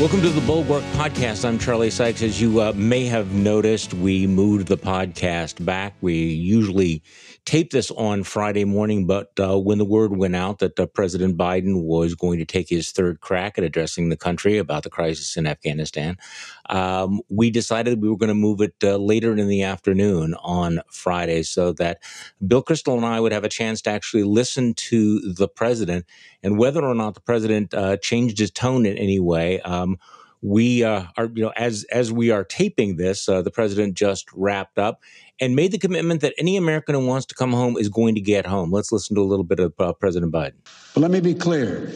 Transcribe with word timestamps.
Welcome 0.00 0.22
to 0.22 0.30
the 0.30 0.40
Bulwark 0.40 0.82
Podcast. 0.94 1.46
I'm 1.46 1.58
Charlie 1.58 1.90
Sykes. 1.90 2.22
As 2.22 2.40
you 2.40 2.62
uh, 2.62 2.72
may 2.74 3.04
have 3.04 3.34
noticed, 3.34 3.92
we 3.92 4.26
moved 4.26 4.68
the 4.68 4.78
podcast 4.78 5.62
back. 5.62 5.92
We 6.00 6.14
usually 6.14 7.02
tape 7.50 7.72
this 7.72 7.90
on 7.90 8.22
Friday 8.22 8.64
morning, 8.64 9.08
but 9.08 9.32
uh, 9.40 9.58
when 9.58 9.78
the 9.78 9.84
word 9.84 10.16
went 10.16 10.36
out 10.36 10.60
that 10.60 10.78
uh, 10.78 10.86
President 10.86 11.36
Biden 11.36 11.82
was 11.82 12.14
going 12.14 12.38
to 12.38 12.44
take 12.44 12.68
his 12.68 12.92
third 12.92 13.20
crack 13.20 13.58
at 13.58 13.64
addressing 13.64 14.08
the 14.08 14.16
country 14.16 14.56
about 14.56 14.84
the 14.84 14.88
crisis 14.88 15.36
in 15.36 15.48
Afghanistan, 15.48 16.16
um, 16.68 17.20
we 17.28 17.50
decided 17.50 18.00
we 18.00 18.08
were 18.08 18.16
going 18.16 18.28
to 18.28 18.34
move 18.34 18.60
it 18.60 18.74
uh, 18.84 18.94
later 18.98 19.32
in 19.32 19.48
the 19.48 19.64
afternoon 19.64 20.36
on 20.44 20.80
Friday 20.92 21.42
so 21.42 21.72
that 21.72 21.98
Bill 22.46 22.62
Kristol 22.62 22.96
and 22.96 23.04
I 23.04 23.18
would 23.18 23.32
have 23.32 23.42
a 23.42 23.48
chance 23.48 23.82
to 23.82 23.90
actually 23.90 24.22
listen 24.22 24.72
to 24.74 25.18
the 25.18 25.48
president 25.48 26.06
and 26.44 26.56
whether 26.56 26.84
or 26.84 26.94
not 26.94 27.14
the 27.14 27.20
president 27.20 27.74
uh, 27.74 27.96
changed 27.96 28.38
his 28.38 28.52
tone 28.52 28.86
in 28.86 28.96
any 28.96 29.18
way. 29.18 29.60
Um, 29.62 29.98
we 30.42 30.84
uh, 30.84 31.04
are, 31.16 31.26
you 31.26 31.42
know, 31.42 31.52
as 31.56 31.84
as 31.90 32.12
we 32.12 32.30
are 32.30 32.44
taping 32.44 32.96
this, 32.96 33.28
uh, 33.28 33.42
the 33.42 33.50
president 33.50 33.94
just 33.94 34.26
wrapped 34.32 34.78
up 34.78 35.00
and 35.38 35.54
made 35.54 35.72
the 35.72 35.78
commitment 35.78 36.22
that 36.22 36.34
any 36.38 36.56
American 36.56 36.94
who 36.94 37.06
wants 37.06 37.26
to 37.26 37.34
come 37.34 37.52
home 37.52 37.76
is 37.76 37.88
going 37.88 38.14
to 38.14 38.20
get 38.20 38.46
home. 38.46 38.70
Let's 38.72 38.92
listen 38.92 39.16
to 39.16 39.22
a 39.22 39.24
little 39.24 39.44
bit 39.44 39.60
of 39.60 39.74
uh, 39.78 39.92
President 39.92 40.32
Biden. 40.32 40.54
But 40.94 41.00
let 41.00 41.10
me 41.10 41.20
be 41.20 41.34
clear: 41.34 41.92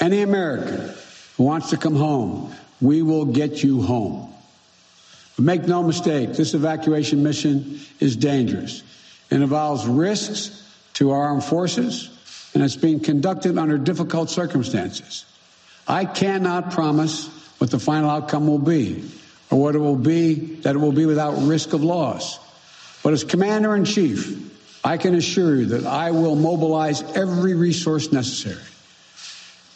any 0.00 0.22
American 0.22 0.94
who 1.36 1.44
wants 1.44 1.70
to 1.70 1.76
come 1.76 1.94
home, 1.94 2.54
we 2.80 3.02
will 3.02 3.26
get 3.26 3.62
you 3.62 3.82
home. 3.82 4.32
But 5.36 5.44
make 5.44 5.68
no 5.68 5.82
mistake, 5.82 6.32
this 6.32 6.54
evacuation 6.54 7.22
mission 7.22 7.80
is 8.00 8.16
dangerous. 8.16 8.82
It 9.30 9.42
involves 9.42 9.86
risks 9.86 10.64
to 10.94 11.10
our 11.10 11.22
armed 11.22 11.44
forces, 11.44 12.50
and 12.54 12.62
it's 12.62 12.76
being 12.76 12.98
conducted 12.98 13.58
under 13.58 13.76
difficult 13.76 14.30
circumstances. 14.30 15.26
I 15.86 16.06
cannot 16.06 16.72
promise 16.72 17.37
what 17.58 17.70
the 17.70 17.78
final 17.78 18.10
outcome 18.10 18.46
will 18.46 18.58
be, 18.58 19.04
or 19.50 19.60
what 19.60 19.74
it 19.74 19.78
will 19.78 19.96
be, 19.96 20.34
that 20.62 20.74
it 20.74 20.78
will 20.78 20.92
be 20.92 21.06
without 21.06 21.32
risk 21.42 21.72
of 21.72 21.82
loss. 21.82 22.38
But 23.02 23.12
as 23.12 23.24
Commander 23.24 23.76
in 23.76 23.84
Chief, 23.84 24.44
I 24.84 24.96
can 24.96 25.14
assure 25.14 25.56
you 25.56 25.66
that 25.66 25.86
I 25.86 26.10
will 26.12 26.36
mobilize 26.36 27.02
every 27.14 27.54
resource 27.54 28.12
necessary. 28.12 28.62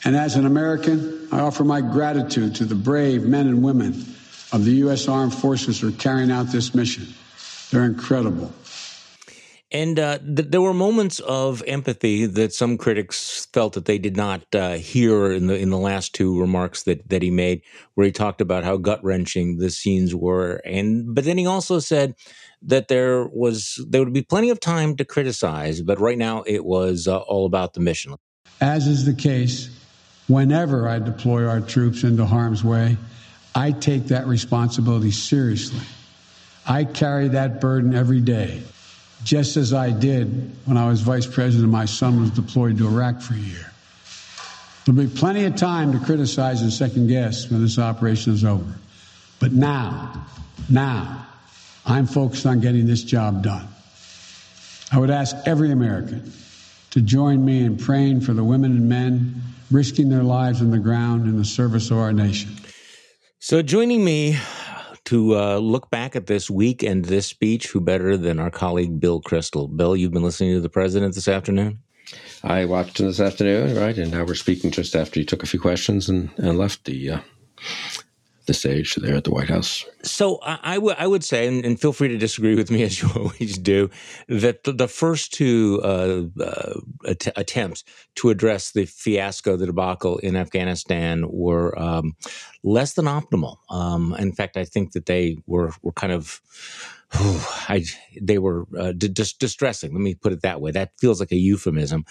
And 0.05 0.16
as 0.16 0.36
an 0.36 0.47
American, 0.47 1.28
I 1.30 1.41
offer 1.41 1.64
my 1.64 1.80
gratitude 1.80 2.56
to 2.56 2.64
the 2.64 2.74
brave 2.74 3.22
men 3.24 3.47
and 3.47 3.62
women 3.62 4.05
of 4.52 4.64
the 4.64 4.72
U.S. 4.72 5.08
Armed 5.08 5.34
Forces 5.34 5.80
who 5.80 5.89
are 5.89 5.92
carrying 5.92 6.30
out 6.30 6.48
this 6.48 6.74
mission. 6.74 7.06
They're 7.70 7.84
incredible. 7.84 8.52
And 9.73 9.98
uh, 9.98 10.19
th- 10.19 10.51
there 10.51 10.61
were 10.61 10.75
moments 10.75 11.19
of 11.20 11.62
empathy 11.67 12.27
that 12.27 12.53
some 12.53 12.77
critics 12.77 13.48
felt 13.55 13.73
that 13.73 13.87
they 13.87 13.97
did 13.97 14.19
not 14.19 14.42
uh, 14.55 14.75
hear 14.75 15.33
in 15.33 15.47
the 15.47 15.56
in 15.56 15.70
the 15.70 15.79
last 15.79 16.14
two 16.14 16.39
remarks 16.39 16.83
that 16.83 17.09
that 17.09 17.23
he 17.23 17.31
made, 17.31 17.62
where 17.95 18.05
he 18.05 18.12
talked 18.12 18.42
about 18.42 18.64
how 18.64 18.77
gut 18.77 19.03
wrenching 19.03 19.56
the 19.56 19.70
scenes 19.70 20.14
were, 20.14 20.61
and 20.67 21.14
but 21.14 21.25
then 21.25 21.39
he 21.39 21.47
also 21.47 21.79
said 21.79 22.14
that 22.61 22.89
there 22.89 23.27
was 23.29 23.83
there 23.89 24.05
would 24.05 24.12
be 24.12 24.23
plenty 24.23 24.51
of 24.51 24.61
time 24.61 24.95
to 24.97 25.06
criticize, 25.06 25.81
but 25.81 25.98
right 25.98 26.19
now 26.19 26.42
it 26.47 26.67
was 26.67 27.09
uh, 27.09 27.20
all 27.20 27.47
about 27.47 27.73
the 27.73 27.81
mission. 27.81 28.14
As 28.61 28.86
is 28.86 29.07
the 29.07 29.14
case, 29.14 29.70
whenever 30.29 30.86
I 30.86 30.98
deploy 30.98 31.47
our 31.47 31.62
troops 31.62 32.05
into 32.05 32.27
harm's 32.27 32.62
way, 32.62 32.98
I 33.55 33.73
take 33.73 34.05
that 34.09 34.27
responsibility 34.27 35.11
seriously. 35.11 35.81
I 36.67 36.84
carry 36.84 37.29
that 37.29 37.59
burden 37.59 37.95
every 37.95 38.20
day 38.20 38.62
just 39.25 39.56
as 39.56 39.73
I 39.73 39.91
did 39.91 40.51
when 40.65 40.77
I 40.77 40.89
was 40.89 41.01
vice 41.01 41.27
president. 41.27 41.70
My 41.70 41.84
son 41.84 42.20
was 42.20 42.31
deployed 42.31 42.78
to 42.78 42.87
Iraq 42.87 43.20
for 43.20 43.34
a 43.34 43.39
year. 43.39 43.73
There'll 44.84 45.01
be 45.01 45.09
plenty 45.09 45.45
of 45.45 45.55
time 45.55 45.92
to 45.92 45.98
criticize 46.05 46.62
and 46.62 46.73
second 46.73 47.06
guess 47.06 47.48
when 47.51 47.63
this 47.63 47.79
operation 47.79 48.33
is 48.33 48.45
over. 48.45 48.73
But 49.39 49.52
now, 49.52 50.27
now, 50.69 51.27
I'm 51.86 52.07
focused 52.07 52.46
on 52.46 52.61
getting 52.61 52.86
this 52.86 53.02
job 53.02 53.42
done. 53.42 53.69
I 54.91 54.98
would 54.98 55.11
ask 55.11 55.36
every 55.46 55.70
American 55.70 56.33
to 56.91 57.01
join 57.01 57.45
me 57.45 57.64
in 57.64 57.77
praying 57.77 58.20
for 58.20 58.35
the 58.35 58.45
women 58.45 58.73
and 58.73 58.89
men 58.89 59.42
risking 59.70 60.08
their 60.08 60.23
lives 60.23 60.61
on 60.61 60.70
the 60.70 60.79
ground 60.79 61.27
in 61.27 61.39
the 61.39 61.45
service 61.45 61.91
of 61.91 61.98
our 61.98 62.13
nation. 62.13 62.51
So, 63.39 63.63
joining 63.63 64.05
me 64.05 64.39
to 65.05 65.36
uh, 65.36 65.58
look 65.58 65.90
back 65.90 66.14
at 66.17 66.27
this 66.27 66.51
week 66.51 66.83
and 66.83 67.05
this 67.05 67.27
speech, 67.27 67.68
who 67.68 67.80
better 67.80 68.17
than 68.17 68.39
our 68.39 68.51
colleague 68.51 69.01
Bill 69.01 69.20
Kristol? 69.20 69.74
Bill, 69.74 69.96
you've 69.96 70.13
been 70.13 70.23
listening 70.23 70.55
to 70.55 70.61
the 70.61 70.68
president 70.68 71.14
this 71.14 71.29
afternoon? 71.29 71.79
I 72.45 72.64
watched 72.64 73.01
him 73.01 73.07
this 73.07 73.20
afternoon, 73.20 73.77
right? 73.77 73.96
And 73.96 74.11
now 74.11 74.24
we're 74.24 74.35
speaking 74.35 74.70
just 74.70 74.95
after 74.95 75.20
he 75.20 75.27
took 75.27 75.42
a 75.42 75.46
few 75.46 75.61
questions 75.61 76.08
and, 76.08 76.30
and 76.36 76.58
left 76.58 76.85
the 76.85 77.11
uh, 77.11 77.20
the 78.47 78.55
stage 78.55 78.95
there 78.97 79.14
at 79.14 79.25
the 79.25 79.30
White 79.30 79.48
House. 79.48 79.85
So 80.03 80.39
I, 80.42 80.79
would 80.79 81.25
say, 81.25 81.47
and, 81.47 81.64
and, 81.64 81.80
feel 81.80 81.92
free 81.92 82.08
to 82.08 82.19
disagree 82.19 82.55
with 82.55 82.70
me 82.70 82.83
as 82.89 83.01
you 83.01 83.08
always 83.14 83.58
do, 83.58 83.91
that 84.29 84.64
the, 84.64 84.73
the 84.73 84.89
first 84.89 85.33
two 85.33 85.80
uh, 85.83 86.25
uh, 86.41 86.81
att- 87.05 87.36
attempts 87.36 87.85
to 88.17 88.31
address 88.31 88.73
the 88.73 88.86
fiasco, 88.86 89.57
the 89.57 89.67
debacle 89.67 90.19
in 90.19 90.36
Afghanistan, 90.36 91.27
were 91.29 91.79
um, 91.79 92.17
less 92.63 92.95
than 92.95 93.05
optimal. 93.05 93.57
Um, 93.70 94.14
in 94.19 94.33
fact, 94.33 94.57
I 94.57 94.64
think 94.64 94.92
that 94.92 95.07
they 95.07 95.39
were 95.47 95.73
were 95.83 95.92
kind 95.92 96.13
of. 96.13 96.41
I, 97.14 97.85
they 98.23 98.39
were 98.39 98.67
uh, 98.79 98.92
d- 98.92 99.08
distressing. 99.08 99.92
Let 99.92 100.01
me 100.01 100.14
put 100.14 100.33
it 100.33 100.41
that 100.42 100.63
way. 100.63 100.70
That 100.70 100.92
feels 100.98 101.20
like 101.20 101.31
a 101.31 101.36
euphemism 101.36 102.07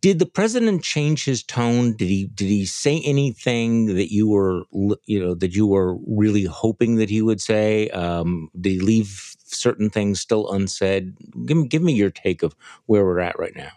did 0.00 0.18
the 0.18 0.26
president 0.26 0.82
change 0.82 1.24
his 1.24 1.42
tone 1.42 1.94
did 1.96 2.08
he 2.08 2.26
did 2.26 2.48
he 2.48 2.64
say 2.64 3.00
anything 3.04 3.94
that 3.94 4.12
you 4.12 4.28
were 4.28 4.64
you 5.04 5.20
know 5.20 5.34
that 5.34 5.54
you 5.54 5.66
were 5.66 5.96
really 6.06 6.44
hoping 6.44 6.96
that 6.96 7.10
he 7.10 7.22
would 7.22 7.40
say 7.40 7.88
um, 7.90 8.48
did 8.60 8.70
he 8.70 8.80
leave 8.80 9.36
certain 9.44 9.90
things 9.90 10.20
still 10.20 10.50
unsaid 10.50 11.14
give 11.44 11.56
me 11.56 11.68
give 11.68 11.82
me 11.82 11.92
your 11.92 12.10
take 12.10 12.42
of 12.42 12.54
where 12.86 13.04
we're 13.04 13.20
at 13.20 13.38
right 13.38 13.56
now 13.56 13.70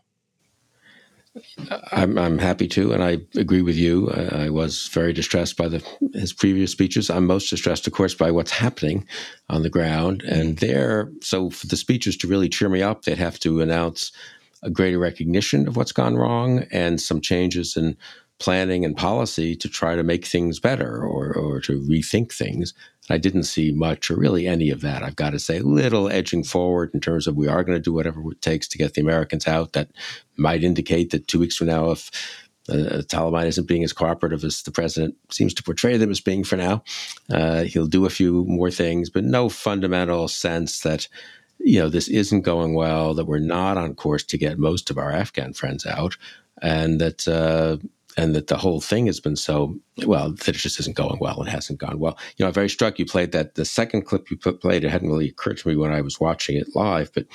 I'm, 1.92 2.18
I'm 2.18 2.38
happy 2.38 2.68
to, 2.70 2.92
and 2.92 3.04
I 3.04 3.20
agree 3.36 3.62
with 3.62 3.76
you. 3.76 4.10
I, 4.10 4.46
I, 4.46 4.50
was 4.50 4.88
very 4.88 5.14
distressed 5.14 5.58
by 5.58 5.68
the 5.68 5.84
his 6.14 6.34
previous 6.34 6.72
speeches. 6.72 7.10
I'm 7.10 7.28
most 7.28 7.50
distressed, 7.50 7.88
of 7.88 7.94
course, 7.94 8.14
by 8.14 8.32
what's 8.32 8.52
happening 8.52 9.08
on 9.48 9.62
the 9.62 9.70
ground. 9.70 10.24
And 10.24 10.58
there, 10.58 11.12
so 11.22 11.50
for 11.50 11.68
the 11.68 11.78
speeches 11.78 12.18
to 12.18 12.28
really 12.28 12.50
cheer 12.50 12.68
me 12.68 12.82
up, 12.82 13.04
they'd 13.04 13.18
have 13.18 13.40
to 13.42 13.62
announce 13.62 14.12
a 14.64 14.70
greater 14.70 15.00
recognition 15.00 15.68
of 15.68 15.76
what's 15.76 15.92
gone 15.92 16.16
wrong 16.16 16.66
and 16.72 17.00
some 17.00 17.22
changes 17.22 17.78
in 17.78 17.98
planning 18.40 18.86
and 18.86 18.96
policy 18.96 19.56
to 19.56 19.68
try 19.68 19.96
to 19.96 20.04
make 20.04 20.26
things 20.26 20.60
better 20.60 21.04
or, 21.04 21.34
or 21.34 21.60
to 21.60 21.82
rethink 21.82 22.32
things. 22.32 22.74
I 23.10 23.18
didn't 23.18 23.44
see 23.44 23.72
much 23.72 24.10
or 24.10 24.16
really 24.16 24.48
any 24.48 24.70
of 24.70 24.82
that. 24.82 25.04
I've 25.04 25.16
got 25.16 25.32
to 25.32 25.40
say, 25.40 25.60
little 25.60 26.10
edging 26.10 26.44
forward 26.44 26.92
in 26.94 27.02
terms 27.02 27.28
of 27.28 27.36
we 27.36 27.48
are 27.48 27.64
going 27.64 27.78
to 27.78 27.82
do 27.82 27.94
whatever 27.94 28.22
it 28.32 28.42
takes 28.42 28.68
to 28.70 28.78
get 28.78 28.94
the 28.94 29.02
Americans 29.02 29.48
out. 29.48 29.74
That 29.74 29.90
might 30.38 30.64
indicate 30.64 31.10
that 31.10 31.28
two 31.28 31.40
weeks 31.40 31.58
from 31.58 31.68
now, 31.68 31.92
if 31.92 32.12
uh, 32.70 33.02
Taliban 33.08 33.48
isn't 33.48 33.68
being 33.68 33.84
as 33.84 33.94
cooperative 33.94 34.44
as 34.44 34.62
the 34.62 34.72
president 34.72 35.16
seems 35.32 35.54
to 35.56 35.64
portray 35.64 35.98
them 35.98 36.12
as 36.12 36.22
being 36.22 36.44
for 36.44 36.56
now, 36.56 36.84
uh, 37.32 37.64
he'll 37.64 37.88
do 37.88 38.06
a 38.06 38.12
few 38.12 38.46
more 38.46 38.70
things, 38.72 39.10
but 39.10 39.24
no 39.24 39.50
fundamental 39.50 40.28
sense 40.28 40.82
that 40.82 41.08
you 41.60 41.80
know, 41.80 41.90
this 41.90 42.08
isn't 42.08 42.42
going 42.42 42.74
well, 42.74 43.14
that 43.14 43.26
we're 43.26 43.40
not 43.40 43.78
on 43.78 43.96
course 43.96 44.24
to 44.24 44.38
get 44.38 44.58
most 44.58 44.90
of 44.90 44.98
our 44.98 45.12
Afghan 45.12 45.54
friends 45.54 45.86
out, 45.86 46.18
and 46.62 47.00
that 47.00 47.28
uh, 47.28 47.78
and 48.18 48.36
that 48.36 48.48
the 48.48 48.58
whole 48.58 48.82
thing 48.82 49.06
has 49.06 49.20
been 49.20 49.36
so 49.36 49.78
well 50.06 50.32
that 50.32 50.50
it 50.50 50.54
just 50.54 50.80
isn't 50.80 50.96
going 50.96 51.20
well. 51.20 51.42
It 51.42 51.50
hasn't 51.50 51.80
gone 51.80 52.00
well. 52.00 52.18
You 52.38 52.44
know, 52.44 52.48
I'm 52.48 52.54
very 52.54 52.70
struck. 52.70 53.00
You 53.00 53.06
played 53.06 53.32
that 53.34 53.56
the 53.56 53.66
second 53.66 54.04
clip 54.04 54.30
you 54.32 54.38
put, 54.38 54.62
played. 54.62 54.84
It 54.84 54.90
hadn't 54.90 55.10
really 55.10 55.30
occurred 55.30 55.58
to 55.60 55.68
me 55.68 55.76
when 55.76 55.94
I 55.94 56.02
was 56.02 56.20
watching 56.20 56.58
it 56.58 56.76
live, 56.76 57.12
but 57.14 57.26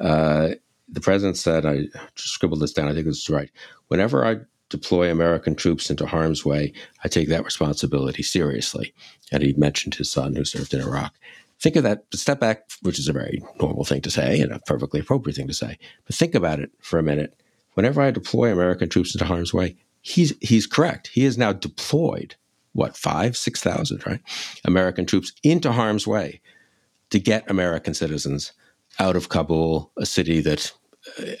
uh, 0.00 0.50
the 0.88 1.00
president 1.00 1.36
said, 1.36 1.64
I 1.64 1.86
just 2.14 2.34
scribbled 2.34 2.60
this 2.60 2.72
down. 2.72 2.88
I 2.88 2.94
think 2.94 3.06
this 3.06 3.22
is 3.22 3.30
right. 3.30 3.50
Whenever 3.88 4.24
I 4.24 4.38
deploy 4.68 5.10
American 5.10 5.54
troops 5.54 5.90
into 5.90 6.06
harm's 6.06 6.44
way, 6.44 6.72
I 7.04 7.08
take 7.08 7.28
that 7.28 7.44
responsibility 7.44 8.22
seriously. 8.22 8.92
And 9.32 9.42
he 9.42 9.52
mentioned 9.54 9.94
his 9.94 10.10
son 10.10 10.34
who 10.34 10.44
served 10.44 10.74
in 10.74 10.80
Iraq 10.80 11.14
think 11.60 11.76
of 11.76 11.82
that, 11.82 12.04
step 12.14 12.40
back, 12.40 12.70
which 12.82 12.98
is 12.98 13.08
a 13.08 13.12
very 13.12 13.42
normal 13.60 13.84
thing 13.84 14.00
to 14.02 14.10
say 14.10 14.40
and 14.40 14.52
a 14.52 14.60
perfectly 14.60 15.00
appropriate 15.00 15.36
thing 15.36 15.48
to 15.48 15.54
say. 15.54 15.78
But 16.06 16.14
think 16.14 16.34
about 16.34 16.60
it 16.60 16.70
for 16.80 16.98
a 16.98 17.02
minute. 17.02 17.38
Whenever 17.74 18.00
I 18.00 18.10
deploy 18.10 18.50
American 18.50 18.88
troops 18.88 19.14
into 19.14 19.24
harm's 19.24 19.54
way, 19.54 19.76
he's 20.02 20.34
he's 20.40 20.66
correct. 20.66 21.08
He 21.08 21.24
has 21.24 21.38
now 21.38 21.52
deployed 21.52 22.34
what 22.72 22.96
five, 22.96 23.36
six 23.36 23.62
thousand, 23.62 24.06
right? 24.06 24.20
American 24.64 25.06
troops 25.06 25.32
into 25.42 25.72
harm's 25.72 26.06
way 26.06 26.40
to 27.10 27.20
get 27.20 27.50
American 27.50 27.94
citizens 27.94 28.52
out 28.98 29.16
of 29.16 29.28
Kabul, 29.28 29.92
a 29.96 30.06
city 30.06 30.40
that 30.40 30.72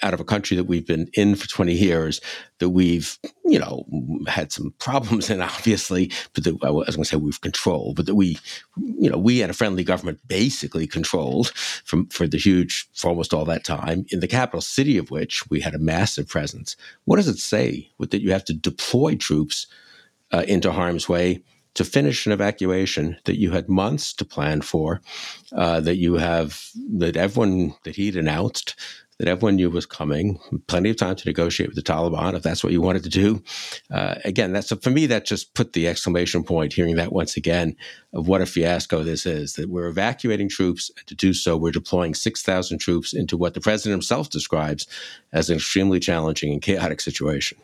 out 0.02 0.14
of 0.14 0.20
a 0.20 0.24
country 0.24 0.56
that 0.56 0.64
we've 0.64 0.86
been 0.86 1.08
in 1.14 1.34
for 1.34 1.48
20 1.48 1.72
years 1.72 2.20
that 2.58 2.70
we've 2.70 3.18
you 3.44 3.58
know 3.58 3.84
had 4.26 4.52
some 4.52 4.72
problems 4.78 5.30
in 5.30 5.40
obviously 5.42 6.10
but 6.34 6.44
that 6.44 6.56
I 6.62 6.70
was 6.70 6.96
going 6.96 7.04
to 7.04 7.08
say 7.08 7.16
we've 7.16 7.40
controlled 7.40 7.96
but 7.96 8.06
that 8.06 8.14
we 8.14 8.38
you 8.76 9.10
know 9.10 9.18
we 9.18 9.42
and 9.42 9.50
a 9.50 9.54
friendly 9.54 9.84
government 9.84 10.20
basically 10.26 10.86
controlled 10.86 11.52
from 11.84 12.06
for 12.08 12.26
the 12.26 12.38
huge 12.38 12.88
for 12.94 13.08
almost 13.08 13.34
all 13.34 13.44
that 13.46 13.64
time 13.64 14.06
in 14.10 14.20
the 14.20 14.28
capital 14.28 14.60
city 14.60 14.98
of 14.98 15.10
which 15.10 15.48
we 15.50 15.60
had 15.60 15.74
a 15.74 15.78
massive 15.78 16.28
presence. 16.28 16.76
What 17.04 17.16
does 17.16 17.28
it 17.28 17.38
say 17.38 17.90
with 17.98 18.10
that 18.10 18.22
you 18.22 18.32
have 18.32 18.44
to 18.46 18.54
deploy 18.54 19.16
troops 19.16 19.66
uh, 20.32 20.44
into 20.46 20.72
harm's 20.72 21.08
way 21.08 21.42
to 21.74 21.84
finish 21.84 22.26
an 22.26 22.32
evacuation 22.32 23.16
that 23.24 23.38
you 23.38 23.52
had 23.52 23.68
months 23.68 24.12
to 24.14 24.24
plan 24.24 24.60
for, 24.60 25.00
uh, 25.52 25.80
that 25.80 25.96
you 25.96 26.14
have 26.14 26.68
that 26.98 27.16
everyone 27.16 27.74
that 27.84 27.96
he'd 27.96 28.16
announced 28.16 28.74
that 29.20 29.28
everyone 29.28 29.56
knew 29.56 29.68
was 29.68 29.84
coming. 29.84 30.40
Plenty 30.66 30.88
of 30.88 30.96
time 30.96 31.14
to 31.14 31.28
negotiate 31.28 31.68
with 31.68 31.76
the 31.76 31.82
Taliban 31.82 32.32
if 32.32 32.42
that's 32.42 32.64
what 32.64 32.72
you 32.72 32.80
wanted 32.80 33.02
to 33.02 33.10
do. 33.10 33.42
Uh, 33.90 34.14
again, 34.24 34.54
that's 34.54 34.72
for 34.72 34.88
me. 34.88 35.04
That 35.04 35.26
just 35.26 35.52
put 35.52 35.74
the 35.74 35.88
exclamation 35.88 36.42
point. 36.42 36.72
Hearing 36.72 36.96
that 36.96 37.12
once 37.12 37.36
again 37.36 37.76
of 38.14 38.28
what 38.28 38.40
a 38.40 38.46
fiasco 38.46 39.02
this 39.02 39.26
is. 39.26 39.52
That 39.52 39.68
we're 39.68 39.88
evacuating 39.88 40.48
troops, 40.48 40.90
and 40.96 41.06
to 41.06 41.14
do 41.14 41.34
so, 41.34 41.58
we're 41.58 41.70
deploying 41.70 42.14
six 42.14 42.42
thousand 42.42 42.78
troops 42.78 43.12
into 43.12 43.36
what 43.36 43.52
the 43.52 43.60
president 43.60 43.92
himself 43.92 44.30
describes 44.30 44.86
as 45.34 45.50
an 45.50 45.56
extremely 45.56 46.00
challenging 46.00 46.54
and 46.54 46.62
chaotic 46.62 47.02
situation. 47.02 47.58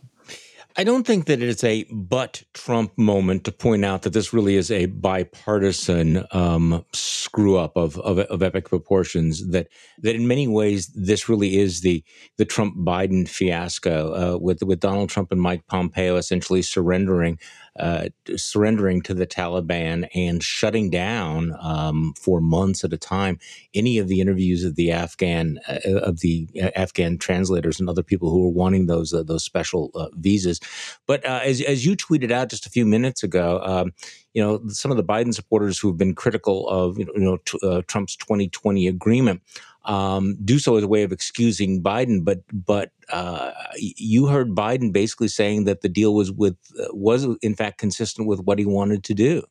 I 0.79 0.85
don't 0.85 1.07
think 1.07 1.25
that 1.25 1.41
it's 1.41 1.65
a 1.65 1.85
but 1.91 2.43
Trump 2.53 2.97
moment 2.99 3.45
to 3.45 3.53
point 3.53 3.83
out 3.83 4.03
that 4.03 4.13
this 4.13 4.35
really 4.35 4.57
is 4.57 4.71
a 4.71 4.87
bipartisan 4.87 6.27
um, 6.33 6.85
screw 6.93 7.57
up 7.57 7.77
of, 7.77 7.99
of, 8.01 8.19
of 8.19 8.43
epic 8.43 8.69
proportions. 8.69 9.49
That 9.49 9.69
that 10.03 10.15
in 10.15 10.29
many 10.29 10.47
ways 10.47 10.89
this 10.89 11.31
really 11.31 11.57
is 11.57 11.81
the 11.81 12.05
the 12.37 12.45
Trump 12.45 12.77
Biden 12.77 13.27
fiasco 13.27 14.35
uh, 14.35 14.39
with 14.39 14.63
with 14.63 14.81
Donald 14.81 15.09
Trump 15.09 15.33
and 15.33 15.41
Mike 15.41 15.67
Pompeo 15.67 16.17
essentially 16.17 16.61
surrendering 16.61 17.39
uh, 17.79 18.09
surrendering 18.37 19.03
to 19.03 19.15
the 19.15 19.27
Taliban 19.27 20.09
and 20.15 20.43
shutting 20.43 20.91
down 20.91 21.55
um, 21.61 22.15
for 22.19 22.41
months 22.41 22.85
at 22.85 22.93
a 22.93 22.97
time 22.97 23.39
any 23.75 23.99
of 23.99 24.09
the 24.09 24.21
interviews 24.21 24.65
of 24.65 24.77
the 24.77 24.91
Afghan 24.93 25.59
uh, 25.69 25.99
of 26.01 26.21
the 26.21 26.49
uh, 26.63 26.71
Afghan 26.75 27.19
translators 27.19 27.79
and 27.79 27.89
other 27.89 28.03
people 28.03 28.31
who 28.31 28.43
were 28.43 28.51
wanting 28.51 28.87
those 28.87 29.13
uh, 29.13 29.23
those 29.23 29.45
special 29.45 29.91
uh, 29.95 30.09
visas. 30.15 30.61
But 31.07 31.25
uh, 31.25 31.41
as 31.45 31.61
as 31.63 31.85
you 31.85 31.97
tweeted 31.97 32.31
out 32.31 32.51
just 32.51 32.67
a 32.67 32.71
few 32.71 32.87
minutes 32.87 33.23
ago. 33.23 33.61
Um, 33.65 33.93
you 34.35 34.43
know, 34.43 34.61
some 34.69 34.91
of 34.91 34.99
the 34.99 35.03
Biden 35.03 35.33
supporters 35.33 35.79
who 35.79 35.89
have 35.89 35.97
been 35.97 36.15
critical 36.15 36.69
of 36.69 36.99
you 36.99 37.07
know, 37.17 37.39
t- 37.47 37.83
Trump's 37.87 38.17
2020 38.17 38.87
agreement 38.87 39.41
um, 39.87 40.37
do 40.45 40.59
so 40.59 40.77
as 40.77 40.85
a 40.85 40.89
way 40.89 41.05
of 41.05 41.13
excusing 41.13 41.83
Biden. 41.83 42.25
But 42.25 42.41
but 42.53 42.91
uh, 43.11 43.53
you 43.77 44.27
heard 44.27 44.51
Biden 44.51 44.93
basically 44.93 45.29
saying 45.29 45.65
that 45.65 45.81
the 45.81 45.89
deal 45.89 46.15
was 46.15 46.31
with 46.31 46.57
uh, 46.79 46.89
was 46.91 47.25
in 47.41 47.55
fact 47.55 47.79
consistent 47.79 48.29
with 48.29 48.41
what 48.41 48.59
he 48.59 48.67
wanted 48.67 49.05
to 49.05 49.15
do. 49.15 49.43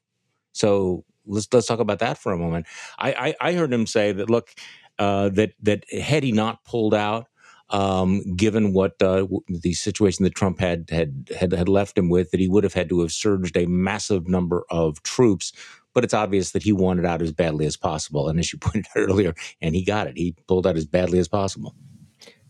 So 0.51 1.03
let's 1.25 1.47
let's 1.51 1.67
talk 1.67 1.79
about 1.79 1.99
that 1.99 2.17
for 2.17 2.31
a 2.31 2.37
moment. 2.37 2.67
I 2.99 3.35
I, 3.41 3.49
I 3.49 3.53
heard 3.53 3.73
him 3.73 3.87
say 3.87 4.11
that 4.11 4.29
look 4.29 4.53
uh, 4.99 5.29
that 5.29 5.53
that 5.63 5.85
had 5.91 6.23
he 6.23 6.31
not 6.31 6.63
pulled 6.65 6.93
out. 6.93 7.27
Um, 7.71 8.35
given 8.35 8.73
what 8.73 9.01
uh, 9.01 9.25
the 9.47 9.73
situation 9.73 10.23
that 10.23 10.35
Trump 10.35 10.59
had, 10.59 10.87
had 10.91 11.29
had 11.35 11.51
had 11.51 11.67
left 11.67 11.97
him 11.97 12.09
with, 12.09 12.29
that 12.31 12.39
he 12.39 12.47
would 12.47 12.63
have 12.63 12.75
had 12.75 12.89
to 12.89 13.01
have 13.01 13.11
surged 13.11 13.57
a 13.57 13.65
massive 13.65 14.27
number 14.27 14.65
of 14.69 15.01
troops 15.01 15.51
but 15.95 16.03
it's 16.03 16.13
obvious 16.13 16.51
that 16.51 16.61
he 16.61 16.73
wanted 16.73 17.05
out 17.05 17.21
as 17.23 17.31
badly 17.31 17.65
as 17.65 17.77
possible. 17.77 18.27
And 18.27 18.37
as 18.37 18.53
you 18.53 18.59
pointed 18.61 18.85
out 18.95 18.99
earlier, 18.99 19.33
and 19.61 19.73
he 19.73 19.83
got 19.83 20.05
it. 20.05 20.17
He 20.17 20.35
pulled 20.47 20.67
out 20.67 20.75
as 20.75 20.85
badly 20.85 21.17
as 21.17 21.27
possible. 21.27 21.73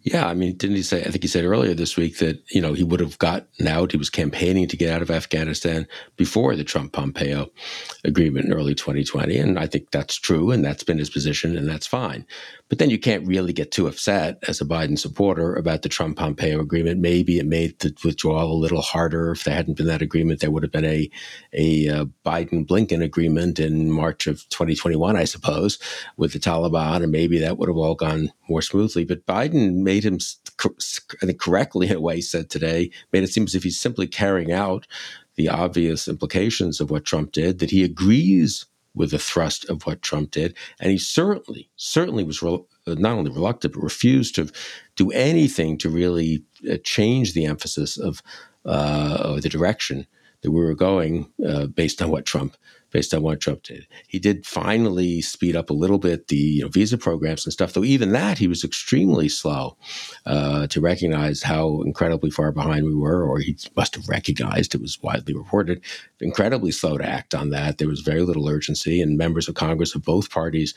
Yeah, 0.06 0.28
I 0.28 0.36
mean, 0.36 0.56
didn't 0.56 0.75
he 0.75 0.84
say? 0.84 1.02
I 1.02 1.10
think 1.10 1.24
he 1.24 1.28
said 1.28 1.46
earlier 1.46 1.74
this 1.74 1.98
week 1.98 2.19
that 2.19 2.40
you 2.52 2.62
know 2.62 2.74
he 2.74 2.84
would 2.84 3.00
have 3.00 3.18
gotten 3.18 3.68
out. 3.68 3.90
He 3.90 3.98
was 3.98 4.12
campaigning 4.12 4.68
to 4.68 4.78
get 4.78 4.92
out 4.92 5.02
of 5.02 5.10
Afghanistan 5.10 5.88
before 6.16 6.56
the 6.56 6.63
Trump 6.63 6.94
Pompeo 6.94 7.50
agreement 8.04 8.46
in 8.46 8.54
early 8.54 8.75
2020, 8.75 9.36
and 9.36 9.57
I 9.57 9.66
think 9.66 9.90
that's 9.90 10.16
true, 10.16 10.52
and 10.52 10.63
that's 10.63 10.84
been 10.84 11.00
his 11.00 11.10
position, 11.10 11.57
and 11.57 11.68
that's 11.68 11.88
fine. 11.88 12.24
But 12.69 12.78
then 12.78 12.92
you 12.92 13.00
can't 13.00 13.28
really 13.28 13.52
get 13.52 13.72
too 13.72 13.88
upset 13.88 14.38
as 14.48 14.62
a 14.62 14.66
Biden 14.66 14.98
supporter 14.98 15.56
about 15.56 15.81
the 15.81 15.90
Trump 15.90 16.18
Pompeo 16.18 16.60
agreement. 16.60 17.00
Maybe 17.00 17.40
it 17.40 17.48
made 17.48 17.80
the 17.80 17.96
withdrawal 18.04 18.52
a 18.52 18.54
little 18.54 18.81
harder. 18.81 19.31
If 19.31 19.44
there 19.44 19.56
hadn't 19.56 19.78
been 19.78 19.88
that 19.88 20.04
agreement, 20.04 20.40
there 20.40 20.52
would 20.52 20.63
have 20.63 20.72
been 20.72 20.86
a 20.86 21.10
a 21.54 21.90
uh, 21.90 22.06
Biden 22.24 22.68
Blinken 22.68 23.04
agreement 23.04 23.60
in 23.60 23.92
March 23.92 24.28
of 24.28 24.48
2021, 24.50 25.16
I 25.16 25.24
suppose, 25.24 25.80
with 26.16 26.34
the 26.34 26.40
Taliban, 26.40 27.02
and 27.02 27.12
maybe 27.12 27.40
that 27.40 27.57
would 27.57 27.69
have 27.69 27.78
all 27.78 27.96
gone 27.96 28.31
more 28.48 28.62
smoothly. 28.62 29.04
But 29.04 29.25
Biden 29.25 29.78
made 29.78 29.94
him, 30.03 30.19
I 30.63 31.25
think, 31.25 31.39
correctly 31.39 31.88
in 31.88 32.01
way, 32.01 32.18
he 32.18 32.21
said 32.21 32.50
today, 32.50 32.92
made 33.12 33.24
it 33.24 33.27
seem 33.27 33.44
as 33.44 33.56
if 33.56 33.63
he's 33.63 33.80
simply 33.80 34.07
carrying 34.07 34.51
out 34.51 34.88
the 35.36 35.50
obvious 35.50 36.07
implications 36.07 36.80
of 36.80 36.89
what 36.89 37.06
Trump 37.06 37.31
did, 37.31 37.59
that 37.59 37.71
he 37.71 37.83
agrees 37.83 38.65
with 38.94 39.12
the 39.12 39.19
thrust 39.19 39.65
of 39.69 39.83
what 39.83 40.01
Trump 40.01 40.31
did. 40.31 40.56
And 40.80 40.92
he 40.92 40.97
certainly, 40.97 41.69
certainly 41.75 42.24
was 42.24 42.42
re- 42.42 42.63
not 42.88 43.18
only 43.18 43.31
reluctant, 43.31 43.74
but 43.74 43.83
refused 43.83 44.36
to 44.36 44.50
do 44.95 45.12
anything 45.12 45.77
to 45.80 45.89
really 45.89 46.44
uh, 46.69 46.77
change 46.83 47.33
the 47.33 47.45
emphasis 47.45 47.97
of 47.97 48.21
uh, 48.65 49.39
the 49.39 49.50
direction 49.50 50.07
that 50.41 50.51
we 50.51 50.63
were 50.63 50.75
going 50.75 51.31
uh, 51.47 51.67
based 51.67 52.01
on 52.01 52.09
what 52.09 52.25
Trump 52.25 52.55
based 52.95 53.13
on 53.13 53.21
what 53.21 53.41
Trump 53.41 53.61
did. 53.61 53.85
He 54.07 54.19
did 54.19 54.45
finally 54.45 55.21
speed 55.21 55.53
up 55.53 55.69
a 55.69 55.73
little 55.73 55.97
bit 55.97 56.29
the 56.29 56.37
you 56.37 56.61
know, 56.61 56.69
visa 56.69 56.97
programs 56.97 57.45
and 57.45 57.51
stuff, 57.51 57.73
though 57.73 57.83
even 57.83 58.13
that 58.13 58.37
he 58.37 58.47
was 58.47 58.63
extremely 58.63 59.27
slow 59.27 59.75
uh, 60.25 60.67
to 60.67 60.79
recognize 60.79 61.43
how 61.43 61.81
incredibly 61.81 62.29
far 62.29 62.53
behind 62.53 62.85
we 62.85 62.95
were, 62.95 63.21
or 63.21 63.39
he 63.39 63.57
must 63.75 63.95
have 63.95 64.07
recognized 64.07 64.73
it 64.73 64.81
was 64.81 65.01
widely 65.03 65.35
reported, 65.35 65.81
incredibly 66.21 66.71
slow 66.71 66.97
to 66.97 67.05
act 67.05 67.35
on 67.35 67.49
that. 67.49 67.79
There 67.79 67.89
was 67.89 67.99
very 67.99 68.21
little 68.21 68.47
urgency, 68.47 69.01
and 69.01 69.17
members 69.17 69.49
of 69.49 69.55
Congress 69.55 69.93
of 69.93 70.05
both 70.05 70.29
parties 70.29 70.73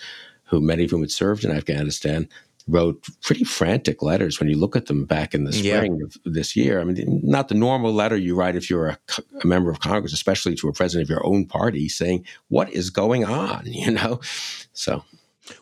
who 0.49 0.61
many 0.61 0.85
of 0.85 0.91
whom 0.91 1.03
had 1.03 1.13
served 1.13 1.45
in 1.45 1.53
Afghanistan 1.53 2.29
wrote 2.69 3.07
pretty 3.23 3.45
frantic 3.45 4.03
letters 4.03 4.39
when 4.39 4.49
you 4.49 4.57
look 4.57 4.77
at 4.77 4.87
them 4.87 5.05
back 5.05 5.35
in 5.35 5.45
the 5.45 5.53
spring 5.53 5.97
yeah. 5.97 6.05
of 6.05 6.35
this 6.35 6.55
year. 6.55 6.81
I 6.81 6.85
mean, 6.85 7.21
not 7.25 7.49
the 7.49 7.55
normal 7.55 7.93
letter 7.93 8.17
you 8.17 8.35
write 8.35 8.57
if 8.57 8.69
you're 8.69 8.89
a, 8.89 8.99
a, 9.43 9.47
member 9.47 9.71
of 9.71 9.81
Congress, 9.81 10.13
especially 10.13 10.55
to 10.57 10.69
a 10.69 10.73
president 10.73 11.07
of 11.07 11.11
your 11.11 11.27
own 11.27 11.47
party, 11.47 11.89
saying, 11.89 12.27
What 12.49 12.71
is 12.71 12.91
going 12.91 13.25
on? 13.25 13.65
You 13.79 13.93
know? 13.93 14.21
So. 14.73 15.05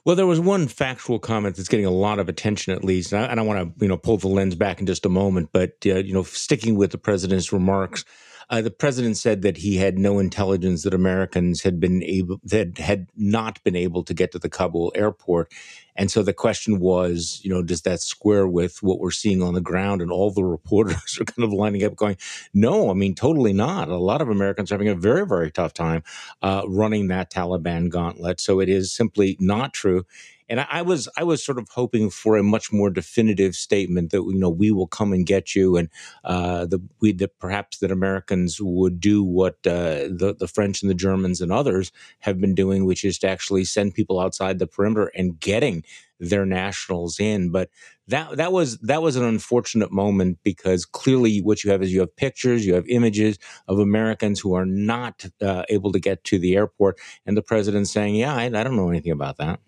Well, 0.04 0.16
there 0.16 0.26
was 0.26 0.40
one 0.40 0.68
factual 0.68 1.18
comment 1.18 1.56
that's 1.56 1.68
getting 1.68 1.86
a 1.86 1.90
lot 1.90 2.18
of 2.18 2.28
attention, 2.28 2.72
at 2.72 2.82
least, 2.82 3.12
and 3.12 3.24
I, 3.24 3.42
I 3.42 3.44
want 3.44 3.78
to, 3.78 3.84
you 3.84 3.88
know, 3.88 3.96
pull 3.96 4.16
the 4.16 4.26
lens 4.26 4.54
back 4.54 4.80
in 4.80 4.86
just 4.86 5.04
a 5.04 5.08
moment. 5.10 5.50
But 5.52 5.74
uh, 5.84 5.96
you 5.96 6.14
know, 6.14 6.22
sticking 6.22 6.76
with 6.76 6.92
the 6.92 6.98
president's 6.98 7.52
remarks, 7.52 8.04
uh, 8.48 8.60
the 8.60 8.70
president 8.70 9.16
said 9.16 9.42
that 9.42 9.58
he 9.58 9.76
had 9.76 9.98
no 9.98 10.18
intelligence 10.18 10.84
that 10.84 10.94
Americans 10.94 11.62
had 11.62 11.80
been 11.80 12.02
able 12.02 12.40
that 12.44 12.78
had 12.78 13.08
not 13.16 13.62
been 13.64 13.74
able 13.74 14.04
to 14.04 14.14
get 14.14 14.32
to 14.32 14.38
the 14.38 14.48
Kabul 14.48 14.92
airport, 14.94 15.52
and 15.96 16.10
so 16.10 16.22
the 16.22 16.32
question 16.32 16.78
was, 16.78 17.40
you 17.42 17.50
know, 17.50 17.62
does 17.62 17.82
that 17.82 18.00
square 18.00 18.46
with 18.46 18.82
what 18.82 19.00
we're 19.00 19.10
seeing 19.10 19.42
on 19.42 19.54
the 19.54 19.60
ground? 19.60 20.00
And 20.00 20.12
all 20.12 20.30
the 20.30 20.44
reporters 20.44 21.18
are 21.20 21.24
kind 21.24 21.44
of 21.44 21.52
lining 21.52 21.82
up, 21.84 21.96
going, 21.96 22.16
"No, 22.54 22.90
I 22.90 22.94
mean, 22.94 23.14
totally 23.14 23.52
not." 23.52 23.88
A 23.88 23.96
lot 23.96 24.20
of 24.20 24.28
Americans 24.28 24.70
are 24.70 24.74
having 24.74 24.88
a 24.88 24.94
very, 24.94 25.26
very 25.26 25.50
tough 25.50 25.74
time 25.74 26.02
uh, 26.42 26.62
running 26.68 27.08
that 27.08 27.30
Taliban 27.32 27.88
gauntlet. 27.88 28.40
So 28.40 28.60
it 28.60 28.68
is 28.68 28.92
simply 28.92 29.36
not 29.40 29.72
true. 29.72 30.04
And 30.48 30.60
I, 30.60 30.66
I, 30.70 30.82
was 30.82 31.08
I 31.16 31.24
was 31.24 31.44
sort 31.44 31.58
of 31.58 31.68
hoping 31.68 32.10
for 32.10 32.36
a 32.36 32.42
much 32.42 32.72
more 32.72 32.90
definitive 32.90 33.54
statement 33.54 34.10
that 34.12 34.22
you 34.22 34.38
know 34.38 34.50
we 34.50 34.70
will 34.70 34.86
come 34.86 35.12
and 35.12 35.26
get 35.26 35.54
you, 35.54 35.76
and 35.76 35.88
uh, 36.24 36.66
the 36.66 36.80
we 37.00 37.12
that 37.12 37.38
perhaps 37.38 37.78
that 37.78 37.90
Americans 37.90 38.58
would 38.60 39.00
do 39.00 39.24
what 39.24 39.54
uh, 39.66 40.08
the 40.08 40.34
the 40.38 40.48
French 40.48 40.82
and 40.82 40.90
the 40.90 40.94
Germans 40.94 41.40
and 41.40 41.52
others 41.52 41.92
have 42.20 42.40
been 42.40 42.54
doing, 42.54 42.84
which 42.84 43.04
is 43.04 43.18
to 43.18 43.28
actually 43.28 43.64
send 43.64 43.94
people 43.94 44.20
outside 44.20 44.58
the 44.58 44.66
perimeter 44.66 45.10
and 45.14 45.40
getting 45.40 45.82
their 46.18 46.46
nationals 46.46 47.20
in. 47.20 47.50
But 47.50 47.70
that 48.08 48.36
that 48.36 48.52
was 48.52 48.78
that 48.78 49.02
was 49.02 49.16
an 49.16 49.24
unfortunate 49.24 49.92
moment 49.92 50.38
because 50.42 50.84
clearly 50.84 51.40
what 51.40 51.64
you 51.64 51.70
have 51.70 51.82
is 51.82 51.92
you 51.92 52.00
have 52.00 52.14
pictures, 52.16 52.64
you 52.64 52.74
have 52.74 52.88
images 52.88 53.38
of 53.68 53.78
Americans 53.78 54.40
who 54.40 54.54
are 54.54 54.66
not 54.66 55.24
uh, 55.42 55.64
able 55.68 55.92
to 55.92 55.98
get 55.98 56.24
to 56.24 56.38
the 56.38 56.56
airport, 56.56 56.98
and 57.24 57.36
the 57.36 57.42
president 57.42 57.88
saying, 57.88 58.14
"Yeah, 58.14 58.34
I, 58.34 58.44
I 58.44 58.48
don't 58.48 58.76
know 58.76 58.90
anything 58.90 59.12
about 59.12 59.38
that." 59.38 59.60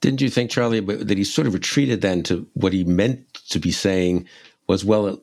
Didn't 0.00 0.20
you 0.20 0.30
think, 0.30 0.50
Charlie, 0.50 0.80
that 0.80 1.18
he 1.18 1.24
sort 1.24 1.46
of 1.46 1.54
retreated 1.54 2.00
then 2.00 2.22
to 2.24 2.46
what 2.54 2.72
he 2.72 2.84
meant 2.84 3.34
to 3.50 3.58
be 3.58 3.72
saying 3.72 4.26
was, 4.66 4.84
well, 4.84 5.20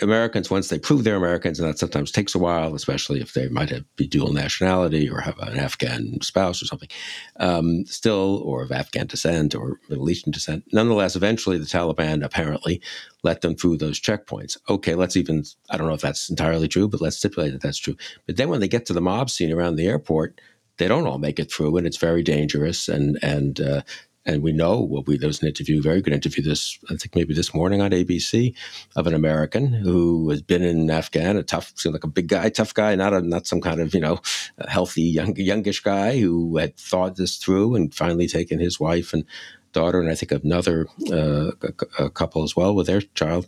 Americans, 0.00 0.50
once 0.50 0.68
they 0.68 0.78
prove 0.78 1.04
they're 1.04 1.14
Americans, 1.14 1.60
and 1.60 1.68
that 1.68 1.78
sometimes 1.78 2.10
takes 2.10 2.34
a 2.34 2.38
while, 2.38 2.74
especially 2.74 3.20
if 3.20 3.34
they 3.34 3.48
might 3.48 3.68
have 3.68 3.84
be 3.96 4.06
dual 4.06 4.32
nationality 4.32 5.10
or 5.10 5.20
have 5.20 5.38
an 5.40 5.58
Afghan 5.58 6.18
spouse 6.22 6.62
or 6.62 6.64
something, 6.64 6.88
um, 7.36 7.84
still, 7.84 8.38
or 8.38 8.62
of 8.62 8.72
Afghan 8.72 9.06
descent 9.06 9.54
or 9.54 9.78
Middle 9.90 10.08
Eastern 10.08 10.32
descent. 10.32 10.64
Nonetheless, 10.72 11.16
eventually 11.16 11.58
the 11.58 11.66
Taliban 11.66 12.24
apparently 12.24 12.80
let 13.22 13.42
them 13.42 13.54
through 13.54 13.76
those 13.76 14.00
checkpoints. 14.00 14.56
Okay, 14.70 14.94
let's 14.94 15.18
even, 15.18 15.44
I 15.68 15.76
don't 15.76 15.88
know 15.88 15.94
if 15.94 16.00
that's 16.00 16.30
entirely 16.30 16.66
true, 16.66 16.88
but 16.88 17.02
let's 17.02 17.18
stipulate 17.18 17.52
that 17.52 17.60
that's 17.60 17.78
true. 17.78 17.96
But 18.26 18.38
then 18.38 18.48
when 18.48 18.60
they 18.60 18.68
get 18.68 18.86
to 18.86 18.94
the 18.94 19.02
mob 19.02 19.28
scene 19.28 19.52
around 19.52 19.76
the 19.76 19.86
airport, 19.86 20.40
they 20.80 20.88
don't 20.88 21.06
all 21.06 21.18
make 21.18 21.38
it 21.38 21.52
through, 21.52 21.76
and 21.76 21.86
it's 21.86 21.98
very 21.98 22.22
dangerous. 22.22 22.88
And 22.88 23.18
and 23.22 23.60
uh, 23.60 23.82
and 24.26 24.42
we 24.42 24.52
know 24.52 24.80
well, 24.80 25.04
we, 25.06 25.16
there 25.16 25.28
was 25.28 25.42
an 25.42 25.48
interview, 25.48 25.80
very 25.80 26.00
good 26.00 26.14
interview 26.14 26.42
this 26.42 26.78
I 26.86 26.96
think 26.96 27.14
maybe 27.14 27.34
this 27.34 27.54
morning 27.54 27.80
on 27.80 27.90
ABC 27.90 28.54
of 28.96 29.06
an 29.06 29.14
American 29.14 29.72
who 29.72 30.30
has 30.30 30.42
been 30.42 30.62
in 30.62 30.90
Afghan, 30.90 31.36
a 31.36 31.42
tough, 31.42 31.72
seemed 31.76 31.92
like 31.92 32.04
a 32.04 32.08
big 32.08 32.28
guy, 32.28 32.48
tough 32.48 32.74
guy, 32.74 32.94
not 32.94 33.12
a 33.12 33.20
not 33.20 33.46
some 33.46 33.60
kind 33.60 33.80
of 33.80 33.94
you 33.94 34.00
know 34.00 34.20
healthy 34.68 35.02
young 35.02 35.36
youngish 35.36 35.80
guy 35.80 36.18
who 36.18 36.56
had 36.56 36.76
thought 36.76 37.16
this 37.16 37.36
through 37.36 37.76
and 37.76 37.94
finally 37.94 38.26
taken 38.26 38.58
his 38.58 38.80
wife 38.80 39.12
and 39.12 39.24
daughter 39.72 40.00
and 40.00 40.10
I 40.10 40.16
think 40.16 40.32
another 40.32 40.88
uh, 41.12 41.52
a, 41.62 42.04
a 42.06 42.10
couple 42.10 42.42
as 42.42 42.56
well 42.56 42.74
with 42.74 42.88
their 42.88 43.02
child 43.02 43.46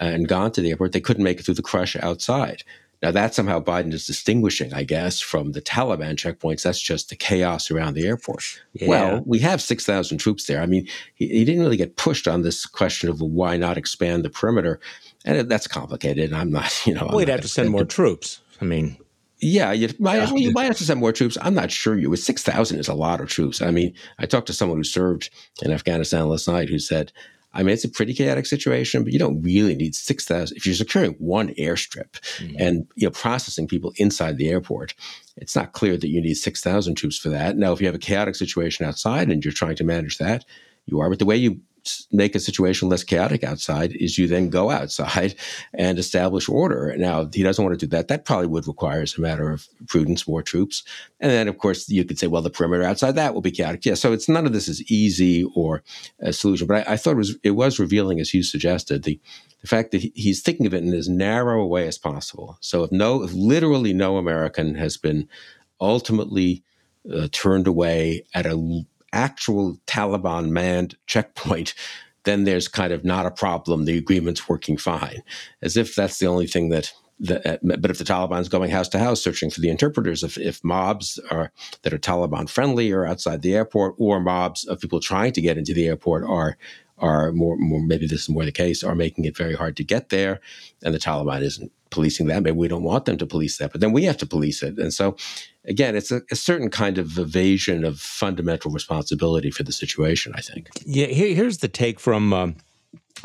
and 0.00 0.28
gone 0.28 0.52
to 0.52 0.60
the 0.60 0.70
airport. 0.70 0.92
They 0.92 1.00
couldn't 1.00 1.24
make 1.24 1.40
it 1.40 1.44
through 1.44 1.54
the 1.54 1.62
crush 1.62 1.96
outside 1.96 2.62
Now, 3.02 3.10
that 3.10 3.34
somehow 3.34 3.60
Biden 3.60 3.92
is 3.92 4.06
distinguishing, 4.06 4.72
I 4.72 4.82
guess, 4.82 5.20
from 5.20 5.52
the 5.52 5.60
Taliban 5.60 6.16
checkpoints. 6.16 6.62
That's 6.62 6.80
just 6.80 7.10
the 7.10 7.16
chaos 7.16 7.70
around 7.70 7.94
the 7.94 8.06
airport. 8.06 8.62
Yeah. 8.72 8.88
Well, 8.88 9.22
we 9.26 9.40
have 9.40 9.60
6,000 9.60 10.18
troops 10.18 10.46
there. 10.46 10.62
I 10.62 10.66
mean, 10.66 10.88
he, 11.14 11.28
he, 11.28 11.44
didn't 11.44 11.62
really 11.62 11.76
get 11.76 11.96
pushed 11.96 12.26
on 12.26 12.42
this 12.42 12.64
question 12.64 13.10
of 13.10 13.20
why 13.20 13.56
not 13.56 13.76
expand 13.76 14.24
the 14.24 14.30
perimeter. 14.30 14.80
And 15.24 15.48
that's 15.50 15.66
complicated. 15.66 16.32
I'm 16.32 16.50
not, 16.50 16.72
you 16.86 16.94
know. 16.94 17.10
We'd 17.12 17.28
have 17.28 17.42
to 17.42 17.48
send 17.48 17.70
more 17.70 17.84
troops. 17.84 18.40
I 18.60 18.64
mean, 18.64 18.96
yeah, 19.40 19.72
you 19.72 19.90
might, 19.98 20.18
well, 20.18 20.38
you 20.38 20.52
might 20.52 20.64
have 20.64 20.78
to 20.78 20.84
send 20.84 21.00
more 21.00 21.12
troops. 21.12 21.36
I'm 21.42 21.54
not 21.54 21.70
sure 21.70 21.98
you. 21.98 22.08
With 22.08 22.20
6,000 22.20 22.78
is 22.78 22.88
a 22.88 22.94
lot 22.94 23.20
of 23.20 23.28
troops. 23.28 23.60
I 23.60 23.70
mean, 23.70 23.92
I 24.18 24.26
talked 24.26 24.46
to 24.46 24.54
someone 24.54 24.78
who 24.78 24.84
served 24.84 25.28
in 25.60 25.70
Afghanistan 25.70 26.28
last 26.28 26.48
night 26.48 26.70
who 26.70 26.78
said, 26.78 27.12
I 27.54 27.62
mean, 27.62 27.72
it's 27.72 27.84
a 27.84 27.88
pretty 27.88 28.12
chaotic 28.12 28.46
situation, 28.46 29.04
but 29.04 29.12
you 29.12 29.18
don't 29.18 29.40
really 29.40 29.74
need 29.74 29.94
6,000. 29.94 30.56
If 30.56 30.66
you're 30.66 30.74
securing 30.74 31.12
one 31.12 31.48
airstrip 31.54 32.20
mm-hmm. 32.38 32.56
and, 32.58 32.86
you 32.96 33.06
know, 33.06 33.12
processing 33.12 33.68
people 33.68 33.92
inside 33.96 34.36
the 34.36 34.50
airport, 34.50 34.94
it's 35.36 35.54
not 35.54 35.72
clear 35.72 35.96
that 35.96 36.08
you 36.08 36.20
need 36.20 36.34
6,000 36.34 36.94
troops 36.96 37.16
for 37.16 37.28
that. 37.30 37.56
Now, 37.56 37.72
if 37.72 37.80
you 37.80 37.86
have 37.86 37.94
a 37.94 37.98
chaotic 37.98 38.34
situation 38.34 38.84
outside 38.84 39.30
and 39.30 39.44
you're 39.44 39.52
trying 39.52 39.76
to 39.76 39.84
manage 39.84 40.18
that, 40.18 40.44
you 40.86 41.00
are. 41.00 41.08
But 41.08 41.20
the 41.20 41.24
way 41.24 41.36
you 41.36 41.60
make 42.12 42.34
a 42.34 42.40
situation 42.40 42.88
less 42.88 43.04
chaotic 43.04 43.44
outside 43.44 43.92
is 43.96 44.18
you 44.18 44.26
then 44.26 44.48
go 44.48 44.70
outside 44.70 45.34
and 45.74 45.98
establish 45.98 46.48
order. 46.48 46.94
Now, 46.96 47.28
he 47.32 47.42
doesn't 47.42 47.64
want 47.64 47.78
to 47.78 47.86
do 47.86 47.90
that. 47.90 48.08
That 48.08 48.24
probably 48.24 48.46
would 48.46 48.66
require, 48.66 49.02
as 49.02 49.16
a 49.16 49.20
matter 49.20 49.50
of 49.50 49.66
prudence, 49.86 50.26
more 50.26 50.42
troops. 50.42 50.82
And 51.20 51.30
then, 51.30 51.48
of 51.48 51.58
course, 51.58 51.88
you 51.88 52.04
could 52.04 52.18
say, 52.18 52.26
well, 52.26 52.42
the 52.42 52.50
perimeter 52.50 52.82
outside 52.82 53.12
that 53.12 53.34
will 53.34 53.40
be 53.40 53.50
chaotic. 53.50 53.84
Yeah. 53.84 53.94
So 53.94 54.12
it's 54.12 54.28
none 54.28 54.46
of 54.46 54.52
this 54.52 54.68
is 54.68 54.82
easy 54.90 55.44
or 55.54 55.82
a 56.20 56.32
solution. 56.32 56.66
But 56.66 56.88
I, 56.88 56.92
I 56.92 56.96
thought 56.96 57.12
it 57.12 57.16
was 57.16 57.36
it 57.42 57.52
was 57.52 57.78
revealing, 57.78 58.20
as 58.20 58.34
you 58.34 58.42
suggested, 58.42 59.02
the 59.02 59.20
the 59.60 59.68
fact 59.68 59.92
that 59.92 60.02
he's 60.14 60.42
thinking 60.42 60.66
of 60.66 60.74
it 60.74 60.82
in 60.82 60.92
as 60.92 61.08
narrow 61.08 61.62
a 61.62 61.66
way 61.66 61.88
as 61.88 61.96
possible. 61.96 62.58
So 62.60 62.84
if 62.84 62.92
no, 62.92 63.22
if 63.22 63.32
literally 63.32 63.94
no 63.94 64.18
American 64.18 64.74
has 64.74 64.98
been 64.98 65.26
ultimately 65.80 66.62
uh, 67.12 67.28
turned 67.32 67.66
away 67.66 68.24
at 68.34 68.46
a 68.46 68.84
actual 69.14 69.78
Taliban 69.86 70.50
manned 70.50 70.96
checkpoint, 71.06 71.74
then 72.24 72.44
there's 72.44 72.68
kind 72.68 72.92
of 72.92 73.04
not 73.04 73.26
a 73.26 73.30
problem. 73.30 73.84
The 73.84 73.98
agreement's 73.98 74.48
working 74.48 74.76
fine, 74.76 75.22
as 75.62 75.76
if 75.76 75.94
that's 75.94 76.18
the 76.18 76.26
only 76.26 76.46
thing 76.46 76.70
that. 76.70 76.92
that 77.20 77.46
uh, 77.46 77.58
but 77.62 77.90
if 77.90 77.98
the 77.98 78.04
Taliban's 78.04 78.48
going 78.48 78.70
house 78.70 78.88
to 78.88 78.98
house 78.98 79.22
searching 79.22 79.50
for 79.50 79.60
the 79.60 79.70
interpreters, 79.70 80.22
if, 80.22 80.36
if 80.38 80.64
mobs 80.64 81.20
are 81.30 81.52
that 81.82 81.92
are 81.92 81.98
Taliban 81.98 82.48
friendly 82.48 82.90
are 82.92 83.06
outside 83.06 83.42
the 83.42 83.54
airport, 83.54 83.94
or 83.98 84.20
mobs 84.20 84.64
of 84.64 84.80
people 84.80 85.00
trying 85.00 85.32
to 85.32 85.40
get 85.40 85.58
into 85.58 85.74
the 85.74 85.86
airport 85.86 86.24
are 86.24 86.56
are 86.98 87.32
more, 87.32 87.56
more 87.56 87.82
maybe 87.82 88.06
this 88.06 88.22
is 88.22 88.28
more 88.28 88.44
the 88.44 88.52
case, 88.52 88.82
are 88.82 88.94
making 88.94 89.24
it 89.24 89.36
very 89.36 89.54
hard 89.54 89.76
to 89.76 89.84
get 89.84 90.08
there, 90.08 90.40
and 90.82 90.94
the 90.94 90.98
Taliban 90.98 91.42
isn't 91.42 91.72
policing 91.94 92.26
that. 92.26 92.42
Maybe 92.42 92.56
we 92.56 92.68
don't 92.68 92.82
want 92.82 93.04
them 93.06 93.16
to 93.18 93.26
police 93.26 93.56
that, 93.58 93.72
but 93.72 93.80
then 93.80 93.92
we 93.92 94.04
have 94.04 94.18
to 94.18 94.26
police 94.26 94.62
it. 94.62 94.78
And 94.78 94.92
so, 94.92 95.16
again, 95.64 95.96
it's 95.96 96.10
a, 96.10 96.20
a 96.30 96.36
certain 96.36 96.70
kind 96.70 96.98
of 96.98 97.18
evasion 97.18 97.84
of 97.84 97.98
fundamental 98.00 98.70
responsibility 98.70 99.50
for 99.50 99.62
the 99.62 99.72
situation. 99.72 100.32
I 100.34 100.40
think. 100.40 100.68
Yeah, 100.84 101.06
here, 101.06 101.34
here's 101.34 101.58
the 101.58 101.68
take 101.68 102.00
from. 102.00 102.32
Um, 102.32 102.56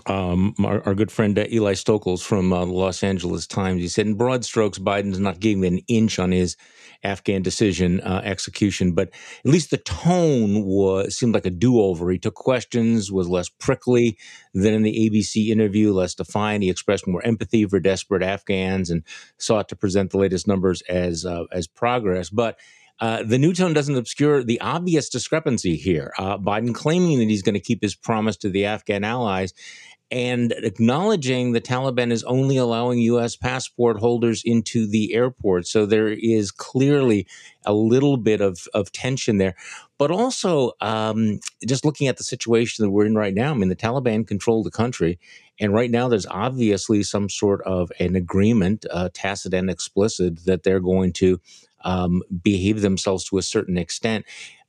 um, 0.06 0.56
our, 0.64 0.82
our, 0.86 0.96
good 0.96 1.12
friend 1.12 1.38
uh, 1.38 1.46
Eli 1.52 1.74
Stokols 1.74 2.22
from 2.22 2.54
uh, 2.54 2.66
the 2.66 2.72
Los 2.72 3.04
Angeles 3.04 3.48
Times. 3.48 3.82
He 3.82 3.88
said, 3.88 4.08
in 4.08 4.16
broad 4.16 4.46
strokes, 4.46 4.80
Biden's 4.80 5.20
not 5.20 5.40
giving 5.40 5.66
an 5.66 5.80
inch 5.88 6.20
on 6.20 6.32
his 6.32 6.58
Afghan 7.04 7.42
decision 7.42 8.02
uh, 8.02 8.22
execution, 8.24 8.94
but 8.94 9.10
at 9.10 9.52
least 9.52 9.72
the 9.72 9.78
tone 9.78 10.66
was 10.66 11.16
seemed 11.16 11.34
like 11.34 11.46
a 11.46 11.50
do-over. 11.50 12.12
He 12.12 12.20
took 12.20 12.36
questions, 12.36 13.12
was 13.12 13.30
less 13.30 13.50
prickly 13.50 14.18
than 14.54 14.74
in 14.74 14.84
the 14.84 15.10
ABC 15.10 15.48
interview, 15.48 15.94
less 15.94 16.14
defiant. 16.14 16.64
He 16.64 16.70
expressed 16.70 17.08
more 17.08 17.26
empathy 17.26 17.66
for 17.66 17.80
desperate 17.80 18.24
Afghans 18.24 18.90
and 18.90 19.04
sought 19.38 19.70
to 19.70 19.76
present 19.76 20.12
the 20.12 20.18
latest 20.18 20.48
numbers 20.48 20.82
as 20.84 21.26
uh, 21.26 21.46
as 21.52 21.68
progress, 21.68 22.30
but. 22.30 22.58
Uh, 23.02 23.24
the 23.24 23.38
new 23.38 23.54
tone 23.54 23.72
doesn't 23.72 23.96
obscure 23.96 24.44
the 24.44 24.60
obvious 24.60 25.08
discrepancy 25.08 25.78
here. 25.78 26.12
Uh, 26.18 26.38
Biden 26.38 26.76
claiming 26.76 27.20
that 27.20 27.30
he's 27.30 27.42
going 27.42 27.54
to 27.54 27.62
keep 27.62 27.82
his 27.82 27.96
promise 27.96 28.36
to 28.36 28.50
the 28.50 28.66
Afghan 28.66 29.06
allies 29.06 29.54
and 30.12 30.52
acknowledging 30.54 31.52
the 31.52 31.62
Taliban 31.62 32.12
is 32.12 32.24
only 32.24 32.58
allowing 32.58 33.00
U.S. 33.00 33.36
passport 33.36 34.00
holders 34.00 34.42
into 34.44 34.88
the 34.88 35.14
airport. 35.14 35.68
So 35.68 35.86
there 35.86 36.08
is 36.08 36.52
clearly 36.52 37.28
a 37.66 37.74
little 37.74 38.18
bit 38.18 38.42
of, 38.42 38.68
of 38.74 38.92
tension 38.92 39.38
there. 39.38 39.56
But 40.00 40.10
also, 40.10 40.72
um, 40.82 41.40
just 41.68 41.86
looking 41.86 42.08
at 42.08 42.18
the 42.18 42.24
situation 42.24 42.84
that 42.84 42.90
we're 42.90 43.06
in 43.06 43.16
right 43.16 43.34
now, 43.34 43.52
I 43.52 43.54
mean, 43.54 43.70
the 43.70 43.76
Taliban 43.76 44.28
control 44.28 44.64
the 44.64 44.72
country. 44.72 45.20
And 45.60 45.74
right 45.74 45.92
now, 45.92 46.08
there's 46.08 46.26
obviously 46.26 47.04
some 47.04 47.30
sort 47.30 47.62
of 47.64 47.92
an 48.00 48.16
agreement, 48.16 48.86
uh, 48.90 49.10
tacit 49.14 49.54
and 49.54 49.70
explicit, 49.70 50.46
that 50.46 50.64
they're 50.64 50.80
going 50.80 51.14
to 51.14 51.40
um, 51.84 52.24
behave 52.42 52.82
themselves 52.82 53.26
to 53.26 53.38
a 53.38 53.44
certain 53.44 53.78
extent. 53.78 54.26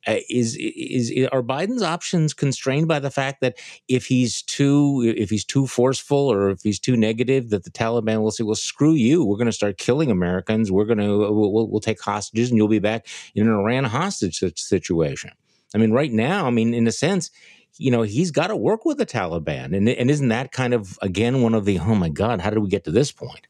Uh, 0.06 0.16
is, 0.30 0.56
is 0.56 1.10
is 1.10 1.28
are 1.30 1.42
Biden's 1.42 1.82
options 1.82 2.32
constrained 2.32 2.88
by 2.88 2.98
the 2.98 3.10
fact 3.10 3.42
that 3.42 3.58
if 3.86 4.06
he's 4.06 4.40
too 4.40 5.14
if 5.16 5.28
he's 5.28 5.44
too 5.44 5.66
forceful 5.66 6.16
or 6.16 6.50
if 6.50 6.62
he's 6.62 6.80
too 6.80 6.96
negative, 6.96 7.50
that 7.50 7.64
the 7.64 7.70
Taliban 7.70 8.22
will 8.22 8.30
say, 8.30 8.42
"Well, 8.42 8.54
screw 8.54 8.94
you. 8.94 9.24
We're 9.24 9.36
going 9.36 9.46
to 9.46 9.52
start 9.52 9.76
killing 9.76 10.10
Americans. 10.10 10.72
We're 10.72 10.86
going 10.86 10.98
to 10.98 11.18
we'll, 11.18 11.68
we'll, 11.68 11.80
take 11.80 12.00
hostages, 12.00 12.48
and 12.48 12.56
you'll 12.56 12.68
be 12.68 12.78
back 12.78 13.06
in 13.34 13.46
an 13.46 13.52
Iran 13.52 13.84
hostage 13.84 14.42
situation." 14.56 15.32
I 15.74 15.78
mean, 15.78 15.92
right 15.92 16.12
now, 16.12 16.46
I 16.46 16.50
mean, 16.50 16.72
in 16.72 16.86
a 16.86 16.92
sense, 16.92 17.30
you 17.76 17.90
know, 17.90 18.02
he's 18.02 18.30
got 18.30 18.48
to 18.48 18.56
work 18.56 18.86
with 18.86 18.96
the 18.96 19.06
Taliban, 19.06 19.76
and 19.76 19.86
and 19.86 20.10
isn't 20.10 20.28
that 20.28 20.50
kind 20.50 20.72
of 20.72 20.98
again 21.02 21.42
one 21.42 21.54
of 21.54 21.66
the 21.66 21.78
oh 21.78 21.94
my 21.94 22.08
god, 22.08 22.40
how 22.40 22.48
did 22.48 22.60
we 22.60 22.68
get 22.68 22.84
to 22.84 22.90
this 22.90 23.12
point? 23.12 23.46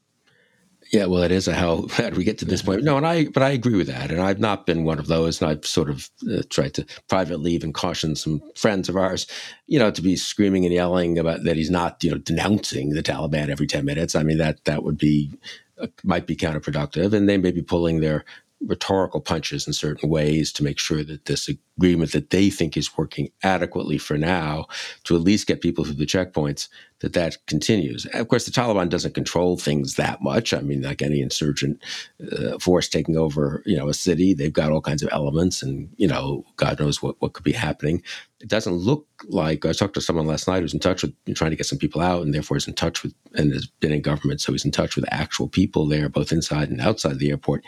Yeah, 0.91 1.05
well, 1.05 1.23
it 1.23 1.31
is 1.31 1.47
a 1.47 1.53
how 1.53 1.87
how 1.87 2.09
we 2.15 2.23
get 2.23 2.37
to 2.39 2.45
this 2.45 2.61
point? 2.61 2.83
No, 2.83 2.97
and 2.97 3.07
I 3.07 3.25
but 3.25 3.43
I 3.43 3.49
agree 3.49 3.75
with 3.75 3.87
that, 3.87 4.11
and 4.11 4.21
I've 4.21 4.39
not 4.39 4.65
been 4.65 4.83
one 4.83 4.99
of 4.99 5.07
those, 5.07 5.41
and 5.41 5.49
I've 5.49 5.65
sort 5.65 5.89
of 5.89 6.09
uh, 6.29 6.41
tried 6.49 6.73
to 6.75 6.85
privately 7.07 7.53
even 7.53 7.71
caution 7.73 8.15
some 8.15 8.41
friends 8.55 8.89
of 8.89 8.97
ours, 8.97 9.25
you 9.67 9.79
know, 9.79 9.91
to 9.91 10.01
be 10.01 10.15
screaming 10.15 10.65
and 10.65 10.73
yelling 10.73 11.17
about 11.17 11.43
that 11.45 11.55
he's 11.55 11.71
not, 11.71 12.03
you 12.03 12.11
know, 12.11 12.17
denouncing 12.17 12.89
the 12.89 13.03
Taliban 13.03 13.49
every 13.49 13.67
ten 13.67 13.85
minutes. 13.85 14.15
I 14.15 14.23
mean 14.23 14.37
that 14.39 14.63
that 14.65 14.83
would 14.83 14.97
be 14.97 15.31
uh, 15.79 15.87
might 16.03 16.27
be 16.27 16.35
counterproductive, 16.35 17.13
and 17.13 17.27
they 17.29 17.37
may 17.37 17.51
be 17.51 17.61
pulling 17.61 18.01
their 18.01 18.25
rhetorical 18.65 19.21
punches 19.21 19.65
in 19.65 19.73
certain 19.73 20.09
ways 20.09 20.51
to 20.53 20.63
make 20.63 20.79
sure 20.79 21.03
that 21.03 21.25
this 21.25 21.49
agreement 21.77 22.11
that 22.11 22.29
they 22.29 22.49
think 22.49 22.77
is 22.77 22.95
working 22.97 23.29
adequately 23.43 23.97
for 23.97 24.17
now 24.17 24.65
to 25.03 25.15
at 25.15 25.21
least 25.21 25.47
get 25.47 25.61
people 25.61 25.83
through 25.83 25.95
the 25.95 26.05
checkpoints 26.05 26.67
that 26.99 27.13
that 27.13 27.37
continues. 27.47 28.05
Of 28.13 28.27
course 28.27 28.45
the 28.45 28.51
taliban 28.51 28.89
doesn't 28.89 29.15
control 29.15 29.57
things 29.57 29.95
that 29.95 30.21
much. 30.21 30.53
I 30.53 30.61
mean 30.61 30.83
like 30.83 31.01
any 31.01 31.21
insurgent 31.21 31.83
uh, 32.31 32.59
force 32.59 32.87
taking 32.87 33.17
over 33.17 33.63
you 33.65 33.75
know 33.75 33.89
a 33.89 33.93
city 33.93 34.33
they've 34.33 34.53
got 34.53 34.71
all 34.71 34.81
kinds 34.81 35.01
of 35.01 35.09
elements 35.11 35.63
and 35.63 35.89
you 35.97 36.07
know 36.07 36.45
god 36.57 36.79
knows 36.79 37.01
what, 37.01 37.15
what 37.19 37.33
could 37.33 37.43
be 37.43 37.51
happening. 37.53 38.03
It 38.39 38.47
doesn't 38.47 38.73
look 38.73 39.07
like 39.27 39.65
i 39.65 39.71
talked 39.71 39.93
to 39.93 40.01
someone 40.01 40.25
last 40.25 40.47
night 40.47 40.61
who's 40.61 40.73
in 40.73 40.79
touch 40.79 41.03
with 41.03 41.13
trying 41.35 41.51
to 41.51 41.57
get 41.57 41.65
some 41.65 41.77
people 41.77 42.01
out 42.01 42.23
and 42.23 42.33
therefore 42.33 42.57
is 42.57 42.67
in 42.67 42.73
touch 42.73 43.03
with 43.03 43.13
and 43.35 43.53
has 43.53 43.67
been 43.67 43.91
in 43.91 44.01
government 44.01 44.41
so 44.41 44.51
he's 44.51 44.65
in 44.65 44.71
touch 44.71 44.95
with 44.95 45.05
actual 45.11 45.47
people 45.47 45.87
there 45.87 46.09
both 46.09 46.31
inside 46.31 46.69
and 46.69 46.81
outside 46.81 47.19
the 47.19 47.29
airport 47.29 47.63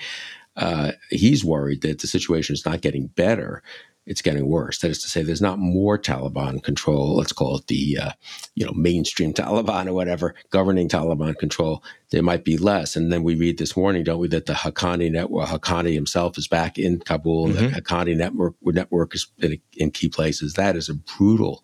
uh, 0.56 0.92
he's 1.10 1.44
worried 1.44 1.82
that 1.82 2.00
the 2.00 2.08
situation 2.08 2.54
is 2.54 2.66
not 2.66 2.82
getting 2.82 3.08
better 3.08 3.64
it's 4.06 4.22
getting 4.22 4.48
worse. 4.48 4.80
That 4.80 4.92
is 4.92 5.02
to 5.04 5.08
say, 5.08 5.24
there's 5.24 5.42
not 5.42 5.60
more 5.60 5.98
Taliban 5.98 6.62
control. 6.62 7.16
Let's 7.16 7.32
call 7.32 7.58
it 7.58 7.68
the 7.68 7.98
uh, 8.02 8.12
you 8.56 8.66
know 8.66 8.74
mainstream 8.74 9.34
Taliban 9.34 9.88
or 9.88 9.94
whatever 9.94 10.36
governing 10.50 10.90
Taliban 10.90 11.38
control. 11.38 11.84
There 12.12 12.22
might 12.22 12.44
be 12.44 12.58
less. 12.58 12.96
And 12.96 13.12
then 13.12 13.24
we 13.24 13.36
read 13.36 13.58
this 13.58 13.76
morning, 13.76 14.04
don't 14.04 14.20
we, 14.20 14.28
that 14.28 14.46
the 14.46 14.54
Haqqani 14.54 15.12
network, 15.12 15.48
Haqqani 15.48 15.94
himself 15.94 16.38
is 16.38 16.48
back 16.48 16.78
in 16.78 17.00
Kabul. 17.00 17.48
Mm-hmm. 17.48 17.74
The 17.74 17.82
Haqqani 17.82 18.18
network 18.18 18.56
network 18.62 19.16
is 19.16 19.28
in, 19.40 19.60
in, 19.78 19.92
key 19.92 20.10
places. 20.10 20.54
That 20.54 20.76
is 20.76 20.90
a 20.90 20.94
brutal 20.94 21.64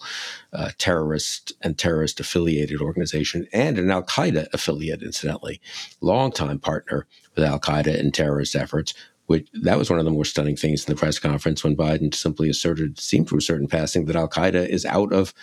uh, 0.53 0.71
terrorist 0.77 1.53
and 1.61 1.77
terrorist 1.77 2.19
affiliated 2.19 2.81
organization 2.81 3.47
and 3.53 3.77
an 3.77 3.91
Al 3.91 4.03
Qaeda 4.03 4.47
affiliate, 4.53 5.03
incidentally, 5.03 5.61
longtime 6.01 6.59
partner 6.59 7.05
with 7.39 7.47
Al 7.47 7.59
Qaeda 7.59 7.99
and 7.99 8.13
terrorist 8.13 8.55
efforts 8.55 8.93
which 9.29 9.47
that 9.53 9.77
was 9.77 9.91
one 9.91 9.99
of 9.99 10.05
the 10.05 10.11
more 10.11 10.25
stunning 10.25 10.55
things 10.55 10.83
in 10.83 10.91
the 10.91 10.99
press 10.99 11.19
conference 11.19 11.63
when 11.63 11.75
Biden 11.75 12.15
simply 12.15 12.49
asserted, 12.49 12.99
seemed 12.99 13.27
to 13.27 13.37
assert 13.37 13.61
in 13.61 13.67
passing, 13.67 14.05
that 14.05 14.15
Al 14.15 14.27
Qaeda 14.27 14.67
is 14.67 14.87
out 14.87 15.13
of 15.13 15.35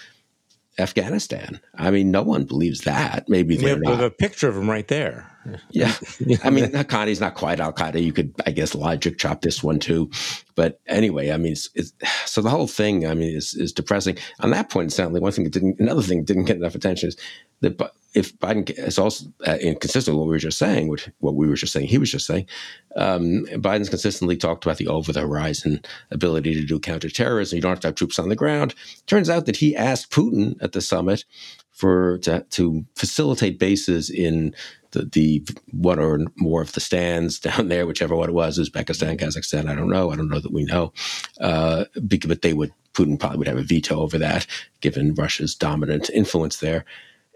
Afghanistan. 0.77 1.61
I 1.77 1.93
mean, 1.93 2.11
no 2.11 2.25
one 2.25 2.47
believes 2.47 2.81
that. 2.81 3.29
Maybe 3.29 3.57
they're 3.57 3.79
we 3.79 3.87
have, 3.87 4.01
a 4.01 4.11
picture 4.11 4.49
of 4.49 4.57
him 4.57 4.69
right 4.69 4.89
there. 4.89 5.31
Yeah, 5.71 5.93
I 6.45 6.51
mean, 6.51 6.67
Haqqani's 6.67 7.21
not 7.21 7.35
quite 7.35 7.61
Al 7.61 7.73
Qaeda. 7.73 8.03
You 8.03 8.13
could, 8.13 8.35
I 8.47 8.51
guess, 8.51 8.75
logic 8.75 9.19
chop 9.19 9.43
this 9.43 9.63
one 9.63 9.79
too. 9.79 10.11
But 10.55 10.81
anyway, 10.87 11.31
I 11.31 11.37
mean, 11.37 11.53
it's, 11.53 11.69
it's, 11.75 11.93
so 12.25 12.41
the 12.41 12.51
whole 12.51 12.67
thing, 12.67 13.07
I 13.07 13.15
mean, 13.15 13.37
is 13.37 13.55
is 13.55 13.73
depressing. 13.73 14.17
On 14.41 14.51
that 14.51 14.71
point, 14.71 14.93
certainly 14.93 15.21
one 15.21 15.33
thing 15.33 15.45
that 15.45 15.53
didn't, 15.53 15.79
another 15.79 16.03
thing 16.03 16.19
that 16.19 16.27
didn't 16.27 16.45
get 16.45 16.57
enough 16.57 16.75
attention 16.75 17.09
is 17.09 17.17
that 17.61 17.93
if 18.17 18.37
Biden 18.39 18.71
is 18.71 18.99
also 18.99 19.27
uh, 19.47 19.59
inconsistent 19.61 20.17
with 20.17 20.21
what 20.21 20.29
we 20.29 20.35
were 20.35 20.39
just 20.39 20.59
saying, 20.59 20.89
which 20.89 21.11
what 21.19 21.35
we 21.35 21.47
were 21.47 21.55
just 21.55 21.75
saying, 21.75 21.87
he 21.87 21.99
was 21.99 22.11
just 22.11 22.27
saying, 22.27 22.47
um, 22.97 23.45
Biden's 23.53 23.91
consistently 23.91 24.39
talked 24.39 24.65
about 24.65 24.79
the 24.79 24.89
over 24.89 25.13
the 25.13 25.21
horizon 25.21 25.81
ability 26.11 26.55
to 26.55 26.65
do 26.65 26.81
counterterrorism. 26.81 27.57
You 27.57 27.63
don't 27.63 27.73
have 27.73 27.81
to 27.81 27.89
have 27.89 27.95
troops 27.95 28.19
on 28.19 28.31
the 28.31 28.37
ground. 28.37 28.75
Turns 29.07 29.29
out 29.29 29.45
that 29.45 29.57
he 29.57 29.77
asked 29.77 30.11
Putin 30.11 30.57
at 30.63 30.73
the 30.73 30.81
summit 30.81 31.27
for 31.73 32.17
to, 32.21 32.41
to 32.49 32.87
facilitate 32.95 33.59
bases 33.59 34.09
in 34.09 34.55
the, 34.97 35.05
the 35.13 35.59
one 35.73 35.99
or 35.99 36.21
more 36.37 36.63
of 36.63 36.73
the 36.73 36.81
stands 36.81 37.39
down 37.41 37.69
there, 37.69 37.87
whichever 37.87 38.17
one 38.17 38.29
it 38.29 38.35
was, 38.35 38.59
Uzbekistan, 38.59 39.19
Kazakhstan. 39.19 39.69
I 39.69 39.75
don't 39.75 39.91
know. 39.91 40.11
I 40.11 40.17
don't 40.17 40.29
know 40.29 40.41
that 40.41 40.53
we 40.53 40.65
know, 40.65 40.93
uh, 41.41 41.85
but 41.95 42.43
they 42.43 42.53
would 42.53 42.73
Putin 42.95 43.21
probably 43.21 43.39
would 43.39 43.49
have 43.49 43.59
a 43.59 43.63
veto 43.63 44.01
over 44.01 44.17
that, 44.19 44.47
given 44.81 45.15
Russia's 45.15 45.55
dominant 45.55 46.09
influence 46.11 46.59
there. 46.59 46.87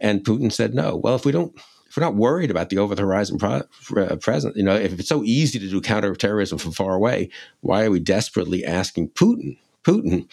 And 0.01 0.25
Putin 0.25 0.51
said 0.51 0.75
no. 0.75 0.97
Well, 0.97 1.15
if 1.15 1.27
we 1.27 1.33
don't 1.33 1.55
if 1.91 1.97
we're 1.97 2.05
not 2.05 2.15
worried 2.15 2.53
about 2.53 2.71
the 2.71 2.79
over 2.79 2.95
the 2.95 3.03
horizon 3.03 3.37
pro- 3.37 3.63
uh, 3.97 4.17
present, 4.17 4.57
you 4.57 4.63
know, 4.63 4.77
if 4.77 4.99
it's 4.99 5.09
so 5.09 5.25
easy 5.25 5.59
to 5.59 5.69
do 5.69 5.81
counterterrorism 5.81 6.57
from 6.57 6.71
far 6.73 6.95
away, 6.95 7.31
why 7.61 7.85
are 7.85 7.91
we 7.91 7.99
desperately 7.99 8.65
asking 8.65 9.11
Putin 9.11 9.59
Putin 9.85 10.29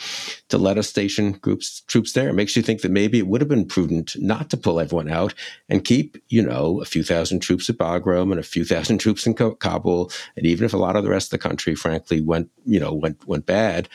to 0.49 0.57
let 0.57 0.77
us 0.77 0.89
station 0.89 1.33
groups 1.33 1.81
troops 1.81 2.13
there. 2.13 2.29
It 2.29 2.33
makes 2.33 2.55
you 2.55 2.61
think 2.61 2.81
that 2.81 2.91
maybe 2.91 3.19
it 3.19 3.27
would 3.27 3.41
have 3.41 3.47
been 3.47 3.65
prudent 3.65 4.15
not 4.17 4.49
to 4.49 4.57
pull 4.57 4.79
everyone 4.79 5.09
out 5.09 5.33
and 5.69 5.85
keep, 5.85 6.17
you 6.27 6.41
know, 6.41 6.81
a 6.81 6.85
few 6.85 7.03
thousand 7.03 7.39
troops 7.39 7.69
at 7.69 7.77
Bagram 7.77 8.31
and 8.31 8.39
a 8.39 8.43
few 8.43 8.65
thousand 8.65 8.97
troops 8.99 9.25
in 9.25 9.33
Kabul, 9.33 10.11
and 10.35 10.45
even 10.45 10.65
if 10.65 10.73
a 10.73 10.77
lot 10.77 10.95
of 10.95 11.03
the 11.03 11.09
rest 11.09 11.27
of 11.27 11.39
the 11.39 11.47
country, 11.47 11.75
frankly, 11.75 12.21
went, 12.21 12.49
you 12.65 12.79
know, 12.79 12.93
went 12.93 13.25
went 13.27 13.45
bad, 13.45 13.87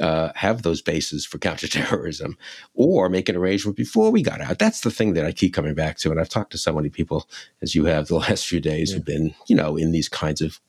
uh, 0.00 0.30
have 0.34 0.62
those 0.62 0.82
bases 0.82 1.24
for 1.24 1.38
counterterrorism, 1.46 2.36
or 2.74 3.08
make 3.08 3.28
an 3.28 3.36
arrangement 3.36 3.76
before 3.76 4.10
we 4.10 4.22
got 4.22 4.40
out. 4.40 4.58
That's 4.58 4.80
the 4.80 4.90
thing 4.90 5.14
that 5.14 5.24
I 5.24 5.32
keep 5.32 5.54
coming 5.54 5.74
back 5.74 5.98
to, 5.98 6.10
and 6.10 6.20
I've 6.20 6.28
talked 6.28 6.52
to 6.52 6.58
so 6.58 6.72
many 6.72 6.88
people 6.88 7.28
as 7.62 7.74
you 7.74 7.84
have 7.84 8.08
the 8.08 8.16
last 8.26 8.46
few 8.46 8.60
days 8.60 8.90
yeah. 8.90 8.96
who've 8.96 9.06
been, 9.06 9.34
you 9.46 9.56
know, 9.56 9.76
in 9.76 9.92
these 9.92 10.08
kinds 10.08 10.40
of 10.40 10.60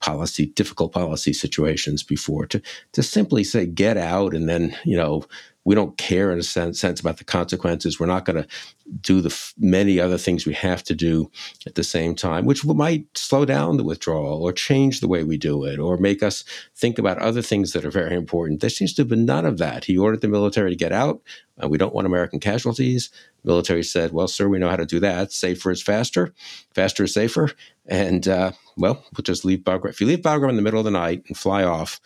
policy, 0.00 0.46
difficult 0.46 0.92
policy 0.92 1.32
situations 1.32 2.02
before 2.02 2.46
to 2.46 2.60
to 2.92 3.02
simply 3.02 3.44
say 3.44 3.66
get 3.66 3.96
out 3.96 4.34
and 4.34 4.48
then 4.48 4.76
you 4.84 4.96
know 4.96 5.24
we 5.68 5.74
don't 5.74 5.98
care 5.98 6.32
in 6.32 6.38
a 6.38 6.42
sense, 6.42 6.80
sense 6.80 6.98
about 6.98 7.18
the 7.18 7.24
consequences. 7.24 8.00
We're 8.00 8.06
not 8.06 8.24
going 8.24 8.42
to 8.42 8.48
do 9.02 9.20
the 9.20 9.28
f- 9.28 9.52
many 9.58 10.00
other 10.00 10.16
things 10.16 10.46
we 10.46 10.54
have 10.54 10.82
to 10.84 10.94
do 10.94 11.30
at 11.66 11.74
the 11.74 11.84
same 11.84 12.14
time, 12.14 12.46
which 12.46 12.64
might 12.64 13.04
slow 13.14 13.44
down 13.44 13.76
the 13.76 13.84
withdrawal 13.84 14.42
or 14.42 14.50
change 14.50 15.00
the 15.00 15.08
way 15.08 15.24
we 15.24 15.36
do 15.36 15.64
it 15.64 15.78
or 15.78 15.98
make 15.98 16.22
us 16.22 16.42
think 16.74 16.98
about 16.98 17.18
other 17.18 17.42
things 17.42 17.72
that 17.72 17.84
are 17.84 17.90
very 17.90 18.16
important. 18.16 18.62
There 18.62 18.70
seems 18.70 18.94
to 18.94 19.02
have 19.02 19.10
been 19.10 19.26
none 19.26 19.44
of 19.44 19.58
that. 19.58 19.84
He 19.84 19.98
ordered 19.98 20.22
the 20.22 20.28
military 20.28 20.70
to 20.70 20.76
get 20.76 20.90
out. 20.90 21.20
Uh, 21.62 21.68
we 21.68 21.76
don't 21.76 21.94
want 21.94 22.06
American 22.06 22.40
casualties. 22.40 23.10
Military 23.44 23.82
said, 23.82 24.12
well, 24.12 24.28
sir, 24.28 24.48
we 24.48 24.58
know 24.58 24.70
how 24.70 24.76
to 24.76 24.86
do 24.86 25.00
that. 25.00 25.32
Safer 25.32 25.70
is 25.70 25.82
faster. 25.82 26.32
Faster 26.72 27.04
is 27.04 27.12
safer. 27.12 27.50
And, 27.88 28.28
uh, 28.28 28.52
well, 28.76 29.04
we'll 29.16 29.22
just 29.22 29.44
leave 29.44 29.60
Bagram. 29.60 29.90
If 29.90 30.00
you 30.00 30.06
leave 30.06 30.20
Bagram 30.20 30.50
in 30.50 30.56
the 30.56 30.62
middle 30.62 30.78
of 30.78 30.84
the 30.84 30.90
night 30.90 31.24
and 31.26 31.36
fly 31.36 31.64
off, 31.64 32.00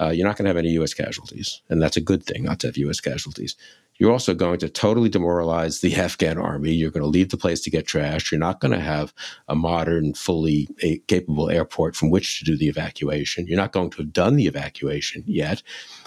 uh, 0.00 0.08
you're 0.08 0.26
not 0.26 0.36
going 0.36 0.44
to 0.44 0.50
have 0.50 0.56
any 0.56 0.70
U.S. 0.70 0.94
casualties. 0.94 1.60
And 1.68 1.82
that's 1.82 1.96
a 1.96 2.00
good 2.00 2.24
thing 2.24 2.44
not 2.44 2.60
to 2.60 2.68
have 2.68 2.76
U.S. 2.78 3.00
casualties. 3.00 3.56
You're 3.96 4.10
also 4.10 4.34
going 4.34 4.58
to 4.58 4.68
totally 4.68 5.08
demoralize 5.08 5.80
the 5.80 5.94
Afghan 5.96 6.38
army. 6.38 6.72
You're 6.72 6.90
going 6.90 7.02
to 7.02 7.08
leave 7.08 7.28
the 7.28 7.36
place 7.36 7.60
to 7.62 7.70
get 7.70 7.86
trashed. 7.86 8.30
You're 8.30 8.40
not 8.40 8.60
going 8.60 8.72
to 8.72 8.80
have 8.80 9.14
a 9.48 9.54
modern, 9.54 10.14
fully 10.14 10.68
capable 11.06 11.50
airport 11.50 11.94
from 11.94 12.10
which 12.10 12.38
to 12.38 12.44
do 12.44 12.56
the 12.56 12.68
evacuation. 12.68 13.46
You're 13.46 13.56
not 13.56 13.72
going 13.72 13.90
to 13.90 13.98
have 13.98 14.12
done 14.12 14.36
the 14.36 14.46
evacuation 14.46 15.22
yet. 15.26 15.62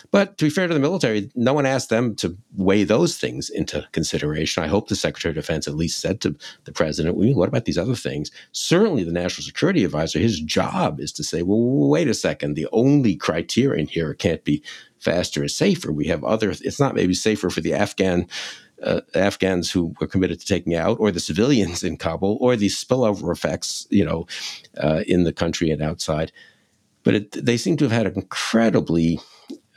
But 0.10 0.38
to 0.38 0.46
be 0.46 0.50
fair 0.50 0.68
to 0.68 0.74
the 0.74 0.80
military, 0.80 1.30
no 1.36 1.54
one 1.54 1.66
asked 1.66 1.90
them 1.90 2.16
to 2.16 2.38
weigh 2.56 2.84
those 2.84 3.18
things 3.18 3.50
into 3.50 3.86
consideration. 3.92 4.64
I 4.64 4.68
hope 4.68 4.88
the 4.88 4.96
Secretary 4.96 5.32
of 5.32 5.36
Defense 5.36 5.68
at 5.68 5.76
least 5.76 6.00
said 6.00 6.22
to 6.22 6.36
the 6.64 6.72
president, 6.72 7.18
well, 7.18 7.34
what 7.34 7.50
about 7.50 7.66
these 7.66 7.78
other 7.78 7.96
things? 7.96 8.32
Certainly, 8.52 9.04
the 9.04 9.12
National 9.12 9.44
Security 9.44 9.84
Advisor, 9.84 10.20
his 10.20 10.40
job 10.40 11.00
is 11.00 11.12
to 11.14 11.24
say, 11.24 11.42
well, 11.42 11.90
wait 11.90 12.08
a 12.08 12.14
second, 12.14 12.54
the 12.54 12.68
only 12.72 13.16
criterion 13.16 13.88
here 13.88 14.14
can't 14.14 14.44
be 14.44 14.64
faster 15.00 15.44
is 15.44 15.56
safer. 15.56 15.92
We 15.92 16.08
have 16.08 16.24
other, 16.24 16.52
it's 16.52 16.80
not 16.80 16.96
maybe 16.96 17.14
safer 17.14 17.50
for 17.50 17.62
the 17.62 17.74
Afghan. 17.74 18.28
Uh, 18.84 19.02
Afghans 19.16 19.72
who 19.72 19.96
were 20.00 20.06
committed 20.06 20.40
to 20.40 20.46
taking 20.46 20.76
out, 20.76 21.00
or 21.00 21.10
the 21.10 21.20
civilians 21.20 21.84
in 21.84 21.98
Kabul, 21.98 22.38
or 22.40 22.56
these 22.56 22.78
spillover 22.82 23.32
effects, 23.32 23.88
you 23.89 24.06
know, 24.06 24.28
uh, 24.78 25.02
in 25.08 25.24
the 25.24 25.34
country 25.34 25.72
and 25.72 25.82
outside. 25.82 26.32
But 27.04 27.15
it, 27.15 27.32
they 27.32 27.58
seem 27.58 27.76
to 27.78 27.86
have 27.86 27.91
had 27.91 28.06
an 28.06 28.13
incredibly 28.13 29.20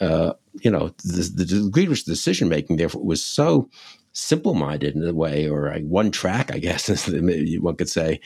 uh, 0.00 0.32
you 0.60 0.70
know, 0.70 0.88
the, 1.04 1.30
the 1.34 1.44
degree 1.44 1.84
to 1.84 1.90
which 1.90 2.04
the 2.04 2.12
decision 2.12 2.48
making 2.48 2.76
therefore 2.76 3.04
was 3.04 3.24
so 3.24 3.68
simple 4.12 4.54
minded 4.54 4.96
in 4.96 5.06
a 5.06 5.14
way, 5.14 5.48
or 5.48 5.72
one 5.82 6.10
track, 6.10 6.52
I 6.52 6.58
guess, 6.58 6.88
one 7.12 7.76
could 7.76 7.88
say. 7.88 8.20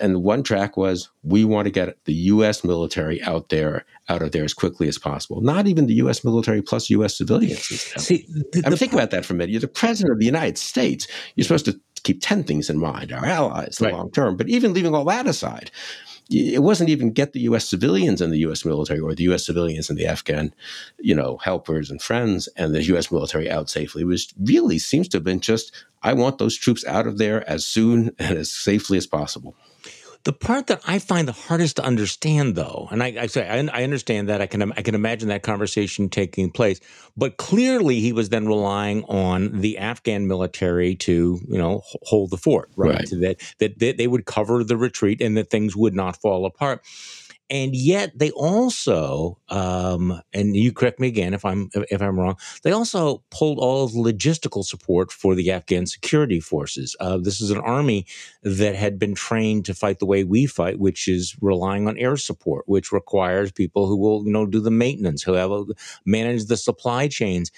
And 0.00 0.22
one 0.22 0.42
track 0.42 0.76
was 0.76 1.10
we 1.22 1.44
want 1.44 1.66
to 1.66 1.70
get 1.70 1.96
the 2.06 2.14
U.S. 2.14 2.64
military 2.64 3.22
out 3.22 3.50
there, 3.50 3.84
out 4.08 4.22
of 4.22 4.32
there 4.32 4.42
as 4.42 4.54
quickly 4.54 4.88
as 4.88 4.98
possible. 4.98 5.40
Not 5.42 5.68
even 5.68 5.86
the 5.86 5.94
U.S. 5.94 6.24
military 6.24 6.62
plus 6.62 6.90
U.S. 6.90 7.16
civilians. 7.16 7.62
See, 7.62 8.26
the, 8.28 8.62
I 8.64 8.70
mean, 8.70 8.78
think 8.78 8.94
about 8.94 9.10
that 9.10 9.24
for 9.24 9.34
a 9.34 9.36
minute. 9.36 9.50
You're 9.50 9.60
the 9.60 9.68
president 9.68 10.12
of 10.12 10.18
the 10.18 10.26
United 10.26 10.58
States. 10.58 11.06
You're 11.36 11.44
supposed 11.44 11.66
to 11.66 11.78
keep 12.02 12.20
ten 12.20 12.42
things 12.42 12.68
in 12.68 12.78
mind: 12.78 13.12
our 13.12 13.24
allies, 13.24 13.76
the 13.76 13.86
right. 13.86 13.94
long 13.94 14.10
term. 14.10 14.36
But 14.36 14.48
even 14.48 14.72
leaving 14.72 14.94
all 14.94 15.04
that 15.04 15.26
aside, 15.26 15.70
it 16.30 16.62
wasn't 16.62 16.90
even 16.90 17.12
get 17.12 17.32
the 17.32 17.40
U.S. 17.40 17.68
civilians 17.68 18.20
and 18.20 18.32
the 18.32 18.38
U.S. 18.38 18.64
military 18.64 19.00
or 19.00 19.14
the 19.14 19.24
U.S. 19.24 19.44
civilians 19.44 19.90
and 19.90 19.98
the 19.98 20.06
Afghan, 20.06 20.54
you 20.98 21.14
know, 21.14 21.38
helpers 21.38 21.90
and 21.90 22.00
friends 22.00 22.48
and 22.56 22.74
the 22.74 22.82
U.S. 22.84 23.10
military 23.10 23.50
out 23.50 23.68
safely. 23.68 24.02
It 24.02 24.06
was 24.06 24.32
really 24.40 24.78
seems 24.78 25.08
to 25.08 25.18
have 25.18 25.24
been 25.24 25.40
just, 25.40 25.72
I 26.02 26.12
want 26.14 26.38
those 26.38 26.56
troops 26.56 26.84
out 26.86 27.06
of 27.06 27.18
there 27.18 27.48
as 27.48 27.66
soon 27.66 28.14
and 28.18 28.38
as 28.38 28.50
safely 28.50 28.98
as 28.98 29.06
possible. 29.06 29.54
The 30.24 30.32
part 30.32 30.68
that 30.68 30.80
I 30.86 31.00
find 31.00 31.26
the 31.26 31.32
hardest 31.32 31.76
to 31.76 31.84
understand, 31.84 32.54
though, 32.54 32.88
and 32.92 33.02
I, 33.02 33.14
I 33.22 33.26
say 33.26 33.48
I, 33.48 33.58
I, 33.76 33.82
understand 33.82 34.28
that 34.28 34.40
I 34.40 34.46
can 34.46 34.72
I 34.72 34.82
can 34.82 34.94
imagine 34.94 35.28
that 35.28 35.42
conversation 35.42 36.08
taking 36.08 36.50
place, 36.50 36.78
but 37.16 37.38
clearly 37.38 37.98
he 37.98 38.12
was 38.12 38.28
then 38.28 38.46
relying 38.46 39.02
on 39.04 39.60
the 39.60 39.78
Afghan 39.78 40.28
military 40.28 40.94
to 40.96 41.40
you 41.48 41.58
know 41.58 41.82
hold 42.02 42.30
the 42.30 42.36
fort, 42.36 42.70
right? 42.76 42.94
right. 42.94 43.08
That, 43.10 43.42
that 43.58 43.78
that 43.80 43.96
they 43.96 44.06
would 44.06 44.24
cover 44.24 44.62
the 44.62 44.76
retreat 44.76 45.20
and 45.20 45.36
that 45.36 45.50
things 45.50 45.74
would 45.74 45.94
not 45.94 46.20
fall 46.20 46.46
apart 46.46 46.82
and 47.52 47.76
yet 47.76 48.18
they 48.18 48.30
also 48.30 49.38
um, 49.50 50.20
and 50.32 50.56
you 50.56 50.72
correct 50.72 50.98
me 50.98 51.06
again 51.06 51.34
if 51.34 51.44
i'm 51.44 51.68
if 51.74 52.00
i'm 52.00 52.18
wrong 52.18 52.36
they 52.62 52.72
also 52.72 53.22
pulled 53.30 53.58
all 53.58 53.84
of 53.84 53.92
the 53.92 53.98
logistical 53.98 54.64
support 54.64 55.12
for 55.12 55.34
the 55.34 55.50
afghan 55.50 55.86
security 55.86 56.40
forces. 56.40 56.96
Uh, 56.98 57.18
this 57.18 57.40
is 57.40 57.50
an 57.50 57.58
army 57.58 58.06
that 58.42 58.74
had 58.74 58.98
been 58.98 59.14
trained 59.14 59.66
to 59.66 59.74
fight 59.74 59.98
the 59.98 60.06
way 60.06 60.24
we 60.24 60.46
fight 60.46 60.78
which 60.78 61.06
is 61.06 61.36
relying 61.42 61.86
on 61.86 61.98
air 61.98 62.16
support 62.16 62.64
which 62.66 62.90
requires 62.90 63.52
people 63.52 63.86
who 63.86 63.96
will 63.96 64.24
you 64.24 64.32
know 64.32 64.46
do 64.46 64.58
the 64.58 64.70
maintenance 64.70 65.22
who 65.22 65.34
have 65.34 65.52
manage 66.06 66.46
the 66.46 66.56
supply 66.56 67.06
chains 67.06 67.52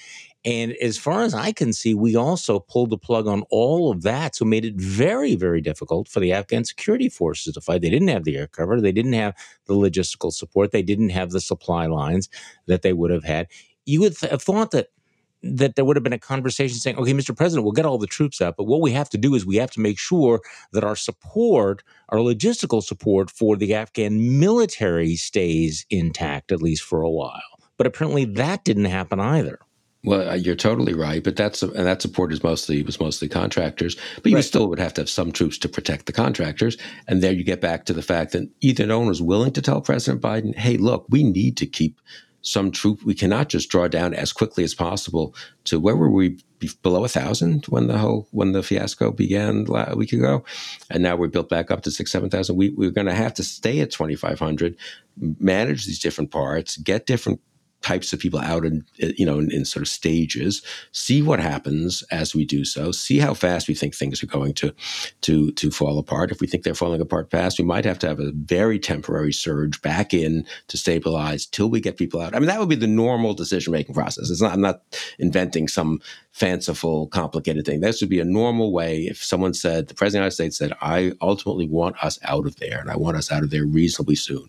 and 0.45 0.73
as 0.75 0.99
far 0.99 1.23
as 1.23 1.33
I 1.33 1.53
can 1.53 1.73
see, 1.73 1.95
we 1.95 2.17
also 2.17 2.59
pulled 2.59 2.91
the 2.91 2.99
plug 2.99 3.27
on 3.27 3.45
all 3.51 3.91
of 3.91 4.03
that. 4.03 4.37
So 4.37 4.45
made 4.45 4.65
it 4.65 4.75
very, 4.75 5.37
very 5.37 5.63
difficult 5.63 6.07
for 6.07 6.21
the 6.21 6.33
Afghan 6.33 6.65
security 6.65 7.09
forces 7.09 7.55
to 7.55 7.61
fight. 7.63 7.81
They 7.81 7.91
didn't 7.91 8.09
have 8.09 8.25
the 8.25 8.37
air 8.37 8.47
cover. 8.47 8.81
They 8.81 8.93
didn't 8.93 9.15
have 9.15 9.35
the 9.67 9.75
logistical 9.75 10.33
support. 10.33 10.71
They 10.71 10.83
didn't 10.83 11.11
have 11.11 11.31
the 11.31 11.41
supply 11.41 11.87
lines 11.87 12.29
that 12.67 12.83
they 12.83 12.93
would 12.93 13.11
have 13.11 13.25
had. 13.25 13.49
You 13.87 14.01
would 14.01 14.19
th- 14.19 14.31
have 14.31 14.43
thought 14.43 14.71
that 14.73 14.89
that 15.47 15.77
there 15.77 15.85
would 15.85 15.97
have 15.97 16.03
been 16.03 16.15
a 16.15 16.19
conversation 16.19 16.79
saying, 16.79 16.97
okay, 16.97 17.13
Mr. 17.13 17.37
President, 17.37 17.65
we'll 17.65 17.73
get 17.73 17.85
all 17.85 17.99
the 17.99 18.07
troops 18.07 18.41
out, 18.41 18.57
but 18.57 18.65
what 18.65 18.81
we 18.81 18.93
have 18.93 19.11
to 19.11 19.19
do 19.19 19.35
is 19.35 19.45
we 19.45 19.57
have 19.57 19.71
to 19.71 19.81
make 19.81 19.99
sure 19.99 20.41
that 20.73 20.83
our 20.83 20.97
support, 20.97 21.83
our 22.09 22.19
logistical 22.21 22.83
support 22.83 23.31
for 23.31 23.55
the 23.55 23.75
Afghan 23.75 24.39
military 24.39 25.17
stays 25.17 25.85
intact, 25.91 26.51
at 26.51 26.63
least 26.63 26.83
for 26.83 27.03
a 27.03 27.11
while. 27.11 27.43
But 27.77 27.87
apparently 27.87 28.25
that 28.25 28.65
didn't 28.65 28.87
happen 28.87 29.21
either. 29.21 29.59
Well, 30.05 30.29
uh, 30.29 30.35
you're 30.35 30.55
totally 30.55 30.95
right, 30.95 31.25
but 31.25 31.35
that's 31.35 31.63
and 31.63 31.87
that 31.87 32.03
support 32.03 32.33
is 32.33 32.43
mostly 32.43 32.83
was 32.83 33.01
mostly 33.01 33.29
contractors. 33.29 33.97
But 34.23 34.31
you 34.31 34.37
right. 34.37 34.45
still 34.45 34.69
would 34.69 34.79
have 34.79 34.95
to 34.95 35.01
have 35.01 35.09
some 35.09 35.33
troops 35.33 35.57
to 35.59 35.69
protect 35.69 36.07
the 36.07 36.13
contractors. 36.13 36.77
And 37.09 37.23
there 37.23 37.33
you 37.33 37.43
get 37.43 37.61
back 37.61 37.87
to 37.87 37.95
the 37.95 38.03
fact 38.03 38.33
that 38.33 38.51
either 38.61 38.87
no 38.87 38.99
one 38.99 39.09
was 39.09 39.23
willing 39.23 39.53
to 39.55 39.63
tell 39.63 39.81
President 39.81 40.23
Biden, 40.23 40.55
"Hey, 40.55 40.77
look, 40.77 41.07
we 41.09 41.23
need 41.25 41.57
to 41.57 41.67
keep 41.67 42.01
some 42.43 42.71
troop. 42.71 43.03
We 43.03 43.15
cannot 43.15 43.49
just 43.49 43.71
draw 43.71 43.89
down 43.89 44.13
as 44.13 44.31
quickly 44.33 44.65
as 44.65 44.75
possible 44.75 45.35
to 45.65 45.81
where 45.81 45.97
were 45.97 46.11
we 46.11 46.39
below 46.83 47.05
a 47.05 47.09
thousand 47.09 47.65
when 47.67 47.87
the 47.87 47.99
whole 47.99 48.29
when 48.31 48.53
the 48.53 48.63
fiasco 48.63 49.11
began 49.11 49.67
a 49.71 49.97
week 49.97 50.13
ago, 50.13 50.45
and 50.91 51.03
now 51.03 51.17
we're 51.17 51.29
built 51.29 51.49
back 51.49 51.71
up 51.71 51.83
to 51.83 51.91
six 51.91 52.13
seven 52.13 52.29
thousand. 52.29 52.57
We, 52.57 52.71
we're 52.71 52.91
going 52.91 53.07
to 53.07 53.15
have 53.15 53.35
to 53.35 53.43
stay 53.43 53.81
at 53.81 53.91
twenty 53.91 54.15
five 54.15 54.39
hundred, 54.39 54.77
manage 55.17 55.87
these 55.87 55.99
different 55.99 56.31
parts, 56.31 56.77
get 56.77 57.07
different 57.07 57.41
types 57.85 58.15
of 58.15 58.19
people 58.19 58.41
out 58.41 58.65
in 58.65 58.83
eh, 59.01 59.13
you 59.17 59.27
know 59.27 59.39
in, 59.39 59.53
in, 59.53 59.65
sort 59.65 59.83
of 59.83 59.89
stages. 59.89 60.63
See 60.93 61.21
what 61.21 61.39
happens 61.39 62.03
as 62.11 62.35
we 62.35 62.47
do 62.47 62.65
so. 62.65 62.93
See 62.93 63.19
how 63.19 63.35
fast 63.35 63.69
we 63.69 63.75
think 63.75 63.95
things 63.95 64.23
are 64.23 64.27
going 64.39 64.55
to 64.55 64.73
to 65.23 65.53
to 65.53 65.71
fall 65.71 65.99
apart. 65.99 66.33
If 66.33 66.41
we 66.41 66.47
think 66.47 66.65
they're 66.65 66.75
falling 66.75 67.03
apart 67.03 67.31
fast 67.31 67.59
we 67.59 67.65
might 67.65 67.85
have 67.85 67.99
to 68.01 68.09
have 68.09 68.21
a 68.21 68.33
very 68.35 68.79
temporary 68.79 69.33
surge 69.33 69.83
back 69.83 70.15
in 70.15 70.47
to 70.69 70.79
stabilize 70.79 71.45
till 71.45 71.69
we 71.69 71.81
get 71.81 71.99
people 71.99 72.21
out. 72.21 72.35
I 72.35 72.39
mean 72.39 72.49
that 72.49 72.59
would 72.59 72.71
be 72.71 72.75
the 72.75 72.87
normal 72.87 73.35
decision 73.35 73.73
making 73.73 73.95
process. 73.95 74.31
It's 74.31 74.41
not 74.41 74.55
i'm 74.55 74.63
not 74.63 74.81
inventing 75.19 75.69
some 75.69 76.01
fanciful 76.33 77.09
complicated 77.09 77.67
thing. 77.67 77.81
This 77.81 78.01
would 78.01 78.11
be 78.11 78.21
a 78.21 78.25
normal 78.25 78.73
way. 78.73 79.03
If 79.03 79.23
someone 79.23 79.53
said 79.53 79.89
the 79.89 79.95
president 79.95 80.27
of 80.27 80.37
the 80.37 80.43
united 80.43 80.55
states 80.55 80.57
said 80.57 80.73
i 80.81 81.13
ultimately 81.21 81.69
want 81.69 82.03
us 82.03 82.19
out 82.23 82.47
of 82.47 82.57
there 82.57 82.79
and 82.81 82.91
i 82.91 82.97
want 82.97 83.17
us 83.17 83.31
out 83.31 83.43
of 83.43 83.51
there 83.51 83.67
reasonably 83.67 84.15
soon 84.15 84.49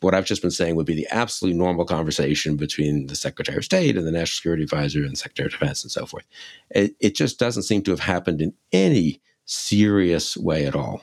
what 0.00 0.14
I've 0.14 0.26
just 0.26 0.42
been 0.42 0.50
saying 0.50 0.76
would 0.76 0.86
be 0.86 0.94
the 0.94 1.08
absolutely 1.10 1.58
normal 1.58 1.84
conversation 1.84 2.56
between 2.56 3.06
the 3.06 3.16
Secretary 3.16 3.58
of 3.58 3.64
State 3.64 3.96
and 3.96 4.06
the 4.06 4.12
National 4.12 4.36
Security 4.36 4.62
Advisor 4.62 5.02
and 5.02 5.12
the 5.12 5.16
Secretary 5.16 5.46
of 5.46 5.52
Defense 5.52 5.82
and 5.82 5.90
so 5.90 6.06
forth. 6.06 6.26
It, 6.70 6.94
it 7.00 7.14
just 7.14 7.38
doesn't 7.38 7.62
seem 7.62 7.82
to 7.82 7.90
have 7.92 8.00
happened 8.00 8.40
in 8.40 8.52
any 8.72 9.20
serious 9.46 10.36
way 10.36 10.66
at 10.66 10.74
all. 10.74 11.02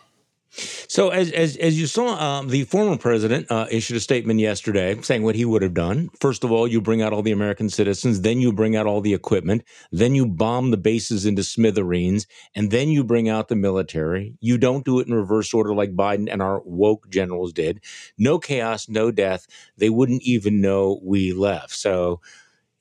So, 0.55 1.09
as 1.09 1.31
as, 1.31 1.57
as 1.57 1.79
you 1.79 1.87
saw, 1.87 2.15
um, 2.21 2.47
the 2.49 2.63
former 2.65 2.95
president 2.95 3.49
uh, 3.49 3.65
issued 3.71 3.97
a 3.97 3.99
statement 3.99 4.39
yesterday 4.39 4.99
saying 5.01 5.23
what 5.23 5.35
he 5.35 5.45
would 5.45 5.63
have 5.63 5.73
done. 5.73 6.09
First 6.19 6.43
of 6.43 6.51
all, 6.51 6.67
you 6.67 6.79
bring 6.79 7.01
out 7.01 7.11
all 7.11 7.23
the 7.23 7.31
American 7.31 7.69
citizens, 7.69 8.21
then 8.21 8.39
you 8.39 8.53
bring 8.53 8.75
out 8.75 8.85
all 8.85 9.01
the 9.01 9.15
equipment, 9.15 9.63
then 9.91 10.13
you 10.13 10.27
bomb 10.27 10.69
the 10.69 10.77
bases 10.77 11.25
into 11.25 11.43
smithereens, 11.43 12.27
and 12.53 12.69
then 12.69 12.89
you 12.89 13.03
bring 13.03 13.27
out 13.29 13.47
the 13.47 13.55
military. 13.55 14.35
You 14.41 14.59
don't 14.59 14.85
do 14.85 14.99
it 14.99 15.07
in 15.07 15.13
reverse 15.15 15.53
order 15.55 15.73
like 15.73 15.95
Biden 15.95 16.31
and 16.31 16.41
our 16.41 16.61
woke 16.65 17.09
generals 17.09 17.51
did. 17.51 17.83
No 18.19 18.37
chaos, 18.37 18.87
no 18.87 19.09
death. 19.09 19.47
They 19.77 19.89
wouldn't 19.89 20.21
even 20.21 20.61
know 20.61 20.99
we 21.03 21.33
left. 21.33 21.71
So, 21.71 22.21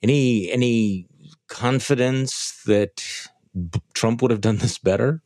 any 0.03 0.51
any 0.51 1.07
confidence 1.47 2.61
that 2.67 3.03
Trump 3.93 4.21
would 4.21 4.31
have 4.31 4.41
done 4.41 4.57
this 4.57 4.77
better? 4.77 5.23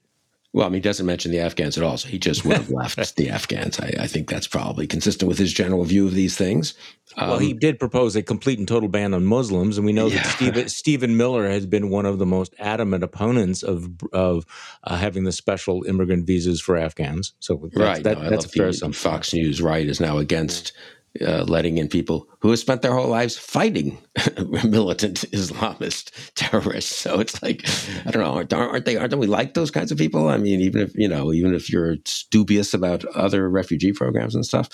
Well, 0.58 0.66
I 0.66 0.70
mean, 0.70 0.78
he 0.78 0.82
doesn't 0.82 1.06
mention 1.06 1.30
the 1.30 1.40
Afghans 1.40 1.78
at 1.78 1.84
all, 1.84 1.98
so 1.98 2.08
he 2.08 2.18
just 2.18 2.44
would 2.44 2.58
have 2.58 2.72
left 2.72 3.16
the 3.16 3.30
Afghans. 3.30 3.80
I, 3.80 3.94
I, 4.00 4.08
think 4.08 4.28
that's 4.28 4.48
probably 4.48 4.88
consistent 4.88 5.30
with 5.30 5.38
his 5.38 5.54
general 5.54 5.84
view 5.84 6.08
of 6.08 6.16
these 6.16 6.36
things. 6.36 6.74
Um, 7.16 7.30
well, 7.30 7.38
he 7.38 7.52
um, 7.52 7.60
did 7.60 7.78
propose 7.78 8.16
a 8.16 8.24
complete 8.24 8.58
and 8.58 8.68
total 8.68 8.90
ban 8.90 9.14
on 9.14 9.24
Muslims, 9.24 9.78
and 9.78 9.86
we 9.86 9.94
know 9.94 10.08
yeah. 10.08 10.24
that 10.24 10.26
Stephen, 10.26 10.70
Stephen, 10.70 11.16
Miller 11.16 11.48
has 11.48 11.68
been 11.68 11.92
one 11.92 12.08
of 12.08 12.18
the 12.18 12.26
most 12.26 12.56
adamant 12.58 13.04
opponents 13.04 13.62
of 13.62 13.88
of 14.12 14.48
uh, 14.84 14.98
having 14.98 15.26
the 15.26 15.32
special 15.32 15.84
immigrant 15.84 16.26
visas 16.26 16.60
for 16.60 16.76
Afghans. 16.76 17.34
So 17.40 17.60
that's, 17.62 17.78
right, 17.78 18.04
that, 18.04 18.20
no, 18.20 18.28
that's 18.32 18.46
a 18.46 18.50
fair 18.50 18.70
assumption. 18.70 19.12
Fox 19.12 19.36
News 19.36 19.62
right 19.62 19.86
is 19.86 20.00
now 20.00 20.18
against 20.18 20.74
uh, 21.22 21.44
letting 21.44 21.78
in 21.78 21.88
people 21.88 22.28
who 22.40 22.50
have 22.50 22.60
spent 22.60 22.82
their 22.82 22.94
whole 22.94 23.08
lives 23.08 23.38
fighting 23.38 23.98
militant 24.64 25.22
Islamist 25.32 26.12
terrorists. 26.36 26.96
So 26.96 27.20
it's 27.20 27.42
like, 27.42 27.68
I 28.06 28.12
don't 28.12 28.24
know, 28.24 28.34
aren't, 28.34 28.54
aren't 28.54 28.86
they? 28.86 28.98
Aren't 28.98 29.18
we 29.18 29.28
like 29.28 29.54
those 29.54 29.72
kinds 29.72 29.92
of 29.92 29.98
people? 29.98 30.28
I 30.30 30.38
mean, 30.38 30.62
even 30.62 30.82
if 30.82 30.96
you 30.96 31.08
know, 31.08 31.34
even 31.34 31.54
if 31.54 31.70
you're 31.72 31.98
dubious 32.32 32.74
about 32.74 33.06
other 33.06 33.50
refugee 33.50 33.94
programs 33.94 34.36
and 34.36 34.46
stuff, 34.46 34.70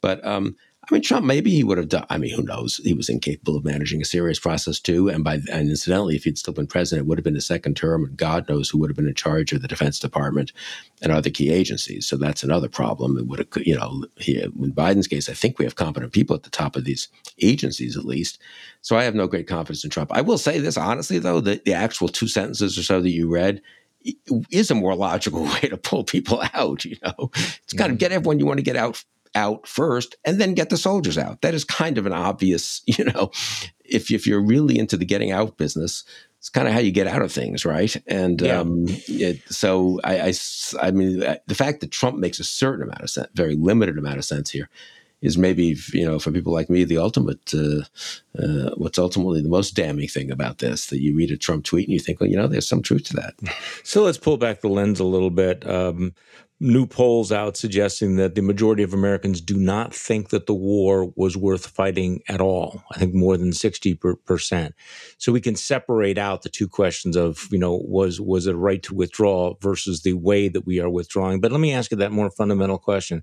but 0.00 0.24
um, 0.26 0.56
I 0.88 0.94
mean, 0.94 1.02
Trump 1.02 1.26
maybe 1.26 1.50
he 1.50 1.64
would 1.64 1.76
have 1.76 1.90
done. 1.90 2.06
I 2.08 2.16
mean, 2.16 2.34
who 2.34 2.42
knows? 2.42 2.78
He 2.78 2.94
was 2.94 3.10
incapable 3.10 3.56
of 3.56 3.64
managing 3.64 4.00
a 4.00 4.06
serious 4.06 4.38
process 4.38 4.80
too. 4.80 5.08
And 5.08 5.22
by 5.22 5.34
and 5.52 5.68
incidentally, 5.68 6.16
if 6.16 6.24
he'd 6.24 6.38
still 6.38 6.54
been 6.54 6.66
president, 6.66 7.04
it 7.04 7.08
would 7.08 7.18
have 7.18 7.24
been 7.24 7.36
a 7.36 7.42
second 7.42 7.76
term, 7.76 8.04
and 8.04 8.16
God 8.16 8.48
knows 8.48 8.70
who 8.70 8.78
would 8.78 8.88
have 8.88 8.96
been 8.96 9.08
in 9.08 9.14
charge 9.14 9.52
of 9.52 9.60
the 9.60 9.68
Defense 9.68 9.98
Department 9.98 10.52
and 11.02 11.12
other 11.12 11.28
key 11.28 11.50
agencies. 11.50 12.06
So 12.06 12.16
that's 12.16 12.42
another 12.42 12.68
problem. 12.68 13.18
It 13.18 13.26
would 13.26 13.38
have, 13.38 13.48
you 13.66 13.76
know, 13.76 14.06
he, 14.16 14.40
in 14.40 14.72
Biden's 14.72 15.08
case, 15.08 15.28
I 15.28 15.34
think 15.34 15.58
we 15.58 15.66
have 15.66 15.76
competent 15.76 16.12
people 16.12 16.34
at 16.34 16.44
the 16.44 16.50
top 16.50 16.74
of 16.74 16.84
these 16.84 17.08
agencies 17.42 17.96
at 17.96 18.06
least. 18.06 18.40
So 18.80 18.96
I 18.96 19.04
have 19.04 19.14
no 19.14 19.26
great 19.26 19.46
confidence 19.46 19.84
in 19.84 19.90
Trump. 19.90 20.10
I 20.12 20.22
will 20.22 20.38
say 20.38 20.58
this 20.58 20.78
honestly, 20.78 21.18
though, 21.18 21.40
that 21.40 21.66
the 21.66 21.74
actual 21.74 22.08
two 22.08 22.28
sentences 22.28 22.78
or 22.78 22.82
so 22.82 23.02
that 23.02 23.10
you 23.10 23.28
read 23.28 23.60
is 24.50 24.70
a 24.70 24.74
more 24.74 24.94
logical 24.94 25.42
way 25.52 25.60
to 25.60 25.76
pull 25.76 26.04
people 26.04 26.42
out. 26.54 26.84
You 26.86 26.96
know, 27.02 27.30
it's 27.34 27.74
kind 27.74 27.92
of 27.92 27.98
get 27.98 28.12
everyone 28.12 28.38
you 28.38 28.46
want 28.46 28.58
to 28.58 28.64
get 28.64 28.76
out 28.76 29.04
out 29.38 29.66
first 29.66 30.16
and 30.24 30.40
then 30.40 30.54
get 30.54 30.68
the 30.68 30.76
soldiers 30.76 31.16
out. 31.16 31.40
That 31.42 31.54
is 31.54 31.64
kind 31.64 31.96
of 31.96 32.06
an 32.06 32.12
obvious, 32.12 32.82
you 32.86 33.04
know, 33.04 33.30
if, 33.84 34.10
if 34.10 34.26
you're 34.26 34.44
really 34.44 34.78
into 34.78 34.96
the 34.96 35.06
getting 35.06 35.30
out 35.30 35.56
business, 35.56 36.04
it's 36.38 36.48
kind 36.48 36.68
of 36.68 36.74
how 36.74 36.80
you 36.80 36.92
get 36.92 37.06
out 37.06 37.22
of 37.22 37.32
things, 37.32 37.64
right? 37.64 37.96
And 38.06 38.40
yeah. 38.40 38.58
um, 38.58 38.84
it, 38.88 39.40
so 39.48 40.00
I, 40.04 40.28
I, 40.28 40.32
I 40.80 40.90
mean, 40.90 41.18
the 41.18 41.54
fact 41.54 41.80
that 41.80 41.90
Trump 41.90 42.18
makes 42.18 42.38
a 42.38 42.44
certain 42.44 42.82
amount 42.82 43.00
of 43.00 43.10
sense, 43.10 43.28
very 43.34 43.56
limited 43.56 43.98
amount 43.98 44.18
of 44.18 44.24
sense 44.24 44.50
here, 44.50 44.68
is 45.20 45.36
maybe 45.36 45.76
you 45.92 46.06
know 46.06 46.18
for 46.20 46.30
people 46.30 46.52
like 46.52 46.70
me 46.70 46.84
the 46.84 46.98
ultimate 46.98 47.52
uh, 47.52 47.82
uh, 48.40 48.70
what's 48.76 49.00
ultimately 49.00 49.42
the 49.42 49.48
most 49.48 49.74
damning 49.74 50.06
thing 50.06 50.30
about 50.30 50.58
this 50.58 50.86
that 50.86 51.00
you 51.00 51.12
read 51.16 51.32
a 51.32 51.36
Trump 51.36 51.64
tweet 51.64 51.88
and 51.88 51.92
you 51.92 51.98
think 51.98 52.20
well 52.20 52.30
you 52.30 52.36
know 52.36 52.46
there's 52.46 52.68
some 52.68 52.82
truth 52.82 53.04
to 53.04 53.14
that. 53.14 53.34
So 53.82 54.04
let's 54.04 54.18
pull 54.18 54.36
back 54.36 54.60
the 54.60 54.68
lens 54.68 55.00
a 55.00 55.04
little 55.04 55.30
bit. 55.30 55.68
Um, 55.68 56.14
new 56.60 56.86
polls 56.86 57.30
out 57.30 57.56
suggesting 57.56 58.16
that 58.16 58.34
the 58.34 58.42
majority 58.42 58.82
of 58.82 58.92
Americans 58.92 59.40
do 59.40 59.56
not 59.56 59.94
think 59.94 60.30
that 60.30 60.46
the 60.46 60.54
war 60.54 61.12
was 61.14 61.36
worth 61.36 61.66
fighting 61.66 62.20
at 62.28 62.40
all. 62.40 62.82
I 62.90 62.98
think 62.98 63.14
more 63.14 63.36
than 63.36 63.50
60%. 63.50 64.72
So 65.18 65.32
we 65.32 65.40
can 65.40 65.54
separate 65.54 66.18
out 66.18 66.42
the 66.42 66.48
two 66.48 66.68
questions 66.68 67.16
of, 67.16 67.48
you 67.52 67.58
know, 67.58 67.80
was 67.84 68.20
was 68.20 68.46
it 68.46 68.54
a 68.54 68.58
right 68.58 68.82
to 68.82 68.94
withdraw 68.94 69.54
versus 69.60 70.02
the 70.02 70.14
way 70.14 70.48
that 70.48 70.66
we 70.66 70.80
are 70.80 70.90
withdrawing. 70.90 71.40
But 71.40 71.52
let 71.52 71.60
me 71.60 71.72
ask 71.72 71.90
you 71.90 71.96
that 71.98 72.12
more 72.12 72.30
fundamental 72.30 72.78
question. 72.78 73.22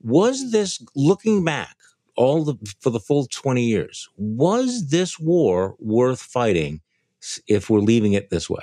Was 0.00 0.50
this 0.50 0.82
looking 0.94 1.44
back 1.44 1.76
all 2.16 2.44
the 2.44 2.54
for 2.80 2.90
the 2.90 3.00
full 3.00 3.26
20 3.26 3.62
years, 3.62 4.08
was 4.16 4.88
this 4.88 5.18
war 5.18 5.76
worth 5.78 6.20
fighting 6.20 6.80
if 7.46 7.68
we're 7.68 7.80
leaving 7.80 8.14
it 8.14 8.30
this 8.30 8.48
way? 8.48 8.62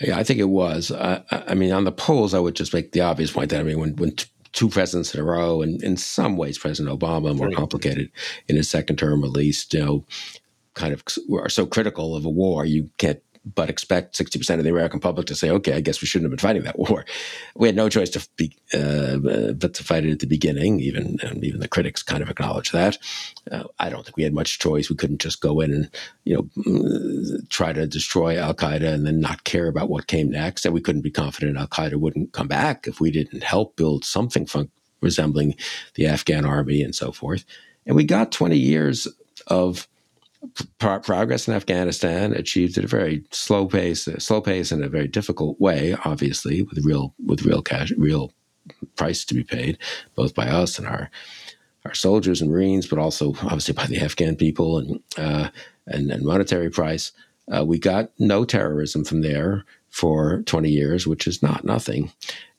Yeah, 0.00 0.18
I 0.18 0.24
think 0.24 0.40
it 0.40 0.48
was. 0.48 0.90
Uh, 0.90 1.22
I 1.30 1.54
mean, 1.54 1.72
on 1.72 1.84
the 1.84 1.92
polls, 1.92 2.34
I 2.34 2.40
would 2.40 2.56
just 2.56 2.74
make 2.74 2.92
the 2.92 3.00
obvious 3.00 3.32
point 3.32 3.50
that 3.50 3.60
I 3.60 3.62
mean, 3.62 3.78
when 3.78 3.96
when 3.96 4.16
t- 4.16 4.26
two 4.52 4.68
presidents 4.68 5.14
in 5.14 5.20
a 5.20 5.24
row, 5.24 5.62
and 5.62 5.82
in 5.82 5.96
some 5.96 6.36
ways, 6.36 6.58
President 6.58 6.98
Obama 6.98 7.36
more 7.36 7.50
complicated 7.50 8.10
in 8.48 8.56
his 8.56 8.68
second 8.68 8.96
term, 8.96 9.24
at 9.24 9.30
least, 9.30 9.74
you 9.74 9.80
know, 9.80 10.04
kind 10.74 10.92
of 10.92 11.04
are 11.32 11.48
so 11.48 11.66
critical 11.66 12.16
of 12.16 12.24
a 12.24 12.30
war, 12.30 12.64
you 12.64 12.90
can't 12.98 13.20
but 13.44 13.68
expect 13.68 14.18
60% 14.18 14.58
of 14.58 14.64
the 14.64 14.70
American 14.70 15.00
public 15.00 15.26
to 15.26 15.34
say, 15.34 15.50
okay, 15.50 15.74
I 15.74 15.80
guess 15.80 16.00
we 16.00 16.06
shouldn't 16.06 16.30
have 16.30 16.38
been 16.38 16.46
fighting 16.46 16.62
that 16.64 16.78
war. 16.78 17.04
We 17.56 17.68
had 17.68 17.76
no 17.76 17.88
choice 17.88 18.10
to 18.10 18.28
be, 18.36 18.56
uh, 18.72 19.18
but 19.52 19.74
to 19.74 19.84
fight 19.84 20.04
it 20.04 20.10
at 20.10 20.18
the 20.18 20.26
beginning. 20.26 20.80
Even 20.80 21.18
even 21.40 21.60
the 21.60 21.68
critics 21.68 22.02
kind 22.02 22.20
of 22.20 22.28
acknowledge 22.28 22.72
that. 22.72 22.98
Uh, 23.50 23.64
I 23.78 23.90
don't 23.90 24.02
think 24.04 24.16
we 24.16 24.24
had 24.24 24.34
much 24.34 24.58
choice. 24.58 24.90
We 24.90 24.96
couldn't 24.96 25.20
just 25.20 25.40
go 25.40 25.60
in 25.60 25.72
and 25.72 25.90
you 26.24 26.34
know 26.34 26.42
mm, 26.66 27.48
try 27.50 27.72
to 27.72 27.86
destroy 27.86 28.38
Al 28.38 28.54
Qaeda 28.54 28.92
and 28.92 29.06
then 29.06 29.20
not 29.20 29.44
care 29.44 29.68
about 29.68 29.88
what 29.88 30.08
came 30.08 30.30
next. 30.30 30.64
And 30.64 30.74
we 30.74 30.80
couldn't 30.80 31.02
be 31.02 31.12
confident 31.12 31.56
Al 31.56 31.68
Qaeda 31.68 31.94
wouldn't 31.94 32.32
come 32.32 32.48
back 32.48 32.88
if 32.88 33.00
we 33.00 33.12
didn't 33.12 33.44
help 33.44 33.76
build 33.76 34.04
something 34.04 34.46
fun- 34.46 34.70
resembling 35.00 35.54
the 35.94 36.06
Afghan 36.06 36.44
army 36.44 36.82
and 36.82 36.94
so 36.94 37.12
forth. 37.12 37.44
And 37.86 37.94
we 37.94 38.04
got 38.04 38.32
20 38.32 38.56
years 38.56 39.06
of 39.46 39.86
pro- 40.78 41.00
progress 41.00 41.48
in 41.48 41.54
Afghanistan 41.54 42.32
achieved 42.32 42.78
at 42.78 42.84
a 42.84 42.88
very 42.88 43.24
slow 43.30 43.66
pace, 43.66 44.08
slow 44.18 44.40
pace 44.40 44.72
in 44.72 44.82
a 44.82 44.88
very 44.88 45.08
difficult 45.08 45.60
way, 45.60 45.96
obviously, 46.04 46.62
with 46.62 46.84
real 46.84 47.14
with 47.24 47.44
real 47.44 47.62
cash, 47.62 47.92
real 47.96 48.32
price 48.96 49.24
to 49.26 49.34
be 49.34 49.44
paid, 49.44 49.78
both 50.14 50.34
by 50.34 50.48
us 50.48 50.78
and 50.78 50.86
our 50.86 51.10
our 51.84 51.94
soldiers 51.94 52.40
and 52.40 52.50
Marines, 52.50 52.86
but 52.86 52.98
also 52.98 53.30
obviously 53.42 53.74
by 53.74 53.86
the 53.86 54.00
Afghan 54.00 54.36
people 54.36 54.78
and 54.78 55.00
uh, 55.18 55.48
and, 55.86 56.10
and, 56.10 56.24
monetary 56.24 56.70
price. 56.70 57.12
Uh, 57.54 57.62
we 57.62 57.78
got 57.78 58.10
no 58.18 58.44
terrorism 58.44 59.04
from 59.04 59.20
there 59.20 59.64
for 59.90 60.42
20 60.46 60.70
years, 60.70 61.06
which 61.06 61.26
is 61.26 61.42
not 61.42 61.62
nothing. 61.62 62.10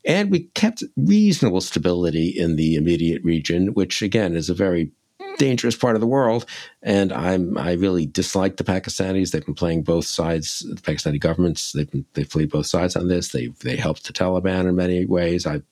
And 0.05 0.29
we 0.29 0.41
kept 0.53 0.83
reasonable 0.95 1.61
stability 1.61 2.27
in 2.27 2.55
the 2.55 2.75
immediate 2.75 3.23
region, 3.23 3.73
which 3.73 4.03
again 4.03 4.35
is 4.35 4.47
a 4.47 4.53
very 4.53 4.91
dangerous 5.37 5.75
part 5.75 5.95
of 5.95 6.01
the 6.01 6.07
world. 6.07 6.45
And 6.81 7.11
I'm 7.11 7.57
I 7.57 7.73
really 7.73 8.05
dislike 8.05 8.57
the 8.57 8.63
Pakistanis. 8.63 9.31
They've 9.31 9.45
been 9.45 9.55
playing 9.55 9.83
both 9.83 10.05
sides. 10.05 10.59
The 10.59 10.81
Pakistani 10.81 11.19
governments 11.19 11.71
they've 11.71 11.89
been, 11.89 12.05
they've 12.13 12.29
played 12.29 12.49
both 12.49 12.67
sides 12.67 12.95
on 12.95 13.07
this. 13.07 13.29
They 13.29 13.47
they 13.61 13.75
helped 13.75 14.05
the 14.05 14.13
Taliban 14.13 14.67
in 14.67 14.75
many 14.75 15.05
ways. 15.05 15.45
I've 15.45 15.63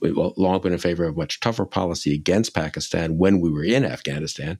long 0.00 0.60
been 0.60 0.72
in 0.72 0.78
favor 0.78 1.04
of 1.04 1.16
much 1.16 1.40
tougher 1.40 1.66
policy 1.66 2.14
against 2.14 2.54
Pakistan 2.54 3.18
when 3.18 3.40
we 3.40 3.50
were 3.50 3.64
in 3.64 3.84
Afghanistan, 3.84 4.58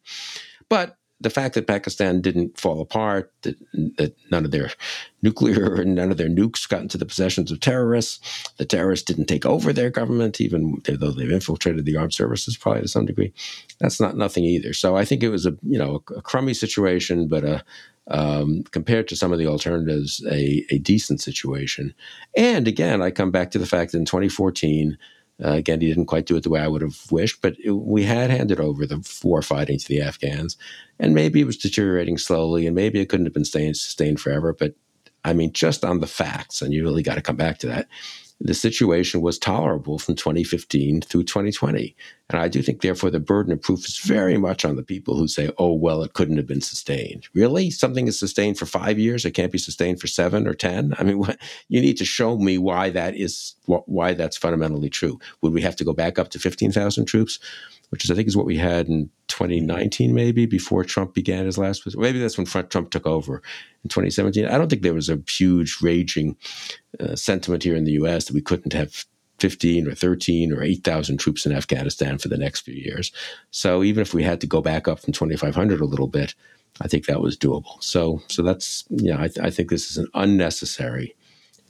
but 0.68 0.96
the 1.22 1.30
fact 1.30 1.54
that 1.54 1.66
Pakistan 1.66 2.20
didn't 2.20 2.58
fall 2.58 2.80
apart, 2.80 3.32
that, 3.42 3.56
that, 3.96 4.14
none 4.30 4.44
of 4.44 4.50
their 4.50 4.70
nuclear 5.22 5.74
and 5.80 5.94
none 5.94 6.10
of 6.10 6.16
their 6.16 6.28
nukes 6.28 6.68
got 6.68 6.82
into 6.82 6.98
the 6.98 7.06
possessions 7.06 7.50
of 7.50 7.60
terrorists, 7.60 8.50
the 8.56 8.64
terrorists 8.64 9.04
didn't 9.04 9.26
take 9.26 9.46
over 9.46 9.72
their 9.72 9.90
government, 9.90 10.40
even 10.40 10.82
though 10.84 11.10
they've 11.10 11.30
infiltrated 11.30 11.84
the 11.84 11.96
armed 11.96 12.14
services 12.14 12.56
probably 12.56 12.82
to 12.82 12.88
some 12.88 13.06
degree, 13.06 13.32
that's 13.78 14.00
not 14.00 14.16
nothing 14.16 14.44
either. 14.44 14.72
So 14.72 14.96
I 14.96 15.04
think 15.04 15.22
it 15.22 15.30
was 15.30 15.46
a 15.46 15.56
you 15.62 15.78
know 15.78 16.02
a, 16.10 16.14
a 16.14 16.22
crummy 16.22 16.54
situation, 16.54 17.28
but 17.28 17.44
a 17.44 17.64
um, 18.08 18.64
compared 18.72 19.06
to 19.08 19.16
some 19.16 19.32
of 19.32 19.38
the 19.38 19.46
alternatives, 19.46 20.24
a, 20.28 20.66
a 20.70 20.78
decent 20.78 21.20
situation. 21.20 21.94
And 22.36 22.66
again, 22.66 23.00
I 23.00 23.12
come 23.12 23.30
back 23.30 23.52
to 23.52 23.58
the 23.58 23.66
fact 23.66 23.92
that 23.92 23.98
in 23.98 24.04
2014 24.04 24.98
uh, 25.44 25.52
again, 25.52 25.80
he 25.80 25.88
didn't 25.88 26.06
quite 26.06 26.26
do 26.26 26.36
it 26.36 26.42
the 26.42 26.50
way 26.50 26.60
I 26.60 26.68
would 26.68 26.82
have 26.82 27.10
wished, 27.10 27.42
but 27.42 27.56
it, 27.62 27.72
we 27.72 28.04
had 28.04 28.30
handed 28.30 28.60
over 28.60 28.86
the 28.86 29.06
war 29.24 29.42
fighting 29.42 29.78
to 29.78 29.88
the 29.88 30.00
Afghans, 30.00 30.56
and 30.98 31.14
maybe 31.14 31.40
it 31.40 31.46
was 31.46 31.56
deteriorating 31.56 32.18
slowly, 32.18 32.66
and 32.66 32.76
maybe 32.76 33.00
it 33.00 33.08
couldn't 33.08 33.26
have 33.26 33.34
been 33.34 33.44
staying, 33.44 33.74
sustained 33.74 34.20
forever. 34.20 34.52
But 34.52 34.74
I 35.24 35.32
mean, 35.32 35.52
just 35.52 35.84
on 35.84 36.00
the 36.00 36.06
facts, 36.06 36.62
and 36.62 36.72
you 36.72 36.82
really 36.82 37.02
got 37.02 37.14
to 37.14 37.22
come 37.22 37.36
back 37.36 37.58
to 37.58 37.66
that 37.68 37.88
the 38.44 38.54
situation 38.54 39.20
was 39.20 39.38
tolerable 39.38 40.00
from 40.00 40.16
2015 40.16 41.02
through 41.02 41.22
2020. 41.22 41.94
And 42.28 42.40
I 42.40 42.48
do 42.48 42.60
think, 42.60 42.80
therefore, 42.80 43.10
the 43.10 43.20
burden 43.20 43.52
of 43.52 43.62
proof 43.62 43.86
is 43.86 43.98
very 43.98 44.36
much 44.36 44.64
on 44.64 44.74
the 44.74 44.82
people 44.82 45.16
who 45.16 45.28
say, 45.28 45.50
oh, 45.58 45.72
well, 45.72 46.02
it 46.02 46.14
couldn't 46.14 46.38
have 46.38 46.46
been 46.46 46.60
sustained. 46.60 47.28
Really? 47.34 47.70
Something 47.70 48.08
is 48.08 48.18
sustained 48.18 48.58
for 48.58 48.66
five 48.66 48.98
years, 48.98 49.24
it 49.24 49.30
can't 49.30 49.52
be 49.52 49.58
sustained 49.58 50.00
for 50.00 50.08
seven 50.08 50.48
or 50.48 50.54
10? 50.54 50.94
I 50.98 51.04
mean, 51.04 51.18
what, 51.20 51.38
you 51.68 51.80
need 51.80 51.96
to 51.98 52.04
show 52.04 52.36
me 52.36 52.58
why 52.58 52.90
that 52.90 53.14
is, 53.14 53.54
why 53.66 54.12
that's 54.12 54.36
fundamentally 54.36 54.90
true. 54.90 55.20
Would 55.42 55.52
we 55.52 55.62
have 55.62 55.76
to 55.76 55.84
go 55.84 55.92
back 55.92 56.18
up 56.18 56.30
to 56.30 56.40
15,000 56.40 57.04
troops? 57.04 57.38
which 57.92 58.04
is 58.04 58.10
I 58.10 58.14
think 58.14 58.26
is 58.26 58.36
what 58.38 58.46
we 58.46 58.56
had 58.56 58.88
in 58.88 59.10
2019, 59.32 60.14
maybe 60.14 60.46
before 60.46 60.84
Trump 60.84 61.14
began 61.14 61.46
his 61.46 61.58
last. 61.58 61.96
Maybe 61.96 62.18
that's 62.18 62.36
when 62.36 62.46
Trump 62.46 62.90
took 62.90 63.06
over 63.06 63.42
in 63.82 63.88
2017. 63.88 64.46
I 64.46 64.58
don't 64.58 64.68
think 64.68 64.82
there 64.82 64.94
was 64.94 65.08
a 65.08 65.20
huge 65.28 65.78
raging 65.80 66.36
uh, 67.00 67.16
sentiment 67.16 67.62
here 67.62 67.74
in 67.74 67.84
the 67.84 67.92
U.S. 67.92 68.26
that 68.26 68.34
we 68.34 68.42
couldn't 68.42 68.74
have 68.74 69.04
15 69.38 69.88
or 69.88 69.94
13 69.94 70.52
or 70.52 70.62
8,000 70.62 71.16
troops 71.16 71.46
in 71.46 71.52
Afghanistan 71.52 72.18
for 72.18 72.28
the 72.28 72.36
next 72.36 72.60
few 72.60 72.74
years. 72.74 73.10
So 73.50 73.82
even 73.82 74.02
if 74.02 74.12
we 74.12 74.22
had 74.22 74.40
to 74.42 74.46
go 74.46 74.60
back 74.60 74.86
up 74.86 75.00
from 75.00 75.14
2,500 75.14 75.80
a 75.80 75.84
little 75.84 76.06
bit, 76.06 76.34
I 76.80 76.88
think 76.88 77.06
that 77.06 77.20
was 77.20 77.36
doable. 77.36 77.82
So, 77.82 78.22
so 78.28 78.42
that's 78.42 78.84
yeah. 78.90 79.16
I, 79.16 79.28
th- 79.28 79.40
I 79.40 79.50
think 79.50 79.70
this 79.70 79.90
is 79.90 79.98
an 79.98 80.08
unnecessary 80.14 81.14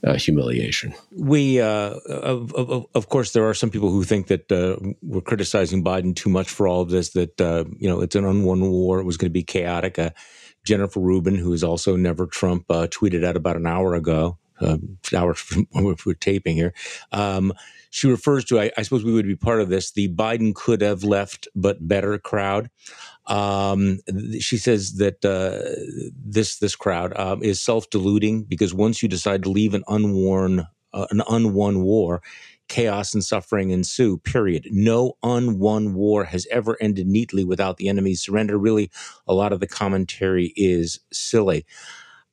uh, 0.05 0.15
humiliation. 0.15 0.93
We, 1.11 1.61
uh, 1.61 1.95
of, 2.09 2.53
of, 2.55 2.85
of, 2.93 3.09
course, 3.09 3.31
there 3.31 3.47
are 3.47 3.53
some 3.53 3.69
people 3.69 3.89
who 3.89 4.03
think 4.03 4.27
that 4.27 4.51
uh, 4.51 4.77
we're 5.01 5.21
criticizing 5.21 5.83
Biden 5.83 6.15
too 6.15 6.29
much 6.29 6.49
for 6.49 6.67
all 6.67 6.81
of 6.81 6.89
this. 6.89 7.11
That 7.11 7.39
uh, 7.39 7.65
you 7.77 7.87
know, 7.87 8.01
it's 8.01 8.15
an 8.15 8.25
unwon 8.25 8.69
war. 8.69 8.99
It 8.99 9.05
was 9.05 9.17
going 9.17 9.29
to 9.29 9.33
be 9.33 9.43
chaotic. 9.43 9.97
Uh, 9.97 10.11
Jennifer 10.65 10.99
Rubin, 10.99 11.35
who 11.35 11.53
is 11.53 11.63
also 11.63 11.95
never 11.95 12.25
Trump, 12.25 12.65
uh, 12.69 12.87
tweeted 12.87 13.25
out 13.25 13.35
about 13.35 13.57
an 13.57 13.67
hour 13.67 13.95
ago, 13.95 14.37
hours 15.15 15.39
from 15.39 15.67
when 15.71 15.95
we're 16.05 16.13
taping 16.13 16.55
here. 16.55 16.73
Um, 17.11 17.53
she 17.89 18.07
refers 18.07 18.43
to, 18.45 18.59
I, 18.59 18.71
I, 18.77 18.81
suppose 18.81 19.03
we 19.03 19.13
would 19.13 19.27
be 19.27 19.35
part 19.35 19.61
of 19.61 19.69
this, 19.69 19.91
the 19.91 20.11
Biden 20.13 20.55
could 20.55 20.81
have 20.81 21.03
left 21.03 21.47
but 21.53 21.87
better 21.87 22.17
crowd. 22.17 22.69
Um, 23.25 23.99
she 24.39 24.57
says 24.57 24.95
that 24.95 25.23
uh, 25.23 25.59
this 26.13 26.57
this 26.57 26.75
crowd 26.75 27.17
um, 27.17 27.41
is 27.43 27.61
self 27.61 27.89
deluding 27.89 28.43
because 28.43 28.73
once 28.73 29.01
you 29.01 29.09
decide 29.09 29.43
to 29.43 29.49
leave 29.49 29.73
an 29.73 29.83
unworn 29.87 30.67
uh, 30.93 31.07
an 31.09 31.19
unwon 31.19 31.81
war, 31.81 32.21
chaos 32.67 33.13
and 33.13 33.23
suffering 33.23 33.71
ensue. 33.71 34.17
Period. 34.19 34.67
No 34.71 35.13
unwon 35.23 35.93
war 35.93 36.25
has 36.25 36.47
ever 36.51 36.77
ended 36.79 37.07
neatly 37.07 37.43
without 37.43 37.77
the 37.77 37.89
enemy's 37.89 38.21
surrender. 38.21 38.57
Really, 38.57 38.91
a 39.27 39.33
lot 39.33 39.53
of 39.53 39.59
the 39.59 39.67
commentary 39.67 40.53
is 40.55 40.99
silly. 41.11 41.65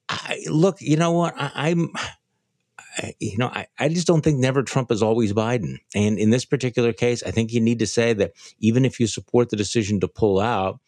I, 0.08 0.40
look, 0.48 0.80
you 0.80 0.96
know 0.96 1.12
what? 1.12 1.34
I, 1.36 1.50
I'm 1.54 1.92
you 3.18 3.38
know, 3.38 3.48
I, 3.48 3.66
I 3.78 3.88
just 3.88 4.06
don't 4.06 4.22
think 4.22 4.38
never 4.38 4.62
Trump 4.62 4.90
is 4.90 5.02
always 5.02 5.32
Biden. 5.32 5.78
And 5.94 6.18
in 6.18 6.30
this 6.30 6.44
particular 6.44 6.92
case, 6.92 7.22
I 7.22 7.30
think 7.30 7.52
you 7.52 7.60
need 7.60 7.78
to 7.80 7.86
say 7.86 8.12
that 8.14 8.32
even 8.58 8.84
if 8.84 9.00
you 9.00 9.06
support 9.06 9.50
the 9.50 9.56
decision 9.56 10.00
to 10.00 10.08
pull 10.08 10.40
out, 10.40 10.80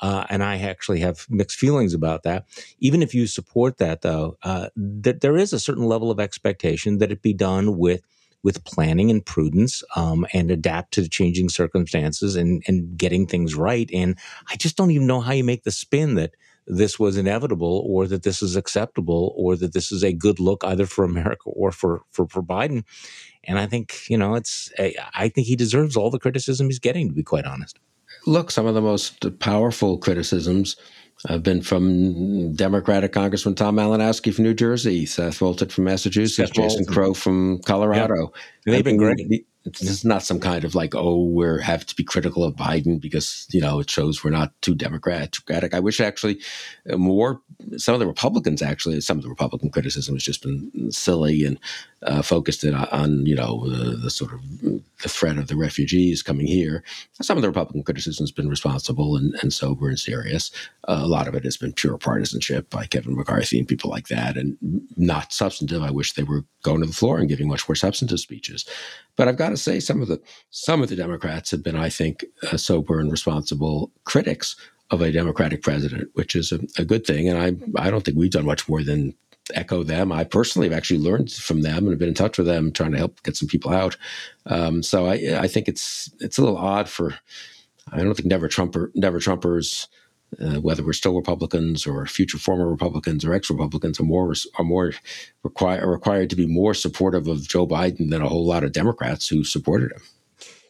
uh, 0.00 0.24
and 0.28 0.42
I 0.44 0.58
actually 0.58 1.00
have 1.00 1.26
mixed 1.28 1.58
feelings 1.58 1.94
about 1.94 2.22
that. 2.22 2.46
Even 2.78 3.02
if 3.02 3.14
you 3.14 3.26
support 3.26 3.78
that, 3.78 4.02
though, 4.02 4.36
uh, 4.42 4.68
that 4.76 5.20
there 5.20 5.36
is 5.36 5.52
a 5.52 5.58
certain 5.58 5.84
level 5.84 6.10
of 6.10 6.20
expectation 6.20 6.98
that 6.98 7.10
it 7.10 7.22
be 7.22 7.34
done 7.34 7.78
with 7.78 8.02
with 8.44 8.62
planning 8.62 9.10
and 9.10 9.26
prudence 9.26 9.82
um, 9.96 10.24
and 10.32 10.48
adapt 10.52 10.94
to 10.94 11.02
the 11.02 11.08
changing 11.08 11.48
circumstances 11.48 12.36
and 12.36 12.62
and 12.68 12.96
getting 12.96 13.26
things 13.26 13.54
right. 13.54 13.90
And 13.92 14.16
I 14.48 14.56
just 14.56 14.76
don't 14.76 14.92
even 14.92 15.08
know 15.08 15.20
how 15.20 15.32
you 15.32 15.44
make 15.44 15.64
the 15.64 15.72
spin 15.72 16.14
that 16.14 16.34
this 16.68 16.98
was 16.98 17.16
inevitable 17.16 17.82
or 17.86 18.06
that 18.06 18.22
this 18.22 18.42
is 18.42 18.54
acceptable 18.54 19.34
or 19.36 19.56
that 19.56 19.72
this 19.72 19.90
is 19.90 20.04
a 20.04 20.12
good 20.12 20.38
look 20.38 20.62
either 20.64 20.86
for 20.86 21.04
America 21.04 21.44
or 21.46 21.72
for, 21.72 22.02
for, 22.10 22.26
for 22.28 22.42
Biden. 22.42 22.84
And 23.44 23.58
I 23.58 23.66
think, 23.66 24.08
you 24.08 24.18
know, 24.18 24.34
it's, 24.34 24.70
I 24.78 25.28
think 25.28 25.46
he 25.46 25.56
deserves 25.56 25.96
all 25.96 26.10
the 26.10 26.18
criticism 26.18 26.66
he's 26.66 26.78
getting, 26.78 27.08
to 27.08 27.14
be 27.14 27.22
quite 27.22 27.46
honest. 27.46 27.78
Look, 28.26 28.50
some 28.50 28.66
of 28.66 28.74
the 28.74 28.82
most 28.82 29.38
powerful 29.38 29.98
criticisms 29.98 30.76
have 31.26 31.42
been 31.42 31.62
from 31.62 32.52
Democratic 32.54 33.12
Congressman 33.12 33.54
Tom 33.54 33.76
Malinowski 33.76 34.32
from 34.32 34.44
New 34.44 34.54
Jersey, 34.54 35.06
Seth 35.06 35.40
Moulton 35.40 35.68
from 35.68 35.84
Massachusetts, 35.84 36.36
Seth 36.36 36.52
Jason 36.52 36.84
Crow 36.84 37.14
from 37.14 37.60
Colorado. 37.62 38.32
Yeah. 38.66 38.72
They've 38.72 38.84
been 38.84 38.98
great 38.98 39.46
this 39.74 39.90
is 39.90 40.04
not 40.04 40.22
some 40.22 40.40
kind 40.40 40.64
of 40.64 40.74
like, 40.74 40.94
oh, 40.94 41.24
we're 41.24 41.58
have 41.58 41.86
to 41.86 41.94
be 41.94 42.04
critical 42.04 42.44
of 42.44 42.56
Biden 42.56 43.00
because 43.00 43.46
you 43.50 43.60
know 43.60 43.80
it 43.80 43.90
shows 43.90 44.22
we're 44.22 44.30
not 44.30 44.52
too 44.62 44.74
democratic. 44.74 45.74
I 45.74 45.80
wish 45.80 46.00
actually 46.00 46.40
uh, 46.90 46.96
more 46.96 47.40
some 47.76 47.94
of 47.94 48.00
the 48.00 48.06
Republicans 48.06 48.62
actually 48.62 49.00
some 49.00 49.16
of 49.16 49.22
the 49.22 49.28
Republican 49.28 49.70
criticism 49.70 50.14
has 50.14 50.22
just 50.22 50.42
been 50.42 50.90
silly 50.90 51.44
and 51.44 51.58
uh, 52.02 52.22
focused 52.22 52.64
it 52.64 52.74
on 52.74 53.26
you 53.26 53.34
know 53.34 53.66
the, 53.68 53.96
the, 53.96 54.10
sort 54.10 54.32
of 54.32 54.40
the 54.60 55.08
threat 55.08 55.36
of 55.36 55.48
the 55.48 55.56
refugees 55.56 56.22
coming 56.22 56.46
here. 56.46 56.84
Some 57.20 57.36
of 57.36 57.42
the 57.42 57.48
Republican 57.48 57.82
criticism 57.82 58.22
has 58.22 58.32
been 58.32 58.48
responsible 58.48 59.16
and, 59.16 59.34
and 59.42 59.52
sober 59.52 59.88
and 59.88 59.98
serious. 59.98 60.50
Uh, 60.86 61.00
a 61.02 61.08
lot 61.08 61.26
of 61.26 61.34
it 61.34 61.44
has 61.44 61.56
been 61.56 61.72
pure 61.72 61.98
partisanship 61.98 62.70
by 62.70 62.86
Kevin 62.86 63.16
McCarthy 63.16 63.58
and 63.58 63.66
people 63.66 63.90
like 63.90 64.08
that, 64.08 64.36
and 64.36 64.56
not 64.96 65.32
substantive. 65.32 65.82
I 65.82 65.90
wish 65.90 66.12
they 66.12 66.22
were 66.22 66.44
going 66.62 66.80
to 66.80 66.86
the 66.86 66.92
floor 66.92 67.18
and 67.18 67.28
giving 67.28 67.48
much 67.48 67.68
more 67.68 67.76
substantive 67.76 68.20
speeches. 68.20 68.64
But 69.18 69.26
I've 69.26 69.36
got 69.36 69.50
to 69.50 69.56
say, 69.58 69.80
some 69.80 70.00
of 70.00 70.08
the 70.08 70.22
some 70.50 70.80
of 70.80 70.88
the 70.88 70.96
Democrats 70.96 71.50
have 71.50 71.62
been, 71.62 71.76
I 71.76 71.90
think, 71.90 72.24
uh, 72.50 72.56
sober 72.56 73.00
and 73.00 73.10
responsible 73.10 73.90
critics 74.04 74.56
of 74.90 75.02
a 75.02 75.12
Democratic 75.12 75.60
president, 75.60 76.08
which 76.14 76.34
is 76.34 76.52
a, 76.52 76.60
a 76.78 76.84
good 76.84 77.04
thing. 77.04 77.28
And 77.28 77.36
I 77.36 77.82
I 77.82 77.90
don't 77.90 78.04
think 78.04 78.16
we've 78.16 78.30
done 78.30 78.46
much 78.46 78.68
more 78.68 78.82
than 78.82 79.14
echo 79.54 79.82
them. 79.82 80.12
I 80.12 80.24
personally 80.24 80.68
have 80.68 80.76
actually 80.76 81.00
learned 81.00 81.32
from 81.32 81.62
them 81.62 81.78
and 81.78 81.90
have 81.90 81.98
been 81.98 82.08
in 82.08 82.14
touch 82.14 82.38
with 82.38 82.46
them, 82.46 82.70
trying 82.70 82.92
to 82.92 82.98
help 82.98 83.22
get 83.24 83.36
some 83.36 83.48
people 83.48 83.72
out. 83.72 83.96
Um, 84.46 84.82
so 84.82 85.06
I, 85.06 85.40
I 85.40 85.48
think 85.48 85.66
it's 85.66 86.10
it's 86.20 86.38
a 86.38 86.42
little 86.42 86.56
odd 86.56 86.88
for 86.88 87.18
I 87.90 87.98
don't 87.98 88.14
think 88.14 88.28
never 88.28 88.46
Trumper 88.46 88.92
never 88.94 89.18
Trumpers. 89.18 89.88
Uh, 90.40 90.60
whether 90.60 90.84
we're 90.84 90.92
still 90.92 91.16
Republicans 91.16 91.86
or 91.86 92.04
future 92.06 92.38
former 92.38 92.68
Republicans 92.68 93.24
or 93.24 93.32
ex-Republicans, 93.32 93.98
are 93.98 94.04
more 94.04 94.34
are 94.58 94.64
more 94.64 94.92
require, 95.42 95.90
required 95.90 96.28
to 96.30 96.36
be 96.36 96.46
more 96.46 96.74
supportive 96.74 97.26
of 97.26 97.48
Joe 97.48 97.66
Biden 97.66 98.10
than 98.10 98.22
a 98.22 98.28
whole 98.28 98.46
lot 98.46 98.62
of 98.62 98.72
Democrats 98.72 99.28
who 99.28 99.42
supported 99.42 99.90
him. 99.92 100.02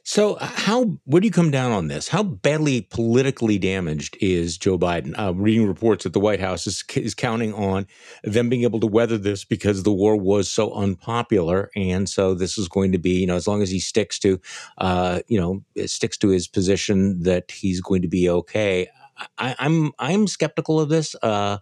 So, 0.09 0.39
how 0.41 0.99
where 1.05 1.21
do 1.21 1.27
you 1.27 1.31
come 1.31 1.51
down 1.51 1.71
on 1.71 1.89
this? 1.89 2.09
How 2.09 2.23
badly 2.23 2.81
politically 2.81 3.59
damaged 3.59 4.17
is 4.23 4.57
Joe 4.57 4.79
Biden? 4.79 5.13
Uh, 5.19 5.35
reading 5.35 5.69
reports 5.69 6.05
that 6.05 6.15
the 6.15 6.19
White 6.19 6.41
House 6.41 6.67
is, 6.67 6.83
is 6.97 7.15
counting 7.15 7.53
on 7.53 7.87
them 8.25 8.49
being 8.49 8.63
able 8.63 8.81
to 8.81 8.87
weather 8.87 9.19
this 9.19 9.45
because 9.45 9.83
the 9.83 9.93
war 9.93 10.17
was 10.17 10.51
so 10.51 10.73
unpopular, 10.73 11.71
and 11.77 12.09
so 12.09 12.33
this 12.33 12.57
is 12.57 12.69
going 12.69 12.93
to 12.93 12.99
be, 12.99 13.21
you 13.21 13.27
know, 13.27 13.37
as 13.37 13.47
long 13.47 13.61
as 13.61 13.71
he 13.71 13.79
sticks 13.79 14.19
to, 14.21 14.41
uh, 14.79 15.21
you 15.29 15.39
know, 15.39 15.63
sticks 15.85 16.17
to 16.17 16.29
his 16.29 16.49
position 16.49 17.25
that 17.25 17.51
he's 17.51 17.83
going 17.83 18.01
to 18.01 18.09
be 18.09 18.31
okay. 18.31 18.89
I, 19.39 19.51
am 19.51 19.57
I'm, 19.59 19.93
I'm 19.99 20.27
skeptical 20.27 20.81
of 20.81 20.89
this. 20.89 21.15
Uh, 21.23 21.59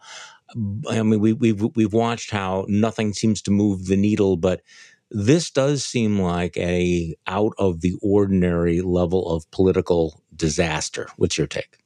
I 0.89 1.03
mean, 1.03 1.21
we, 1.21 1.33
we've 1.33 1.61
we've 1.75 1.93
watched 1.93 2.31
how 2.31 2.67
nothing 2.69 3.13
seems 3.13 3.43
to 3.43 3.51
move 3.51 3.87
the 3.87 3.97
needle, 3.97 4.37
but 4.37 4.63
this 5.11 5.51
does 5.51 5.85
seem 5.85 6.21
like 6.21 6.57
a 6.57 7.15
out 7.27 7.53
of 7.59 7.81
the 7.81 7.95
ordinary 8.03 8.81
level 8.81 9.31
of 9.35 9.51
political 9.51 10.23
disaster. 10.35 11.09
What's 11.17 11.39
your 11.39 11.47
take? 11.47 11.79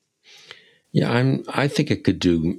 Yeah, 0.93 1.11
I'm. 1.11 1.45
I 1.49 1.69
think 1.69 1.91
it 1.91 2.03
could 2.03 2.19
do 2.19 2.59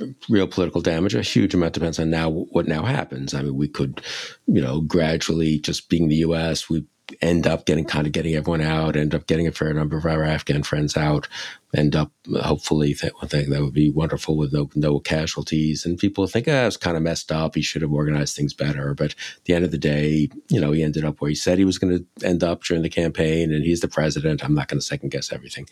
uh, 0.00 0.06
real 0.28 0.46
political 0.46 0.80
damage. 0.80 1.14
A 1.14 1.22
huge 1.22 1.54
amount 1.54 1.74
depends 1.74 1.98
on 1.98 2.08
now 2.08 2.30
what 2.30 2.68
now 2.68 2.84
happens. 2.84 3.34
I 3.34 3.42
mean, 3.42 3.56
we 3.56 3.66
could, 3.66 4.00
you 4.46 4.60
know, 4.60 4.80
gradually 4.80 5.58
just 5.58 5.88
being 5.88 6.08
the 6.08 6.16
U.S. 6.16 6.70
We 6.70 6.84
end 7.20 7.46
up 7.46 7.66
getting 7.66 7.84
kind 7.84 8.06
of 8.06 8.12
getting 8.12 8.34
everyone 8.34 8.60
out, 8.60 8.96
end 8.96 9.14
up 9.14 9.26
getting 9.26 9.46
a 9.46 9.52
fair 9.52 9.72
number 9.72 9.96
of 9.96 10.04
our 10.04 10.22
Afghan 10.22 10.62
friends 10.62 10.96
out, 10.96 11.28
end 11.74 11.94
up 11.94 12.12
hopefully 12.42 12.94
that 12.94 13.12
thing 13.28 13.50
that 13.50 13.62
would 13.62 13.74
be 13.74 13.90
wonderful 13.90 14.36
with 14.36 14.52
no 14.52 14.70
no 14.74 14.98
casualties. 15.00 15.84
And 15.84 15.98
people 15.98 16.26
think, 16.26 16.48
ah, 16.48 16.66
it's 16.66 16.76
kind 16.76 16.96
of 16.96 17.02
messed 17.02 17.30
up. 17.30 17.54
He 17.54 17.62
should 17.62 17.82
have 17.82 17.92
organized 17.92 18.36
things 18.36 18.54
better. 18.54 18.94
But 18.94 19.10
at 19.10 19.44
the 19.44 19.54
end 19.54 19.64
of 19.64 19.70
the 19.70 19.78
day, 19.78 20.28
you 20.48 20.60
know, 20.60 20.72
he 20.72 20.82
ended 20.82 21.04
up 21.04 21.20
where 21.20 21.28
he 21.28 21.34
said 21.34 21.58
he 21.58 21.64
was 21.64 21.78
going 21.78 21.98
to 21.98 22.26
end 22.26 22.42
up 22.42 22.62
during 22.62 22.82
the 22.82 22.88
campaign, 22.88 23.52
and 23.52 23.64
he's 23.64 23.80
the 23.80 23.88
president. 23.88 24.44
I'm 24.44 24.54
not 24.54 24.68
going 24.68 24.80
to 24.80 24.86
second 24.86 25.10
guess 25.10 25.32
everything. 25.32 25.66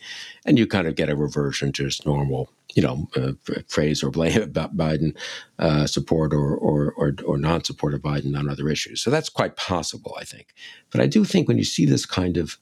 And 0.45 0.57
you 0.57 0.67
kind 0.67 0.87
of 0.87 0.95
get 0.95 1.09
a 1.09 1.15
reversion 1.15 1.71
to 1.73 1.85
just 1.85 2.05
normal 2.05 2.49
you 2.77 2.83
know, 2.83 3.07
uh, 3.15 3.31
praise 3.69 4.03
or 4.03 4.11
blame 4.11 4.39
about 4.41 4.77
Biden 4.77 5.17
uh, 5.57 5.87
support 5.87 6.31
or, 6.31 6.55
or, 6.55 6.93
or, 6.95 7.13
or 7.25 7.37
non 7.39 7.63
support 7.63 7.95
of 7.95 8.01
Biden 8.01 8.37
on 8.37 8.47
other 8.47 8.69
issues. 8.69 9.01
So 9.01 9.09
that's 9.09 9.29
quite 9.29 9.55
possible, 9.55 10.15
I 10.19 10.23
think. 10.23 10.53
But 10.91 11.01
I 11.01 11.07
do 11.07 11.25
think 11.25 11.47
when 11.47 11.57
you 11.57 11.63
see 11.63 11.87
this 11.87 12.05
kind 12.05 12.37
of 12.37 12.57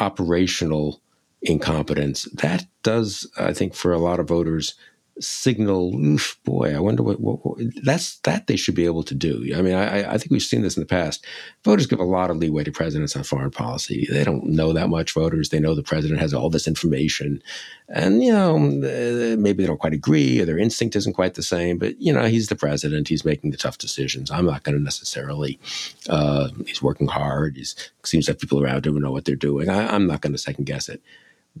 operational 0.00 1.00
incompetence, 1.42 2.24
that 2.32 2.66
does, 2.82 3.30
I 3.38 3.52
think, 3.52 3.74
for 3.74 3.92
a 3.92 3.98
lot 3.98 4.18
of 4.18 4.26
voters, 4.26 4.74
signal, 5.20 5.94
oof, 5.94 6.38
boy, 6.44 6.74
I 6.74 6.80
wonder 6.80 7.02
what, 7.02 7.20
what, 7.20 7.44
what, 7.44 7.58
that's 7.82 8.18
that 8.20 8.46
they 8.46 8.56
should 8.56 8.74
be 8.74 8.86
able 8.86 9.02
to 9.04 9.14
do. 9.14 9.52
I 9.54 9.62
mean, 9.62 9.74
I, 9.74 10.14
I 10.14 10.18
think 10.18 10.30
we've 10.30 10.42
seen 10.42 10.62
this 10.62 10.76
in 10.76 10.82
the 10.82 10.86
past. 10.86 11.24
Voters 11.64 11.86
give 11.86 12.00
a 12.00 12.04
lot 12.04 12.30
of 12.30 12.38
leeway 12.38 12.64
to 12.64 12.72
presidents 12.72 13.14
on 13.14 13.22
foreign 13.22 13.50
policy. 13.50 14.06
They 14.10 14.24
don't 14.24 14.44
know 14.46 14.72
that 14.72 14.88
much. 14.88 15.12
Voters 15.12 15.50
they 15.50 15.60
know 15.60 15.74
the 15.74 15.82
president 15.82 16.20
has 16.20 16.32
all 16.32 16.50
this 16.50 16.66
information, 16.66 17.42
and 17.88 18.22
you 18.22 18.32
know 18.32 18.58
maybe 18.58 19.62
they 19.62 19.66
don't 19.66 19.80
quite 19.80 19.92
agree 19.92 20.40
or 20.40 20.46
their 20.46 20.58
instinct 20.58 20.96
isn't 20.96 21.14
quite 21.14 21.34
the 21.34 21.42
same. 21.42 21.78
But 21.78 22.00
you 22.00 22.12
know 22.12 22.24
he's 22.24 22.48
the 22.48 22.56
president. 22.56 23.08
He's 23.08 23.24
making 23.24 23.50
the 23.50 23.56
tough 23.56 23.78
decisions. 23.78 24.30
I'm 24.30 24.46
not 24.46 24.62
going 24.62 24.76
to 24.76 24.82
necessarily. 24.82 25.60
Uh, 26.08 26.48
he's 26.66 26.82
working 26.82 27.08
hard. 27.08 27.56
He 27.56 27.64
seems 28.04 28.28
like 28.28 28.38
people 28.38 28.62
around 28.62 28.86
him 28.86 28.94
who 28.94 29.00
know 29.00 29.12
what 29.12 29.24
they're 29.24 29.36
doing. 29.36 29.68
I, 29.68 29.94
I'm 29.94 30.06
not 30.06 30.20
going 30.20 30.32
to 30.32 30.38
second 30.38 30.64
guess 30.64 30.88
it 30.88 31.02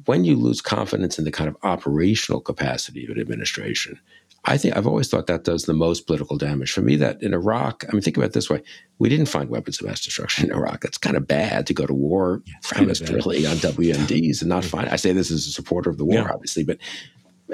when 0.04 0.24
you 0.24 0.36
lose 0.36 0.60
confidence 0.60 1.18
in 1.18 1.24
the 1.24 1.30
kind 1.30 1.48
of 1.48 1.56
operational 1.62 2.40
capacity 2.40 3.04
of 3.04 3.10
an 3.10 3.20
administration, 3.20 4.00
I 4.44 4.58
think 4.58 4.76
I've 4.76 4.86
always 4.86 5.08
thought 5.08 5.28
that 5.28 5.44
does 5.44 5.64
the 5.64 5.72
most 5.72 6.06
political 6.06 6.36
damage. 6.36 6.72
For 6.72 6.80
me, 6.80 6.96
that 6.96 7.22
in 7.22 7.32
Iraq, 7.32 7.84
I 7.88 7.92
mean, 7.92 8.02
think 8.02 8.16
about 8.16 8.30
it 8.30 8.32
this 8.32 8.50
way: 8.50 8.62
we 8.98 9.08
didn't 9.08 9.26
find 9.26 9.48
weapons 9.48 9.80
of 9.80 9.86
mass 9.86 10.00
destruction 10.00 10.46
in 10.46 10.56
Iraq. 10.56 10.80
That's 10.80 10.98
kind 10.98 11.16
of 11.16 11.28
bad 11.28 11.66
to 11.68 11.74
go 11.74 11.86
to 11.86 11.94
war 11.94 12.42
premised 12.62 13.08
on 13.46 13.56
WMDs 13.56 14.40
and 14.40 14.48
not 14.48 14.64
find. 14.64 14.88
I 14.88 14.96
say 14.96 15.12
this 15.12 15.30
as 15.30 15.46
a 15.46 15.52
supporter 15.52 15.90
of 15.90 15.98
the 15.98 16.04
war, 16.04 16.16
yeah. 16.16 16.32
obviously, 16.32 16.64
but 16.64 16.78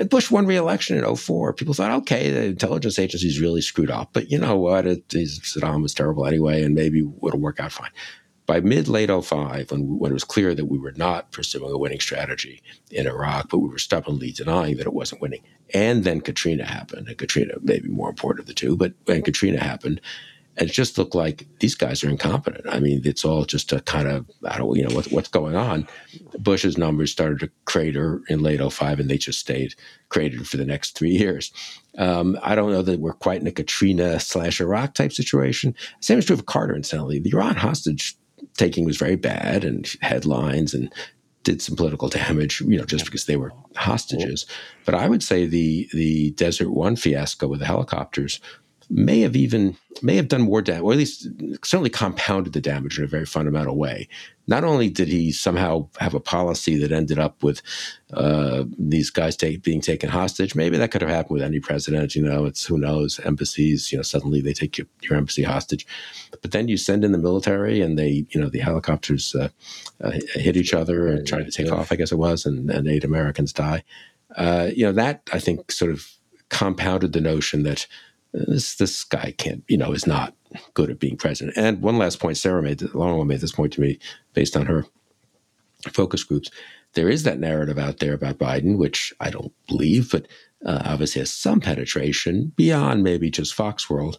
Bush 0.09 0.31
won 0.31 0.47
re-election 0.47 0.97
in 0.97 1.17
04. 1.17 1.53
People 1.55 1.75
thought, 1.75 1.91
okay, 1.91 2.31
the 2.31 2.45
intelligence 2.45 2.99
agencies 2.99 3.41
really 3.41 3.61
screwed 3.61 3.91
up, 3.91 4.11
but 4.13 4.31
you 4.31 4.39
know 4.39 4.57
what? 4.57 4.87
It, 4.87 5.09
Saddam 5.09 5.83
was 5.83 5.93
terrible 5.93 6.27
anyway, 6.27 6.63
and 6.63 6.75
maybe 6.75 7.01
it'll 7.01 7.41
work 7.41 7.59
out 7.59 7.73
fine. 7.73 7.91
By 8.49 8.61
mid 8.61 8.89
late 8.89 9.11
05, 9.11 9.71
when, 9.71 9.99
when 9.99 10.11
it 10.11 10.15
was 10.15 10.25
clear 10.25 10.55
that 10.55 10.65
we 10.65 10.79
were 10.79 10.95
not 10.97 11.31
pursuing 11.33 11.71
a 11.71 11.79
winning 11.79 12.01
strategy 12.01 12.63
in 12.91 13.07
Iraq, 13.07 13.51
but 13.51 13.59
we 13.59 13.69
were 13.69 13.79
stubbornly 13.79 14.33
denying 14.33 14.79
that 14.79 14.87
it 14.87 14.95
wasn't 14.95 15.21
winning, 15.21 15.43
and 15.75 16.03
then 16.03 16.23
Katrina 16.23 16.65
happened, 16.65 17.07
and 17.07 17.19
Katrina 17.19 17.55
may 17.61 17.79
be 17.79 17.91
more 17.91 18.09
important 18.09 18.41
of 18.41 18.47
the 18.47 18.55
two, 18.55 18.75
but 18.75 18.95
when 19.05 19.23
Katrina 19.23 19.63
happened, 19.63 20.01
it 20.57 20.73
just 20.73 20.97
looked 20.97 21.15
like 21.15 21.47
these 21.61 21.75
guys 21.75 22.03
are 22.03 22.09
incompetent. 22.09 22.67
I 22.67 22.81
mean, 22.81 23.03
it's 23.05 23.23
all 23.25 23.45
just 23.45 23.71
a 23.71 23.81
kind 23.83 24.09
of 24.09 24.27
I 24.45 24.57
don't 24.57 24.75
you 24.77 24.89
know 24.89 24.95
what, 24.95 25.13
what's 25.13 25.29
going 25.29 25.55
on. 25.55 25.87
Bush's 26.39 26.79
numbers 26.79 27.13
started 27.13 27.41
to 27.41 27.51
crater 27.67 28.23
in 28.31 28.43
late 28.43 28.61
05, 28.61 28.99
and 28.99 29.11
they 29.11 29.19
just 29.19 29.39
stayed 29.39 29.75
cratered 30.09 30.49
for 30.49 30.57
the 30.57 30.65
next 30.65 30.97
three 30.97 31.11
years. 31.11 31.53
Um, 31.99 32.39
I 32.43 32.55
don't 32.55 32.73
know 32.73 32.83
that 32.83 32.99
we're 32.99 33.13
quite 33.13 33.43
in 33.43 33.47
a 33.47 33.53
Katrina 33.53 34.19
slash 34.19 34.59
Iraq 34.59 34.95
type 34.95 35.13
situation. 35.13 35.75
Same 36.01 36.19
is 36.19 36.25
true 36.25 36.35
of 36.35 36.47
Carter, 36.47 36.75
incidentally. 36.75 37.19
The 37.19 37.31
Iran 37.31 37.57
hostage 37.57 38.17
taking 38.59 38.85
was 38.85 38.99
very 38.99 39.17
bad 39.17 39.65
and 39.65 39.91
headlines 40.03 40.75
and 40.75 40.93
did 41.45 41.63
some 41.63 41.77
political 41.77 42.09
damage, 42.09 42.61
you 42.61 42.77
know, 42.77 42.85
just 42.85 43.07
because 43.07 43.25
they 43.25 43.37
were 43.37 43.53
hostages. 43.77 44.45
But 44.85 44.95
I 44.95 45.09
would 45.09 45.23
say 45.23 45.47
the 45.47 45.89
the 45.95 46.33
Desert 46.33 46.71
One 46.71 46.97
fiasco 46.97 47.49
with 47.49 47.61
the 47.61 47.67
helicopters 47.67 48.41
may 48.91 49.21
have 49.21 49.37
even 49.37 49.77
may 50.03 50.17
have 50.17 50.29
done 50.29 50.43
more 50.43 50.63
damage, 50.63 50.83
or 50.83 50.93
at 50.93 50.99
least 50.99 51.29
certainly 51.65 51.91
compounded 51.91 52.53
the 52.53 52.61
damage 52.61 52.99
in 52.99 53.05
a 53.05 53.09
very 53.09 53.27
fundamental 53.27 53.77
way. 53.77 54.09
Not 54.47 54.65
only 54.65 54.89
did 54.89 55.09
he 55.09 55.31
somehow 55.31 55.89
have 55.99 56.15
a 56.15 56.21
policy 56.21 56.79
that 56.79 56.93
ended 56.93 57.19
up 57.19 57.43
with 57.43 57.61
uh, 58.15 58.65
these 58.79 59.11
guys 59.11 59.37
take, 59.37 59.63
being 59.63 59.83
taken 59.83 60.09
hostage, 60.09 60.55
maybe 60.55 60.79
that 60.79 60.91
could 60.91 61.03
have 61.03 61.11
happened 61.11 61.35
with 61.35 61.43
any 61.43 61.61
president. 61.61 62.15
You 62.15 62.23
know, 62.23 62.47
it's 62.47 62.65
who 62.65 62.79
knows. 62.79 63.21
Embassies, 63.21 63.93
you 63.93 63.99
know, 63.99 64.03
suddenly 64.03 64.41
they 64.41 64.55
take 64.55 64.79
your, 64.79 64.87
your 65.03 65.17
embassy 65.17 65.43
hostage, 65.43 65.87
but 66.41 66.53
then 66.53 66.69
you 66.69 66.79
send 66.79 67.05
in 67.05 67.13
the 67.13 67.19
military, 67.19 67.83
and 67.83 67.99
they, 67.99 68.27
you 68.31 68.41
know, 68.41 68.49
the 68.49 68.61
helicopters 68.61 69.35
uh, 69.35 69.49
uh, 70.03 70.13
hit 70.35 70.57
each 70.57 70.73
other 70.73 71.09
and 71.09 71.27
tried 71.27 71.45
to 71.45 71.51
take 71.51 71.71
off. 71.71 71.93
I 71.93 71.97
guess 71.97 72.13
it 72.13 72.19
was, 72.19 72.47
and, 72.47 72.71
and 72.71 72.89
eight 72.89 73.05
Americans 73.05 73.53
die. 73.53 73.85
Uh, 74.37 74.71
you 74.75 74.85
know, 74.85 74.93
that 74.93 75.29
I 75.33 75.41
think 75.41 75.71
sort 75.73 75.91
of 75.91 76.11
compounded 76.49 77.13
the 77.13 77.21
notion 77.21 77.63
that 77.65 77.87
this 78.33 78.77
this 78.77 79.05
guy 79.05 79.35
can't, 79.37 79.65
you 79.69 79.77
know, 79.77 79.93
is 79.93 80.07
not 80.07 80.35
good 80.75 80.91
at 80.91 80.99
being 80.99 81.17
president. 81.17 81.57
And 81.57 81.83
one 81.83 81.99
last 81.99 82.21
point, 82.21 82.37
Sarah 82.37 82.63
made, 82.63 82.83
Lauren 82.95 83.27
made 83.27 83.41
this 83.41 83.53
point 83.53 83.73
to 83.75 83.81
me 83.81 83.99
based 84.33 84.57
on 84.57 84.67
her 84.67 84.87
focus 85.93 86.25
groups. 86.25 86.51
There 86.95 87.09
is 87.09 87.23
that 87.25 87.39
narrative 87.39 87.79
out 87.79 87.99
there 87.99 88.15
about 88.15 88.39
Biden, 88.39 88.79
which 88.79 89.13
I 89.21 89.31
don't 89.31 89.53
believe, 89.67 90.11
but 90.11 90.27
uh, 90.65 90.83
obviously 90.85 91.21
has 91.21 91.33
some 91.33 91.61
penetration 91.61 92.53
beyond 92.57 93.03
maybe 93.03 93.31
just 93.31 93.55
Fox 93.55 93.89
World. 93.89 94.19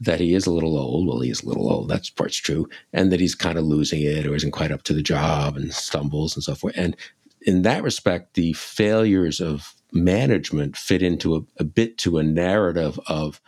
That 0.00 0.18
he 0.18 0.34
is 0.34 0.48
a 0.48 0.52
little 0.52 0.76
old. 0.76 1.06
Well, 1.06 1.20
he 1.20 1.30
is 1.30 1.44
a 1.44 1.48
little 1.48 1.70
old. 1.70 1.88
That's 1.88 2.10
part's 2.10 2.36
true, 2.36 2.68
and 2.92 3.12
that 3.12 3.20
he's 3.20 3.36
kind 3.36 3.56
of 3.56 3.64
losing 3.64 4.02
it 4.02 4.26
or 4.26 4.34
isn't 4.34 4.50
quite 4.50 4.72
up 4.72 4.82
to 4.84 4.92
the 4.92 5.02
job 5.02 5.56
and 5.56 5.72
stumbles 5.72 6.34
and 6.34 6.42
so 6.42 6.56
forth. 6.56 6.74
And 6.76 6.96
in 7.42 7.62
that 7.62 7.84
respect, 7.84 8.34
the 8.34 8.52
failures 8.54 9.40
of 9.40 9.74
management 9.92 10.76
fit 10.76 11.02
into 11.02 11.36
a, 11.36 11.40
a 11.58 11.64
bit 11.64 11.98
to 11.98 12.18
a 12.18 12.22
narrative 12.22 12.98
of 13.06 13.40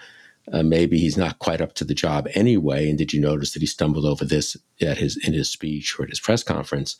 uh, 0.52 0.62
maybe 0.62 0.98
he's 0.98 1.16
not 1.16 1.38
quite 1.38 1.60
up 1.60 1.74
to 1.74 1.84
the 1.84 1.94
job 1.94 2.28
anyway. 2.34 2.88
And 2.88 2.98
did 2.98 3.12
you 3.12 3.20
notice 3.20 3.52
that 3.52 3.60
he 3.60 3.66
stumbled 3.66 4.04
over 4.04 4.24
this 4.24 4.56
at 4.80 4.98
his 4.98 5.16
in 5.26 5.32
his 5.32 5.50
speech 5.50 5.98
or 5.98 6.04
at 6.04 6.10
his 6.10 6.20
press 6.20 6.42
conference? 6.42 6.96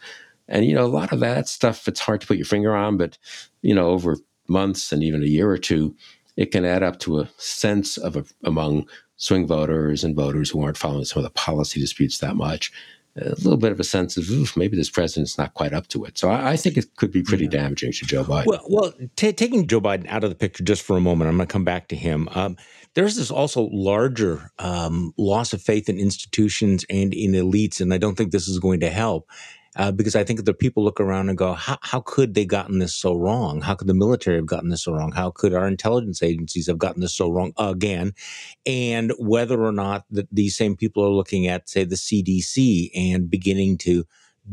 And 0.48 0.64
you 0.64 0.74
know, 0.74 0.84
a 0.84 0.86
lot 0.86 1.12
of 1.12 1.20
that 1.20 1.48
stuff 1.48 1.86
it's 1.88 2.00
hard 2.00 2.20
to 2.22 2.26
put 2.26 2.38
your 2.38 2.46
finger 2.46 2.74
on, 2.74 2.96
but 2.96 3.18
you 3.62 3.74
know, 3.74 3.88
over 3.88 4.18
months 4.48 4.92
and 4.92 5.02
even 5.02 5.22
a 5.22 5.26
year 5.26 5.48
or 5.48 5.58
two, 5.58 5.94
it 6.36 6.46
can 6.46 6.64
add 6.64 6.82
up 6.82 6.98
to 7.00 7.20
a 7.20 7.28
sense 7.36 7.96
of 7.96 8.16
a, 8.16 8.24
among 8.44 8.88
swing 9.16 9.46
voters 9.46 10.04
and 10.04 10.16
voters 10.16 10.50
who 10.50 10.62
aren't 10.62 10.76
following 10.76 11.04
some 11.04 11.20
of 11.20 11.24
the 11.24 11.30
policy 11.30 11.80
disputes 11.80 12.18
that 12.18 12.36
much 12.36 12.72
a 13.16 13.30
little 13.30 13.56
bit 13.56 13.72
of 13.72 13.78
a 13.78 13.84
sense 13.84 14.16
of 14.16 14.28
Oof, 14.30 14.56
maybe 14.56 14.76
this 14.76 14.90
president's 14.90 15.38
not 15.38 15.54
quite 15.54 15.72
up 15.72 15.86
to 15.88 16.04
it. 16.04 16.18
So 16.18 16.30
I, 16.30 16.52
I 16.52 16.56
think 16.56 16.76
it 16.76 16.96
could 16.96 17.12
be 17.12 17.22
pretty 17.22 17.44
yeah. 17.44 17.50
damaging 17.50 17.92
to 17.92 18.06
Joe 18.06 18.24
Biden. 18.24 18.46
Well, 18.46 18.64
well 18.68 18.92
t- 19.16 19.32
taking 19.32 19.66
Joe 19.66 19.80
Biden 19.80 20.06
out 20.08 20.24
of 20.24 20.30
the 20.30 20.36
picture 20.36 20.64
just 20.64 20.82
for 20.82 20.96
a 20.96 21.00
moment, 21.00 21.28
I'm 21.28 21.36
going 21.36 21.46
to 21.46 21.52
come 21.52 21.64
back 21.64 21.88
to 21.88 21.96
him. 21.96 22.28
Um, 22.34 22.56
there's 22.94 23.16
this 23.16 23.30
also 23.30 23.68
larger 23.72 24.50
um, 24.58 25.14
loss 25.16 25.52
of 25.52 25.62
faith 25.62 25.88
in 25.88 25.98
institutions 25.98 26.84
and 26.90 27.14
in 27.14 27.32
elites, 27.32 27.80
and 27.80 27.92
I 27.92 27.98
don't 27.98 28.16
think 28.16 28.32
this 28.32 28.48
is 28.48 28.58
going 28.58 28.80
to 28.80 28.90
help 28.90 29.28
uh, 29.76 29.90
because 29.90 30.14
I 30.14 30.24
think 30.24 30.44
the 30.44 30.54
people 30.54 30.84
look 30.84 31.00
around 31.00 31.28
and 31.28 31.38
go, 31.38 31.54
how, 31.54 32.00
could 32.00 32.34
they 32.34 32.44
gotten 32.44 32.78
this 32.78 32.94
so 32.94 33.14
wrong? 33.14 33.60
How 33.60 33.74
could 33.74 33.88
the 33.88 33.94
military 33.94 34.36
have 34.36 34.46
gotten 34.46 34.68
this 34.68 34.84
so 34.84 34.92
wrong? 34.92 35.12
How 35.12 35.30
could 35.30 35.54
our 35.54 35.66
intelligence 35.66 36.22
agencies 36.22 36.66
have 36.68 36.78
gotten 36.78 37.00
this 37.00 37.14
so 37.14 37.30
wrong 37.30 37.52
again? 37.58 38.12
And 38.66 39.12
whether 39.18 39.62
or 39.64 39.72
not 39.72 40.04
that 40.10 40.28
these 40.30 40.56
same 40.56 40.76
people 40.76 41.04
are 41.04 41.10
looking 41.10 41.48
at, 41.48 41.68
say, 41.68 41.84
the 41.84 41.96
CDC 41.96 42.90
and 42.94 43.28
beginning 43.28 43.78
to 43.78 44.04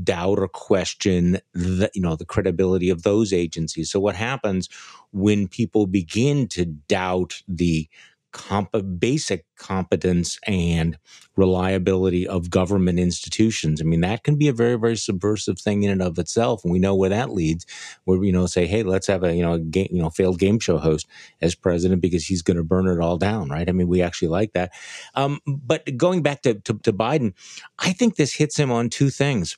doubt 0.04 0.40
or 0.40 0.48
question 0.48 1.38
the 1.54 1.92
you 1.94 2.02
know 2.02 2.16
the 2.16 2.26
credibility 2.26 2.90
of 2.90 3.04
those 3.04 3.34
agencies 3.34 3.92
so 3.92 4.00
what 4.00 4.16
happens 4.16 4.70
when 5.12 5.50
people 5.50 5.86
begin 5.86 6.48
to 6.48 6.64
doubt 6.64 7.42
the 7.46 7.90
comp- 8.32 9.00
basic 9.00 9.46
competence 9.58 10.40
and 10.48 10.98
reliability 11.36 12.28
of 12.28 12.50
government 12.50 13.00
institutions. 13.00 13.82
I 13.82 13.84
mean, 13.84 14.02
that 14.02 14.24
can 14.24 14.36
be 14.36 14.48
a 14.48 14.54
very, 14.54 14.78
very 14.78 14.98
subversive 14.98 15.60
thing 15.60 15.84
in 15.84 15.92
and 15.92 16.02
of 16.02 16.18
itself. 16.20 16.64
And 16.64 16.72
we 16.72 16.80
know 16.80 16.96
where 16.96 17.10
that 17.10 17.32
leads, 17.32 17.66
where, 18.06 18.24
you 18.24 18.32
know, 18.32 18.46
say, 18.46 18.66
hey, 18.66 18.84
let's 18.84 19.08
have 19.08 19.24
a, 19.24 19.34
you 19.36 19.42
know, 19.42 19.54
a 19.54 19.60
game, 19.60 19.88
you 19.92 20.02
know, 20.02 20.10
failed 20.10 20.40
game 20.40 20.60
show 20.60 20.78
host 20.78 21.08
as 21.42 21.56
president 21.56 22.02
because 22.02 22.26
he's 22.26 22.42
going 22.42 22.58
to 22.58 22.64
burn 22.64 22.88
it 22.88 23.00
all 23.00 23.18
down, 23.18 23.50
right? 23.50 23.70
I 23.70 23.72
mean, 23.72 23.88
we 23.88 24.02
actually 24.02 24.30
like 24.30 24.54
that. 24.54 24.72
Um, 25.16 25.40
but 25.46 25.98
going 25.98 26.22
back 26.22 26.42
to, 26.44 26.56
to, 26.56 26.74
to 26.80 26.94
Biden, 26.94 27.34
I 27.80 27.94
think 27.94 28.16
this 28.16 28.34
hits 28.34 28.58
him 28.58 28.72
on 28.72 28.90
two 28.90 29.10
things 29.10 29.58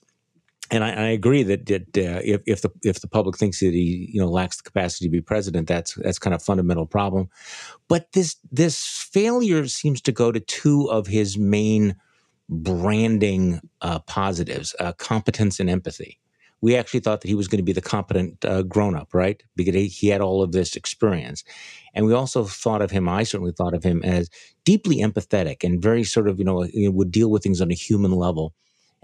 and 0.74 0.84
I, 0.84 0.90
I, 0.90 1.08
agree 1.10 1.44
that, 1.44 1.68
that 1.68 1.84
uh, 1.96 2.20
if, 2.24 2.42
if 2.48 2.62
the 2.64 2.72
if 2.82 3.00
the 3.00 3.08
public 3.08 3.38
thinks 3.38 3.60
that 3.60 3.74
he 3.74 4.10
you 4.12 4.20
know 4.20 4.28
lacks 4.28 4.58
the 4.58 4.64
capacity 4.64 5.06
to 5.06 5.12
be 5.12 5.22
president, 5.22 5.68
that's 5.68 5.94
that's 5.94 6.18
kind 6.18 6.34
of 6.34 6.42
a 6.42 6.44
fundamental 6.44 6.88
problem. 6.88 7.30
But 7.88 8.12
this 8.14 8.38
this 8.52 8.84
failure 8.84 9.68
seems 9.68 10.02
to 10.02 10.12
go 10.12 10.32
to 10.32 10.40
two 10.40 10.90
of 10.90 11.06
his 11.06 11.38
main 11.38 11.96
branding 12.50 13.62
uh, 13.82 14.00
positives: 14.00 14.76
uh, 14.80 14.94
competence 14.94 15.60
and 15.60 15.70
empathy. 15.70 16.20
We 16.62 16.76
actually 16.76 17.02
thought 17.02 17.22
that 17.22 17.28
he 17.28 17.36
was 17.36 17.48
going 17.48 17.60
to 17.60 17.64
be 17.64 17.74
the 17.74 17.82
competent 17.82 18.44
uh, 18.44 18.64
grown 18.64 18.96
up, 18.96 19.14
right? 19.14 19.44
Because 19.56 19.76
he 19.76 20.08
had 20.08 20.22
all 20.22 20.42
of 20.42 20.54
this 20.54 20.76
experience, 20.76 21.44
and 21.94 22.08
we 22.08 22.14
also 22.14 22.46
thought 22.46 22.82
of 22.82 22.90
him. 22.90 23.08
I 23.08 23.24
certainly 23.24 23.54
thought 23.56 23.76
of 23.76 23.84
him 23.84 24.02
as 24.04 24.28
deeply 24.66 25.02
empathetic 25.02 25.64
and 25.64 25.80
very 25.80 26.04
sort 26.04 26.28
of 26.28 26.40
you 26.40 26.46
know 26.46 26.68
would 26.90 27.12
deal 27.12 27.30
with 27.30 27.44
things 27.44 27.62
on 27.62 27.70
a 27.70 27.76
human 27.76 28.12
level. 28.12 28.56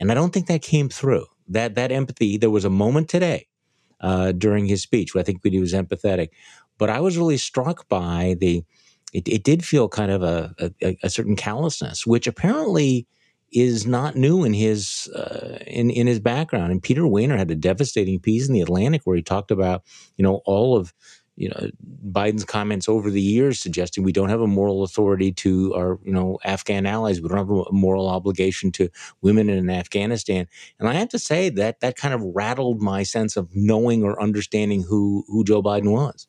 And 0.01 0.11
I 0.11 0.15
don't 0.15 0.31
think 0.33 0.47
that 0.47 0.61
came 0.61 0.87
through 0.87 1.25
that 1.49 1.75
that 1.75 1.91
empathy. 1.91 2.37
There 2.37 2.49
was 2.49 2.65
a 2.65 2.69
moment 2.69 3.09
today 3.09 3.47
uh, 3.99 4.31
during 4.31 4.65
his 4.65 4.81
speech 4.81 5.13
where 5.13 5.21
I 5.21 5.25
think 5.25 5.41
he 5.43 5.59
was 5.59 5.73
empathetic, 5.73 6.29
but 6.77 6.89
I 6.89 6.99
was 6.99 7.17
really 7.17 7.37
struck 7.37 7.87
by 7.89 8.35
the. 8.39 8.63
It, 9.11 9.27
it 9.27 9.43
did 9.43 9.65
feel 9.65 9.89
kind 9.89 10.11
of 10.11 10.21
a, 10.21 10.53
a, 10.83 10.97
a 11.01 11.09
certain 11.09 11.35
callousness, 11.35 12.05
which 12.05 12.27
apparently 12.27 13.07
is 13.51 13.87
not 13.87 14.15
new 14.15 14.43
in 14.43 14.53
his 14.53 15.07
uh, 15.15 15.57
in 15.65 15.89
in 15.89 16.07
his 16.07 16.19
background. 16.19 16.71
And 16.71 16.83
Peter 16.83 17.01
Wehner 17.01 17.37
had 17.37 17.51
a 17.51 17.55
devastating 17.55 18.19
piece 18.19 18.47
in 18.47 18.53
the 18.53 18.61
Atlantic 18.61 19.01
where 19.03 19.15
he 19.15 19.23
talked 19.23 19.51
about 19.51 19.83
you 20.17 20.23
know 20.23 20.41
all 20.45 20.77
of 20.77 20.93
you 21.39 21.49
know 21.49 21.69
Biden's 22.11 22.43
comments 22.43 22.89
over 22.89 23.09
the 23.09 23.21
years 23.21 23.59
suggesting 23.59 24.03
we 24.03 24.11
don't 24.11 24.29
have 24.29 24.41
a 24.41 24.47
moral 24.47 24.83
authority 24.83 25.31
to 25.31 25.73
our 25.73 25.99
you 26.03 26.11
know 26.11 26.37
Afghan 26.43 26.85
allies. 26.85 27.21
We 27.21 27.29
don't 27.29 27.37
have 27.37 27.49
a 27.49 27.71
moral 27.71 28.09
obligation 28.09 28.71
to 28.73 28.89
women 29.21 29.49
in 29.49 29.69
Afghanistan. 29.69 30.47
And 30.79 30.89
I 30.89 30.93
have 30.93 31.09
to 31.09 31.19
say 31.19 31.49
that 31.49 31.79
that 31.79 31.95
kind 31.95 32.13
of 32.13 32.21
rattled 32.21 32.81
my 32.81 33.03
sense 33.03 33.37
of 33.37 33.49
knowing 33.55 34.03
or 34.03 34.21
understanding 34.21 34.83
who 34.83 35.23
who 35.27 35.43
Joe 35.43 35.63
Biden 35.63 35.91
was. 35.91 36.27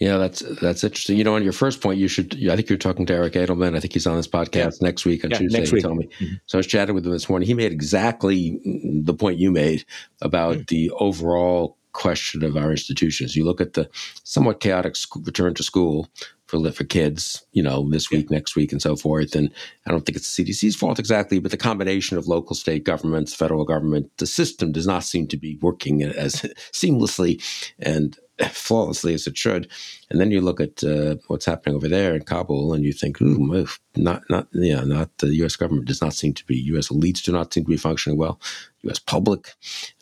Yeah, 0.00 0.16
that's 0.16 0.40
that's 0.60 0.82
interesting. 0.82 1.18
You 1.18 1.24
know, 1.24 1.36
on 1.36 1.44
your 1.44 1.52
first 1.52 1.82
point, 1.82 1.98
you 1.98 2.08
should. 2.08 2.34
I 2.50 2.56
think 2.56 2.68
you're 2.70 2.78
talking 2.78 3.04
to 3.06 3.14
Eric 3.14 3.34
Edelman. 3.34 3.76
I 3.76 3.80
think 3.80 3.92
he's 3.92 4.06
on 4.06 4.16
this 4.16 4.26
podcast 4.26 4.80
yeah. 4.80 4.88
next 4.88 5.04
week 5.04 5.24
on 5.24 5.30
yeah, 5.30 5.38
Tuesday. 5.38 5.58
Next 5.58 5.72
week. 5.72 5.82
Tell 5.82 5.94
me. 5.94 6.08
Mm-hmm. 6.18 6.34
So 6.46 6.56
I 6.56 6.60
was 6.60 6.66
chatting 6.66 6.94
with 6.94 7.06
him 7.06 7.12
this 7.12 7.28
morning. 7.28 7.46
He 7.46 7.54
made 7.54 7.70
exactly 7.70 8.60
the 9.04 9.14
point 9.14 9.38
you 9.38 9.52
made 9.52 9.84
about 10.22 10.54
mm-hmm. 10.54 10.62
the 10.68 10.90
overall 10.92 11.76
question 11.92 12.44
of 12.44 12.56
our 12.56 12.70
institutions. 12.70 13.36
You 13.36 13.44
look 13.44 13.60
at 13.60 13.74
the 13.74 13.88
somewhat 14.24 14.60
chaotic 14.60 14.94
return 15.24 15.54
to 15.54 15.62
school 15.62 16.08
for 16.46 16.70
for 16.72 16.84
kids, 16.84 17.46
you 17.52 17.62
know, 17.62 17.88
this 17.90 18.10
week, 18.10 18.26
yeah. 18.28 18.36
next 18.36 18.56
week, 18.56 18.72
and 18.72 18.82
so 18.82 18.96
forth. 18.96 19.36
And 19.36 19.50
I 19.86 19.90
don't 19.90 20.04
think 20.04 20.16
it's 20.16 20.36
the 20.36 20.44
CDC's 20.44 20.74
fault 20.74 20.98
exactly, 20.98 21.38
but 21.38 21.52
the 21.52 21.56
combination 21.56 22.18
of 22.18 22.26
local, 22.26 22.56
state 22.56 22.84
governments, 22.84 23.34
federal 23.34 23.64
government, 23.64 24.10
the 24.18 24.26
system 24.26 24.72
does 24.72 24.86
not 24.86 25.04
seem 25.04 25.28
to 25.28 25.36
be 25.36 25.58
working 25.62 26.02
as 26.02 26.34
seamlessly. 26.72 27.40
And 27.78 28.18
flawlessly 28.48 29.14
as 29.14 29.26
it 29.26 29.36
should. 29.36 29.68
And 30.10 30.20
then 30.20 30.30
you 30.30 30.40
look 30.40 30.60
at 30.60 30.82
uh, 30.82 31.16
what's 31.28 31.44
happening 31.44 31.76
over 31.76 31.88
there 31.88 32.14
in 32.14 32.22
Kabul, 32.22 32.72
and 32.72 32.84
you 32.84 32.92
think, 32.92 33.20
ooh, 33.20 33.66
not 33.96 34.22
not 34.30 34.48
yeah, 34.52 34.82
not 34.82 35.10
the 35.18 35.34
U.S. 35.36 35.56
government 35.56 35.86
does 35.86 36.02
not 36.02 36.14
seem 36.14 36.34
to 36.34 36.44
be 36.46 36.56
U.S. 36.56 36.88
elites 36.88 37.22
do 37.22 37.32
not 37.32 37.52
seem 37.52 37.64
to 37.64 37.70
be 37.70 37.76
functioning 37.76 38.18
well. 38.18 38.40
U.S. 38.82 38.98
public 38.98 39.52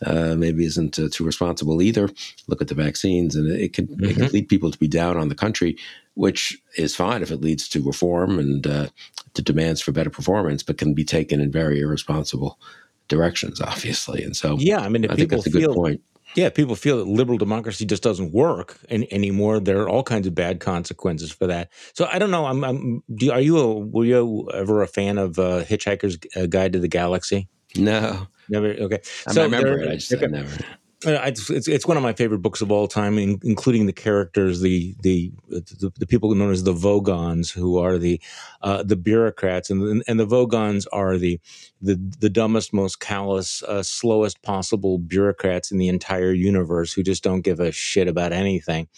uh, 0.07 0.35
maybe 0.37 0.65
isn't 0.65 0.99
uh, 0.99 1.09
too 1.11 1.25
responsible 1.25 1.83
either. 1.83 2.09
Look 2.47 2.63
at 2.63 2.69
the 2.69 2.75
vaccines, 2.75 3.35
and 3.35 3.51
it 3.51 3.73
can, 3.73 3.89
mm-hmm. 3.89 4.05
it 4.05 4.17
can 4.17 4.29
lead 4.29 4.49
people 4.49 4.71
to 4.71 4.79
be 4.79 4.89
down 4.89 5.17
on 5.17 5.29
the 5.29 5.35
country, 5.35 5.77
which 6.15 6.57
is 6.77 6.95
fine 6.95 7.23
if 7.23 7.31
it 7.31 7.41
leads 7.41 7.69
to 7.71 7.83
reform 7.83 8.39
and 8.39 8.67
uh, 8.67 8.89
to 9.35 9.43
demands 9.43 9.81
for 9.81 9.93
better 9.93 10.11
performance, 10.11 10.63
but 10.63 10.79
can 10.79 10.95
be 10.95 11.05
taken 11.05 11.41
in 11.41 11.51
very 11.51 11.81
irresponsible 11.81 12.59
directions, 13.09 13.61
obviously. 13.61 14.23
And 14.23 14.37
so, 14.37 14.57
yeah, 14.59 14.81
I 14.81 14.89
mean, 14.89 15.05
I 15.07 15.15
people 15.15 15.17
think 15.17 15.31
that's 15.31 15.47
a 15.47 15.51
feel, 15.51 15.69
good 15.69 15.77
point. 15.77 16.01
Yeah, 16.35 16.51
people 16.51 16.77
feel 16.77 16.99
that 16.99 17.07
liberal 17.07 17.39
democracy 17.39 17.85
just 17.87 18.03
doesn't 18.03 18.33
work 18.33 18.79
any, 18.89 19.11
anymore. 19.13 19.61
There 19.61 19.81
are 19.81 19.89
all 19.89 20.03
kinds 20.03 20.27
of 20.27 20.35
bad 20.35 20.61
consequences 20.61 21.33
for 21.33 21.47
that. 21.47 21.71
So 21.95 22.09
I 22.13 22.19
don't 22.19 22.31
know. 22.31 22.47
I'm. 22.47 22.65
I'm 22.65 23.03
do, 23.15 23.33
are 23.33 23.41
you? 23.41 23.59
A, 23.59 23.75
were 23.75 24.05
you 24.05 24.49
ever 24.53 24.83
a 24.83 24.87
fan 24.87 25.19
of 25.19 25.39
uh, 25.39 25.65
Hitchhiker's 25.65 26.17
Guide 26.49 26.73
to 26.75 26.79
the 26.79 26.89
Galaxy? 26.89 27.49
No, 27.77 28.27
never. 28.49 28.69
Okay, 28.69 29.01
I 29.27 29.33
so 29.33 29.43
remember 29.43 29.79
there, 29.79 29.89
it. 29.89 29.93
I 29.93 29.95
just 29.95 30.13
okay. 30.13 30.27
never. 30.27 30.57
Uh, 31.07 31.21
it's, 31.27 31.49
it's, 31.69 31.87
one 31.87 31.97
of 31.97 32.03
my 32.03 32.13
favorite 32.13 32.41
books 32.41 32.61
of 32.61 32.73
all 32.73 32.89
time, 32.89 33.19
in, 33.19 33.39
including 33.45 33.87
the 33.87 33.93
characters, 33.93 34.61
the, 34.61 34.97
the 35.03 35.31
the 35.49 35.93
the 35.97 36.07
people 36.09 36.35
known 36.35 36.51
as 36.51 36.65
the 36.65 36.73
Vogons, 36.73 37.53
who 37.53 37.79
are 37.79 37.99
the 37.99 38.21
uh, 38.63 38.83
the 38.83 38.97
bureaucrats, 38.97 39.71
and 39.71 40.03
and 40.09 40.19
the 40.19 40.27
Vogons 40.27 40.89
are 40.93 41.17
the 41.17 41.39
the 41.81 41.95
the 42.19 42.29
dumbest, 42.29 42.73
most 42.73 42.99
callous, 42.99 43.63
uh, 43.63 43.81
slowest 43.81 44.43
possible 44.43 44.99
bureaucrats 44.99 45.71
in 45.71 45.79
the 45.79 45.87
entire 45.87 46.33
universe, 46.33 46.93
who 46.93 47.05
just 47.05 47.23
don't 47.23 47.43
give 47.43 47.61
a 47.61 47.71
shit 47.71 48.09
about 48.09 48.33
anything. 48.33 48.89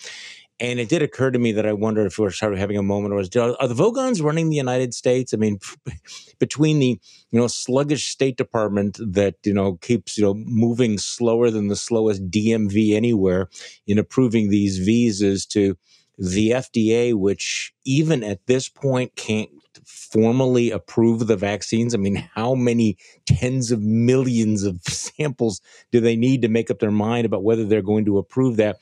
And 0.60 0.78
it 0.78 0.90
did 0.90 1.00
occur 1.00 1.30
to 1.30 1.38
me 1.38 1.52
that 1.52 1.64
I 1.64 1.72
wonder 1.72 2.04
if 2.04 2.18
we're 2.18 2.30
sort 2.30 2.52
of 2.52 2.58
having 2.58 2.76
a 2.76 2.82
moment 2.82 3.14
or 3.14 3.18
are 3.18 3.68
the 3.68 3.74
Vogons 3.74 4.22
running 4.22 4.50
the 4.50 4.56
United 4.56 4.92
States? 4.92 5.32
I 5.32 5.38
mean, 5.38 5.58
between 6.38 6.78
the 6.78 7.00
you 7.30 7.40
know 7.40 7.46
sluggish 7.46 8.08
State 8.08 8.36
Department 8.36 8.98
that 9.00 9.36
you 9.42 9.54
know 9.54 9.74
keeps 9.76 10.18
you 10.18 10.24
know 10.24 10.34
moving 10.34 10.98
slower 10.98 11.50
than 11.50 11.68
the 11.68 11.76
slowest 11.76 12.30
DMV 12.30 12.94
anywhere 12.94 13.48
in 13.86 13.98
approving 13.98 14.50
these 14.50 14.78
visas 14.78 15.46
to 15.46 15.78
the 16.18 16.50
FDA, 16.50 17.14
which 17.14 17.72
even 17.86 18.22
at 18.22 18.46
this 18.46 18.68
point 18.68 19.16
can't 19.16 19.48
formally 19.86 20.70
approve 20.70 21.26
the 21.26 21.36
vaccines? 21.36 21.94
I 21.94 21.98
mean, 21.98 22.28
how 22.34 22.54
many 22.54 22.98
tens 23.24 23.70
of 23.70 23.80
millions 23.80 24.64
of 24.64 24.82
samples 24.88 25.62
do 25.90 26.00
they 26.00 26.16
need 26.16 26.42
to 26.42 26.48
make 26.48 26.70
up 26.70 26.80
their 26.80 26.90
mind 26.90 27.24
about 27.24 27.44
whether 27.44 27.64
they're 27.64 27.80
going 27.80 28.04
to 28.04 28.18
approve 28.18 28.56
that? 28.56 28.76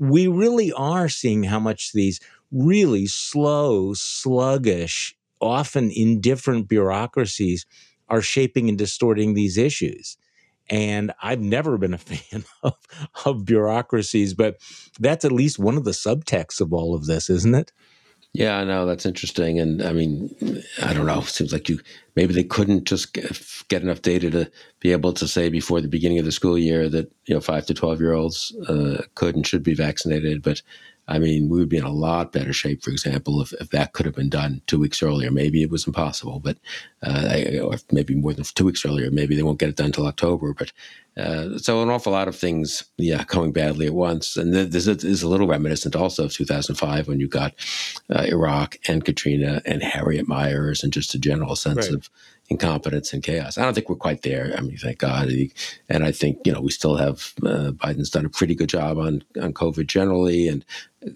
We 0.00 0.26
really 0.26 0.72
are 0.72 1.08
seeing 1.10 1.44
how 1.44 1.60
much 1.60 1.92
these 1.92 2.20
really 2.50 3.06
slow, 3.06 3.92
sluggish, 3.94 5.14
often 5.40 5.90
indifferent 5.94 6.68
bureaucracies 6.68 7.66
are 8.08 8.22
shaping 8.22 8.68
and 8.68 8.78
distorting 8.78 9.34
these 9.34 9.58
issues. 9.58 10.16
And 10.70 11.12
I've 11.22 11.40
never 11.40 11.76
been 11.76 11.94
a 11.94 11.98
fan 11.98 12.44
of, 12.62 12.74
of 13.26 13.44
bureaucracies, 13.44 14.32
but 14.34 14.56
that's 14.98 15.24
at 15.24 15.32
least 15.32 15.58
one 15.58 15.76
of 15.76 15.84
the 15.84 15.90
subtexts 15.90 16.60
of 16.60 16.72
all 16.72 16.94
of 16.94 17.06
this, 17.06 17.28
isn't 17.28 17.54
it? 17.54 17.70
Yeah, 18.32 18.58
I 18.58 18.64
know 18.64 18.86
that's 18.86 19.06
interesting, 19.06 19.58
and 19.58 19.82
I 19.82 19.92
mean, 19.92 20.32
I 20.82 20.94
don't 20.94 21.06
know. 21.06 21.18
It 21.18 21.26
seems 21.26 21.52
like 21.52 21.68
you 21.68 21.80
maybe 22.14 22.32
they 22.32 22.44
couldn't 22.44 22.84
just 22.84 23.12
get, 23.12 23.42
get, 23.68 23.82
enough 23.82 24.02
data 24.02 24.30
to 24.30 24.50
be 24.78 24.92
able 24.92 25.12
to 25.14 25.26
say 25.26 25.48
before 25.48 25.80
the 25.80 25.88
beginning 25.88 26.20
of 26.20 26.24
the 26.24 26.30
school 26.30 26.56
year 26.56 26.88
that 26.88 27.10
you 27.26 27.34
know 27.34 27.40
five 27.40 27.66
to 27.66 27.74
twelve 27.74 28.00
year 28.00 28.12
olds 28.12 28.54
uh, 28.68 29.02
could 29.16 29.34
and 29.34 29.44
should 29.44 29.64
be 29.64 29.74
vaccinated. 29.74 30.42
But 30.42 30.62
I 31.10 31.18
mean, 31.18 31.48
we 31.48 31.58
would 31.58 31.68
be 31.68 31.76
in 31.76 31.84
a 31.84 31.90
lot 31.90 32.30
better 32.30 32.52
shape, 32.52 32.84
for 32.84 32.90
example, 32.90 33.42
if, 33.42 33.52
if 33.54 33.70
that 33.70 33.92
could 33.92 34.06
have 34.06 34.14
been 34.14 34.28
done 34.28 34.62
two 34.68 34.78
weeks 34.78 35.02
earlier. 35.02 35.32
Maybe 35.32 35.60
it 35.60 35.70
was 35.70 35.84
impossible, 35.84 36.38
but 36.38 36.56
uh, 37.02 37.40
or 37.62 37.74
maybe 37.90 38.14
more 38.14 38.32
than 38.32 38.44
two 38.44 38.64
weeks 38.64 38.86
earlier. 38.86 39.10
Maybe 39.10 39.34
they 39.34 39.42
won't 39.42 39.58
get 39.58 39.68
it 39.68 39.76
done 39.76 39.86
until 39.86 40.06
October. 40.06 40.54
But 40.54 40.72
uh, 41.16 41.58
so 41.58 41.82
an 41.82 41.90
awful 41.90 42.12
lot 42.12 42.28
of 42.28 42.36
things, 42.36 42.84
yeah, 42.96 43.24
coming 43.24 43.50
badly 43.50 43.86
at 43.86 43.94
once. 43.94 44.36
And 44.36 44.54
this 44.54 44.86
is 44.86 45.22
a 45.24 45.28
little 45.28 45.48
reminiscent 45.48 45.96
also 45.96 46.26
of 46.26 46.32
2005 46.32 47.08
when 47.08 47.18
you 47.18 47.26
got 47.26 47.54
uh, 48.14 48.22
Iraq 48.28 48.78
and 48.86 49.04
Katrina 49.04 49.62
and 49.66 49.82
Harriet 49.82 50.28
Miers 50.28 50.84
and 50.84 50.92
just 50.92 51.14
a 51.14 51.18
general 51.18 51.56
sense 51.56 51.88
right. 51.88 51.96
of 51.96 52.08
incompetence 52.50 53.12
and 53.12 53.22
chaos. 53.22 53.56
I 53.56 53.62
don't 53.62 53.74
think 53.74 53.88
we're 53.88 53.94
quite 53.94 54.22
there. 54.22 54.52
I 54.58 54.60
mean, 54.60 54.76
thank 54.76 54.98
God. 54.98 55.30
And 55.88 56.04
I 56.04 56.10
think 56.10 56.38
you 56.44 56.52
know 56.52 56.60
we 56.60 56.70
still 56.70 56.96
have 56.96 57.32
uh, 57.44 57.70
Biden's 57.70 58.10
done 58.10 58.26
a 58.26 58.30
pretty 58.30 58.54
good 58.54 58.68
job 58.68 58.98
on 58.98 59.22
on 59.40 59.54
COVID 59.54 59.86
generally, 59.86 60.48
and 60.48 60.64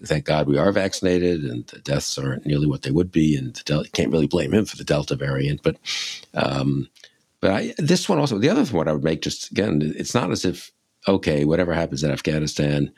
thank 0.05 0.25
God 0.25 0.47
we 0.47 0.57
are 0.57 0.71
vaccinated, 0.71 1.43
and 1.43 1.67
the 1.67 1.79
deaths 1.79 2.17
aren't 2.17 2.45
nearly 2.45 2.65
what 2.65 2.83
they 2.83 2.91
would 2.91 3.11
be, 3.11 3.35
and 3.35 3.63
Del- 3.65 3.83
can't 3.93 4.11
really 4.11 4.27
blame 4.27 4.53
him 4.53 4.65
for 4.65 4.77
the 4.77 4.83
Delta 4.83 5.15
variant, 5.15 5.61
but. 5.61 5.77
Um, 6.33 6.89
but 7.41 7.51
I, 7.51 7.75
this 7.77 8.09
one 8.09 8.17
also, 8.17 8.39
the 8.39 8.49
other 8.49 8.65
one 8.75 8.87
I 8.87 8.93
would 8.93 9.03
make 9.03 9.21
just 9.21 9.51
again, 9.51 9.93
it's 9.95 10.15
not 10.15 10.31
as 10.31 10.45
if 10.45 10.71
okay, 11.07 11.45
whatever 11.45 11.73
happens 11.73 12.03
in 12.03 12.09
Afghanistan 12.09 12.91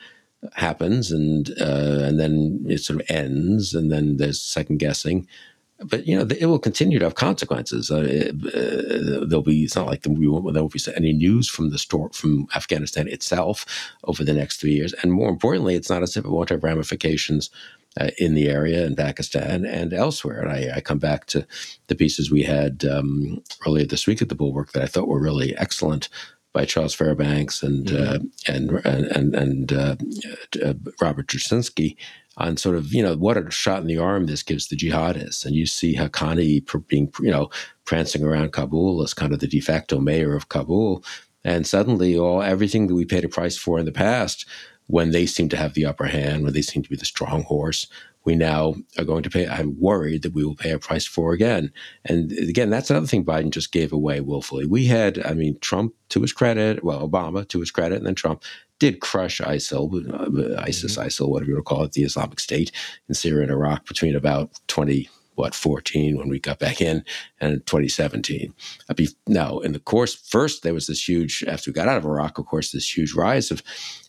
happens, 0.53 1.11
and 1.11 1.49
uh, 1.59 2.03
and 2.03 2.17
then 2.17 2.63
it 2.69 2.77
sort 2.77 3.01
of 3.01 3.07
ends, 3.09 3.73
and 3.73 3.91
then 3.91 4.17
there's 4.17 4.39
second 4.41 4.77
guessing 4.77 5.27
but 5.79 6.07
you 6.07 6.17
know 6.17 6.25
it 6.39 6.45
will 6.47 6.59
continue 6.59 6.99
to 6.99 7.05
have 7.05 7.15
consequences. 7.15 7.91
Uh, 7.91 8.05
it, 8.07 8.29
uh, 8.47 9.25
there'll 9.25 9.43
be 9.43 9.63
it's 9.63 9.75
not 9.75 9.87
like 9.87 10.01
there 10.01 10.13
won't 10.13 10.73
be 10.73 10.79
any 10.95 11.13
news 11.13 11.47
from 11.47 11.69
the 11.69 11.77
store 11.77 12.09
from 12.13 12.47
Afghanistan 12.55 13.07
itself 13.07 13.65
over 14.05 14.23
the 14.23 14.33
next 14.33 14.59
three 14.59 14.73
years, 14.73 14.93
and 14.93 15.11
more 15.11 15.29
importantly, 15.29 15.75
it's 15.75 15.89
not 15.89 16.03
as 16.03 16.17
if 16.17 16.25
it 16.25 16.31
won't 16.31 16.49
have 16.49 16.63
ramifications 16.63 17.49
uh, 17.99 18.09
in 18.17 18.33
the 18.33 18.49
area 18.49 18.85
in 18.85 18.95
Pakistan 18.95 19.65
and 19.65 19.93
elsewhere. 19.93 20.41
And 20.41 20.51
I, 20.51 20.77
I 20.77 20.81
come 20.81 20.99
back 20.99 21.25
to 21.27 21.45
the 21.87 21.95
pieces 21.95 22.31
we 22.31 22.43
had 22.43 22.85
um, 22.85 23.43
earlier 23.65 23.85
this 23.85 24.07
week 24.07 24.21
at 24.21 24.29
the 24.29 24.35
Bulwark 24.35 24.71
that 24.71 24.83
I 24.83 24.87
thought 24.87 25.07
were 25.07 25.21
really 25.21 25.55
excellent 25.57 26.09
by 26.57 26.65
Charles 26.65 26.95
Fairbanks 26.95 27.61
and 27.61 27.85
mm-hmm. 27.85 28.15
uh, 28.15 28.51
and 28.51 28.71
and 29.13 29.35
and 29.35 29.73
uh, 29.73 29.95
uh, 30.65 30.73
Robert 30.99 31.27
Jasinski 31.27 31.95
on 32.37 32.57
sort 32.57 32.75
of 32.75 32.91
you 32.91 33.03
know 33.03 33.15
what 33.15 33.37
a 33.37 33.51
shot 33.51 33.81
in 33.81 33.85
the 33.85 33.99
arm 33.99 34.25
this 34.25 34.41
gives 34.41 34.67
the 34.67 34.75
jihadists, 34.75 35.45
and 35.45 35.53
you 35.53 35.67
see 35.67 35.95
Haqqani 35.95 36.65
being 36.87 37.13
you 37.21 37.29
know 37.29 37.51
prancing 37.85 38.23
around 38.23 38.53
Kabul 38.53 39.03
as 39.03 39.13
kind 39.13 39.33
of 39.33 39.39
the 39.39 39.45
de 39.45 39.59
facto 39.59 39.99
mayor 39.99 40.35
of 40.35 40.49
Kabul, 40.49 41.03
and 41.43 41.67
suddenly 41.67 42.17
all 42.17 42.41
everything 42.41 42.87
that 42.87 42.95
we 42.95 43.05
paid 43.05 43.23
a 43.23 43.29
price 43.29 43.55
for 43.55 43.77
in 43.77 43.85
the 43.85 43.91
past, 43.91 44.47
when 44.87 45.11
they 45.11 45.25
seem 45.25 45.49
to 45.49 45.57
have 45.57 45.73
the 45.73 45.85
upper 45.85 46.05
hand, 46.05 46.43
when 46.43 46.53
they 46.53 46.61
seem 46.61 46.81
to 46.83 46.89
be 46.89 46.95
the 46.95 47.05
strong 47.05 47.43
horse, 47.43 47.87
we 48.27 48.35
now 48.35 48.75
are 48.97 49.05
going 49.05 49.23
to 49.23 49.29
pay. 49.29 49.47
I'm 49.47 49.79
worried 49.79 50.23
that 50.23 50.33
we 50.33 50.43
will 50.43 50.55
pay 50.55 50.71
a 50.71 50.79
price 50.79 51.05
for 51.05 51.31
again. 51.31 51.71
And 52.03 52.31
again, 52.33 52.69
that's 52.69 52.89
another 52.89 53.07
thing 53.07 53.23
Biden 53.23 53.51
just 53.51 53.71
gave 53.71 53.93
away 53.93 54.19
willfully. 54.19 54.65
We 54.65 54.85
had, 54.85 55.25
I 55.25 55.33
mean, 55.33 55.57
Trump 55.61 55.93
to 56.09 56.21
his 56.21 56.33
credit, 56.33 56.83
well, 56.83 57.07
Obama 57.07 57.47
to 57.47 57.61
his 57.61 57.71
credit, 57.71 57.95
and 57.95 58.05
then 58.05 58.15
Trump 58.15 58.43
did 58.79 58.99
crush 58.99 59.39
ISIL, 59.39 59.89
uh, 60.13 60.61
ISIS, 60.61 60.97
mm-hmm. 60.97 61.07
ISIL, 61.07 61.29
whatever 61.29 61.51
you 61.51 61.55
want 61.55 61.65
to 61.65 61.73
call 61.73 61.83
it, 61.85 61.93
the 61.93 62.03
Islamic 62.03 62.41
State 62.41 62.71
in 63.07 63.15
Syria 63.15 63.43
and 63.43 63.51
Iraq 63.51 63.87
between 63.87 64.13
about 64.13 64.51
20, 64.67 65.09
what, 65.35 65.55
14 65.55 66.17
when 66.17 66.27
we 66.27 66.39
got 66.39 66.59
back 66.59 66.81
in 66.81 67.05
and 67.39 67.65
2017. 67.65 68.53
Now, 69.25 69.59
in 69.59 69.71
the 69.71 69.79
course, 69.79 70.15
first 70.15 70.63
there 70.63 70.73
was 70.73 70.87
this 70.87 71.07
huge, 71.07 71.45
after 71.47 71.71
we 71.71 71.75
got 71.75 71.87
out 71.87 71.97
of 71.97 72.05
Iraq, 72.05 72.37
of 72.37 72.45
course, 72.45 72.71
this 72.71 72.97
huge 72.97 73.13
rise 73.13 73.51
of 73.51 73.63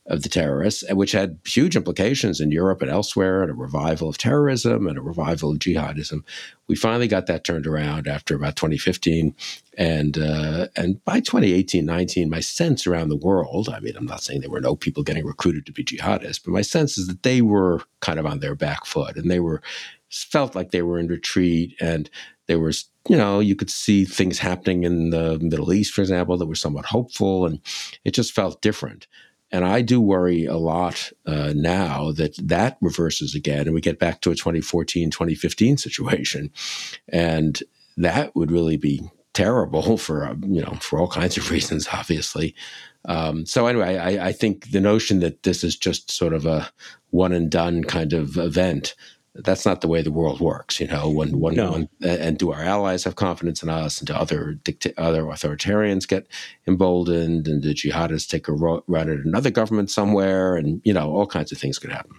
of 0.08 0.22
the 0.22 0.28
terrorists, 0.28 0.82
which 0.90 1.12
had 1.12 1.38
huge 1.44 1.76
implications 1.76 2.40
in 2.40 2.50
Europe 2.50 2.80
and 2.80 2.90
elsewhere, 2.90 3.42
and 3.42 3.50
a 3.50 3.54
revival 3.54 4.08
of 4.08 4.16
terrorism 4.16 4.86
and 4.86 4.96
a 4.96 5.02
revival 5.02 5.52
of 5.52 5.58
jihadism. 5.58 6.22
We 6.66 6.76
finally 6.76 7.08
got 7.08 7.26
that 7.26 7.44
turned 7.44 7.66
around 7.66 8.08
after 8.08 8.34
about 8.34 8.56
2015, 8.56 9.34
and 9.76 10.18
uh, 10.18 10.68
and 10.76 11.04
by 11.04 11.20
2018, 11.20 11.84
19, 11.84 12.30
my 12.30 12.40
sense 12.40 12.86
around 12.86 13.10
the 13.10 13.16
world. 13.16 13.68
I 13.68 13.80
mean, 13.80 13.96
I'm 13.96 14.06
not 14.06 14.22
saying 14.22 14.40
there 14.40 14.50
were 14.50 14.60
no 14.60 14.76
people 14.76 15.02
getting 15.02 15.26
recruited 15.26 15.66
to 15.66 15.72
be 15.72 15.84
jihadists, 15.84 16.42
but 16.42 16.52
my 16.52 16.62
sense 16.62 16.96
is 16.96 17.06
that 17.08 17.22
they 17.22 17.42
were 17.42 17.82
kind 18.00 18.18
of 18.18 18.26
on 18.26 18.40
their 18.40 18.54
back 18.54 18.86
foot, 18.86 19.16
and 19.16 19.30
they 19.30 19.40
were 19.40 19.62
felt 20.10 20.54
like 20.54 20.70
they 20.70 20.82
were 20.82 20.98
in 20.98 21.08
retreat, 21.08 21.76
and 21.80 22.08
there 22.46 22.58
was 22.58 22.86
you 23.08 23.16
know, 23.16 23.40
you 23.40 23.56
could 23.56 23.70
see 23.70 24.04
things 24.04 24.38
happening 24.38 24.84
in 24.84 25.10
the 25.10 25.38
Middle 25.40 25.72
East, 25.72 25.94
for 25.94 26.02
example, 26.02 26.36
that 26.36 26.46
were 26.46 26.54
somewhat 26.54 26.84
hopeful, 26.84 27.46
and 27.46 27.60
it 28.04 28.12
just 28.12 28.32
felt 28.32 28.60
different. 28.60 29.06
And 29.50 29.64
I 29.64 29.80
do 29.80 30.00
worry 30.00 30.44
a 30.44 30.56
lot 30.56 31.10
uh, 31.26 31.52
now 31.56 32.12
that 32.12 32.36
that 32.36 32.76
reverses 32.80 33.34
again 33.34 33.62
and 33.62 33.74
we 33.74 33.80
get 33.80 33.98
back 33.98 34.20
to 34.22 34.30
a 34.30 34.34
2014, 34.34 35.10
2015 35.10 35.76
situation. 35.78 36.50
And 37.08 37.62
that 37.96 38.36
would 38.36 38.50
really 38.50 38.76
be 38.76 39.10
terrible 39.32 39.96
for, 39.98 40.24
uh, 40.24 40.34
you 40.42 40.60
know, 40.60 40.74
for 40.80 40.98
all 40.98 41.08
kinds 41.08 41.36
of 41.36 41.50
reasons, 41.50 41.88
obviously. 41.92 42.54
Um, 43.04 43.46
so 43.46 43.66
anyway, 43.66 43.96
I, 43.96 44.28
I, 44.28 44.32
think 44.32 44.72
the 44.72 44.80
notion 44.80 45.20
that 45.20 45.44
this 45.44 45.62
is 45.62 45.76
just 45.76 46.10
sort 46.10 46.34
of 46.34 46.44
a 46.44 46.70
one 47.10 47.32
and 47.32 47.48
done 47.48 47.84
kind 47.84 48.12
of 48.12 48.36
event 48.36 48.96
that's 49.44 49.64
not 49.64 49.80
the 49.80 49.88
way 49.88 50.02
the 50.02 50.10
world 50.12 50.40
works. 50.40 50.80
You 50.80 50.88
know, 50.88 51.08
when 51.08 51.38
one, 51.38 51.54
No. 51.54 51.70
one 51.72 51.88
and 52.02 52.36
do 52.38 52.50
our 52.52 52.62
allies 52.62 53.04
have 53.04 53.16
confidence 53.16 53.62
in 53.62 53.68
us, 53.68 53.98
and 53.98 54.06
do 54.08 54.14
other 54.14 54.58
dicta- 54.64 54.94
other 55.00 55.22
authoritarians 55.24 56.06
get 56.08 56.26
emboldened, 56.66 57.46
and 57.48 57.62
do 57.62 57.72
jihadists 57.74 58.28
take 58.28 58.48
a 58.48 58.52
run 58.52 58.82
at 59.10 59.24
another 59.24 59.50
government 59.50 59.90
somewhere, 59.90 60.56
and 60.56 60.80
you 60.84 60.92
know, 60.92 61.10
all 61.10 61.26
kinds 61.26 61.52
of 61.52 61.58
things 61.58 61.78
could 61.78 61.92
happen. 61.92 62.16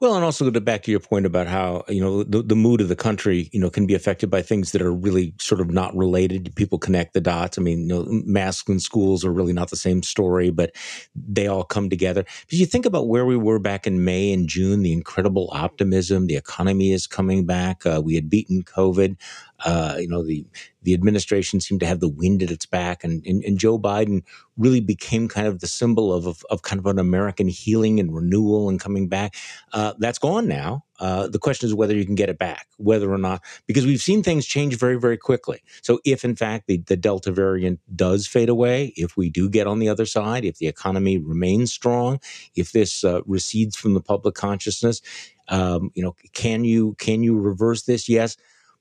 Well, 0.00 0.14
and 0.14 0.24
also 0.24 0.50
to 0.50 0.60
back 0.60 0.82
to 0.84 0.90
your 0.90 1.00
point 1.00 1.26
about 1.26 1.46
how 1.46 1.84
you 1.88 2.00
know 2.00 2.22
the, 2.22 2.42
the 2.42 2.56
mood 2.56 2.80
of 2.80 2.88
the 2.88 2.96
country, 2.96 3.48
you 3.52 3.60
know, 3.60 3.70
can 3.70 3.86
be 3.86 3.94
affected 3.94 4.30
by 4.30 4.42
things 4.42 4.72
that 4.72 4.82
are 4.82 4.92
really 4.92 5.34
sort 5.38 5.60
of 5.60 5.70
not 5.70 5.94
related. 5.96 6.54
People 6.56 6.78
connect 6.78 7.14
the 7.14 7.20
dots. 7.20 7.58
I 7.58 7.62
mean, 7.62 7.80
you 7.80 7.86
know, 7.86 8.06
masks 8.08 8.68
in 8.68 8.80
schools 8.80 9.24
are 9.24 9.32
really 9.32 9.52
not 9.52 9.70
the 9.70 9.76
same 9.76 10.02
story, 10.02 10.50
but 10.50 10.74
they 11.14 11.46
all 11.46 11.64
come 11.64 11.90
together. 11.90 12.22
But 12.22 12.52
you 12.52 12.66
think 12.66 12.86
about 12.86 13.08
where 13.08 13.24
we 13.24 13.36
were 13.36 13.58
back 13.58 13.86
in 13.86 14.04
May 14.04 14.32
and 14.32 14.48
June, 14.48 14.82
the 14.82 14.92
incredible 14.92 15.50
optimism, 15.52 16.26
the 16.26 16.36
economy 16.36 16.92
is 16.92 17.06
coming 17.06 17.46
back. 17.46 17.86
Uh, 17.86 18.00
we 18.04 18.14
had 18.14 18.28
beaten 18.30 18.62
COVID. 18.62 19.16
Uh, 19.64 19.96
you 19.98 20.08
know, 20.08 20.22
the 20.22 20.44
the 20.82 20.94
administration 20.94 21.60
seemed 21.60 21.80
to 21.80 21.86
have 21.86 22.00
the 22.00 22.08
wind 22.08 22.42
at 22.42 22.50
its 22.50 22.66
back, 22.66 23.04
and, 23.04 23.24
and, 23.26 23.42
and 23.44 23.58
Joe 23.58 23.78
Biden 23.78 24.22
really 24.58 24.80
became 24.80 25.28
kind 25.28 25.46
of 25.46 25.60
the 25.60 25.66
symbol 25.66 26.12
of, 26.12 26.26
of, 26.26 26.44
of 26.50 26.62
kind 26.62 26.78
of 26.78 26.86
an 26.86 26.98
American 26.98 27.48
healing 27.48 27.98
and 27.98 28.14
renewal 28.14 28.68
and 28.68 28.78
coming 28.78 29.08
back. 29.08 29.34
Uh, 29.72 29.94
that's 29.98 30.18
gone 30.18 30.46
now. 30.46 30.84
Uh, 31.00 31.26
the 31.26 31.38
question 31.38 31.66
is 31.66 31.74
whether 31.74 31.94
you 31.94 32.04
can 32.04 32.14
get 32.14 32.28
it 32.28 32.38
back, 32.38 32.66
whether 32.76 33.10
or 33.12 33.18
not, 33.18 33.42
because 33.66 33.86
we've 33.86 34.02
seen 34.02 34.22
things 34.22 34.44
change 34.46 34.76
very, 34.78 35.00
very 35.00 35.16
quickly. 35.16 35.62
So, 35.82 36.00
if 36.04 36.24
in 36.24 36.36
fact 36.36 36.66
the, 36.66 36.78
the 36.78 36.96
Delta 36.96 37.32
variant 37.32 37.80
does 37.96 38.26
fade 38.26 38.48
away, 38.48 38.92
if 38.96 39.16
we 39.16 39.30
do 39.30 39.48
get 39.48 39.66
on 39.66 39.78
the 39.78 39.88
other 39.88 40.06
side, 40.06 40.44
if 40.44 40.58
the 40.58 40.66
economy 40.66 41.18
remains 41.18 41.72
strong, 41.72 42.20
if 42.54 42.72
this 42.72 43.04
uh, 43.04 43.22
recedes 43.24 43.74
from 43.74 43.94
the 43.94 44.00
public 44.02 44.34
consciousness, 44.34 45.00
um, 45.48 45.90
you 45.94 46.02
know, 46.02 46.14
can 46.32 46.64
you 46.64 46.94
can 46.98 47.22
you 47.22 47.38
reverse 47.38 47.82
this? 47.82 48.08
Yes, 48.08 48.36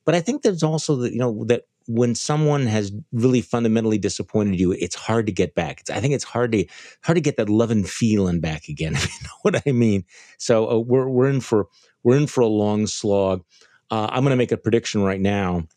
but 0.06 0.16
I 0.16 0.22
think 0.22 0.42
there's 0.42 0.64
also 0.64 0.96
that 0.98 1.14
you 1.14 1.20
know 1.20 1.46
that 1.46 1.64
when 1.88 2.16
someone 2.16 2.66
has 2.66 2.92
really 3.12 3.42
fundamentally 3.42 3.98
disappointed 3.98 4.60
you, 4.60 4.72
it's 4.72 4.96
hard 4.96 5.26
to 5.26 5.32
get 5.32 5.54
back. 5.54 5.82
It's, 5.82 5.90
I 5.90 6.00
think 6.00 6.14
it's 6.14 6.24
hard 6.24 6.52
to 6.54 6.66
hard 7.04 7.16
to 7.16 7.22
get 7.22 7.38
that 7.38 7.50
love 7.50 7.72
and 7.72 7.88
feeling 7.88 8.40
back 8.40 8.68
again. 8.68 8.94
If 9.04 9.06
you 9.06 9.28
know 9.28 9.36
what 9.42 9.64
I 9.68 9.72
mean. 9.72 10.06
So 10.38 10.70
uh, 10.70 10.80
we're 10.80 11.10
we're 11.10 11.30
in 11.30 11.42
for 11.42 11.68
we're 12.04 12.18
in 12.18 12.28
for 12.28 12.42
a 12.42 12.48
long 12.48 12.88
slog. 12.88 13.44
Uh, 13.92 14.08
I'm 14.10 14.24
going 14.24 14.32
to 14.32 14.38
make 14.38 14.52
a 14.52 14.58
prediction 14.58 15.04
right 15.04 15.22
now, 15.22 15.68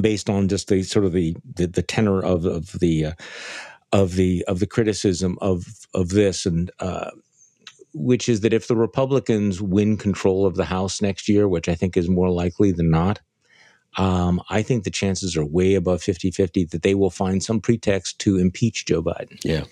based 0.00 0.30
on 0.30 0.48
just 0.48 0.68
the 0.68 0.82
sort 0.82 1.04
of 1.04 1.12
the 1.12 1.36
the, 1.54 1.66
the 1.66 1.82
tenor 1.82 2.20
of 2.22 2.44
of 2.44 2.72
the 2.72 3.06
uh, 3.06 3.12
of 3.92 4.14
the 4.14 4.44
of 4.48 4.58
the 4.60 4.66
criticism 4.66 5.38
of 5.40 5.64
of 5.94 6.10
this 6.10 6.46
and. 6.46 6.70
Uh, 6.78 7.10
which 7.94 8.26
is 8.26 8.40
that 8.40 8.54
if 8.54 8.68
the 8.68 8.74
Republicans 8.74 9.60
win 9.60 9.98
control 9.98 10.46
of 10.46 10.54
the 10.54 10.64
House 10.64 11.02
next 11.02 11.28
year, 11.28 11.46
which 11.46 11.68
I 11.68 11.74
think 11.74 11.94
is 11.94 12.08
more 12.08 12.30
likely 12.30 12.72
than 12.72 12.88
not, 12.88 13.20
um, 13.96 14.40
I 14.48 14.62
think 14.62 14.84
the 14.84 14.90
chances 14.90 15.36
are 15.36 15.44
way 15.44 15.74
above 15.74 16.02
50 16.02 16.30
50 16.30 16.64
that 16.66 16.82
they 16.82 16.94
will 16.94 17.10
find 17.10 17.42
some 17.42 17.60
pretext 17.60 18.18
to 18.20 18.38
impeach 18.38 18.86
Joe 18.86 19.02
Biden. 19.02 19.38
Yeah. 19.44 19.64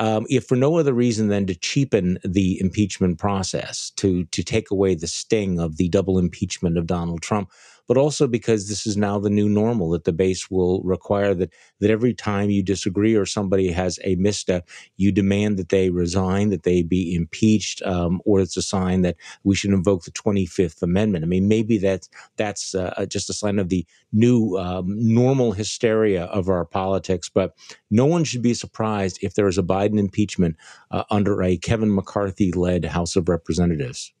Um, 0.00 0.26
if 0.28 0.46
for 0.46 0.56
no 0.56 0.78
other 0.78 0.92
reason 0.92 1.28
than 1.28 1.46
to 1.46 1.54
cheapen 1.54 2.18
the 2.24 2.60
impeachment 2.60 3.18
process, 3.18 3.90
to 3.96 4.24
to 4.26 4.42
take 4.42 4.70
away 4.70 4.94
the 4.94 5.08
sting 5.08 5.58
of 5.58 5.76
the 5.76 5.88
double 5.88 6.18
impeachment 6.18 6.78
of 6.78 6.86
Donald 6.86 7.22
Trump, 7.22 7.50
but 7.88 7.96
also 7.96 8.28
because 8.28 8.68
this 8.68 8.86
is 8.86 8.96
now 8.96 9.18
the 9.18 9.30
new 9.30 9.48
normal 9.48 9.90
that 9.90 10.04
the 10.04 10.12
base 10.12 10.50
will 10.50 10.82
require 10.82 11.34
that 11.34 11.52
that 11.80 11.90
every 11.90 12.14
time 12.14 12.50
you 12.50 12.62
disagree 12.62 13.16
or 13.16 13.26
somebody 13.26 13.72
has 13.72 13.98
a 14.04 14.14
misstep, 14.16 14.68
you 14.96 15.10
demand 15.10 15.58
that 15.58 15.70
they 15.70 15.90
resign, 15.90 16.50
that 16.50 16.62
they 16.62 16.82
be 16.82 17.14
impeached, 17.14 17.82
um, 17.82 18.20
or 18.24 18.40
it's 18.40 18.56
a 18.56 18.62
sign 18.62 19.02
that 19.02 19.16
we 19.42 19.56
should 19.56 19.70
invoke 19.70 20.04
the 20.04 20.10
Twenty 20.12 20.46
Fifth 20.46 20.82
Amendment. 20.82 21.24
I 21.24 21.28
mean, 21.28 21.48
maybe 21.48 21.78
that's 21.78 22.08
that's 22.36 22.74
uh, 22.74 23.06
just 23.08 23.30
a 23.30 23.34
sign 23.34 23.58
of 23.58 23.70
the 23.70 23.86
new 24.12 24.56
um, 24.56 24.84
normal 24.88 25.52
hysteria 25.52 26.24
of 26.24 26.48
our 26.48 26.64
politics, 26.64 27.28
but 27.28 27.54
no 27.90 28.04
one 28.04 28.24
should 28.24 28.42
be 28.42 28.54
surprised 28.54 29.18
if 29.22 29.34
there 29.34 29.48
is 29.48 29.58
a 29.58 29.62
Biden 29.62 29.98
impeachment 29.98 30.56
uh, 30.90 31.04
under 31.10 31.42
a 31.42 31.56
Kevin 31.56 31.94
McCarthy 31.94 32.52
led 32.52 32.84
House 32.84 33.16
of 33.16 33.28
Representatives. 33.28 34.12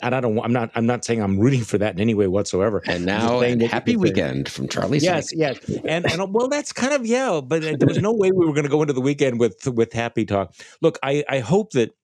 And 0.00 0.14
I 0.14 0.20
don't. 0.20 0.38
I'm 0.38 0.52
not. 0.52 0.70
I'm 0.74 0.86
not 0.86 1.04
saying 1.04 1.22
I'm 1.22 1.38
rooting 1.38 1.62
for 1.62 1.78
that 1.78 1.94
in 1.94 2.00
any 2.00 2.14
way 2.14 2.26
whatsoever. 2.26 2.82
And 2.86 3.04
now, 3.04 3.40
and 3.40 3.60
happy 3.62 3.96
weekend 3.96 4.48
from 4.48 4.68
Charlie. 4.68 4.98
Yes, 4.98 5.30
Sykes. 5.30 5.34
yes, 5.36 5.80
and 5.84 6.10
and 6.10 6.32
well, 6.32 6.48
that's 6.48 6.72
kind 6.72 6.92
of 6.92 7.06
yeah. 7.06 7.40
But 7.42 7.64
uh, 7.64 7.76
there 7.78 7.88
was 7.88 8.00
no 8.00 8.12
way 8.12 8.30
we 8.32 8.46
were 8.46 8.52
going 8.52 8.64
to 8.64 8.70
go 8.70 8.82
into 8.82 8.94
the 8.94 9.00
weekend 9.00 9.38
with 9.38 9.66
with 9.68 9.92
happy 9.92 10.24
talk. 10.24 10.54
Look, 10.80 10.98
I 11.02 11.24
I 11.28 11.40
hope 11.40 11.72
that 11.72 11.94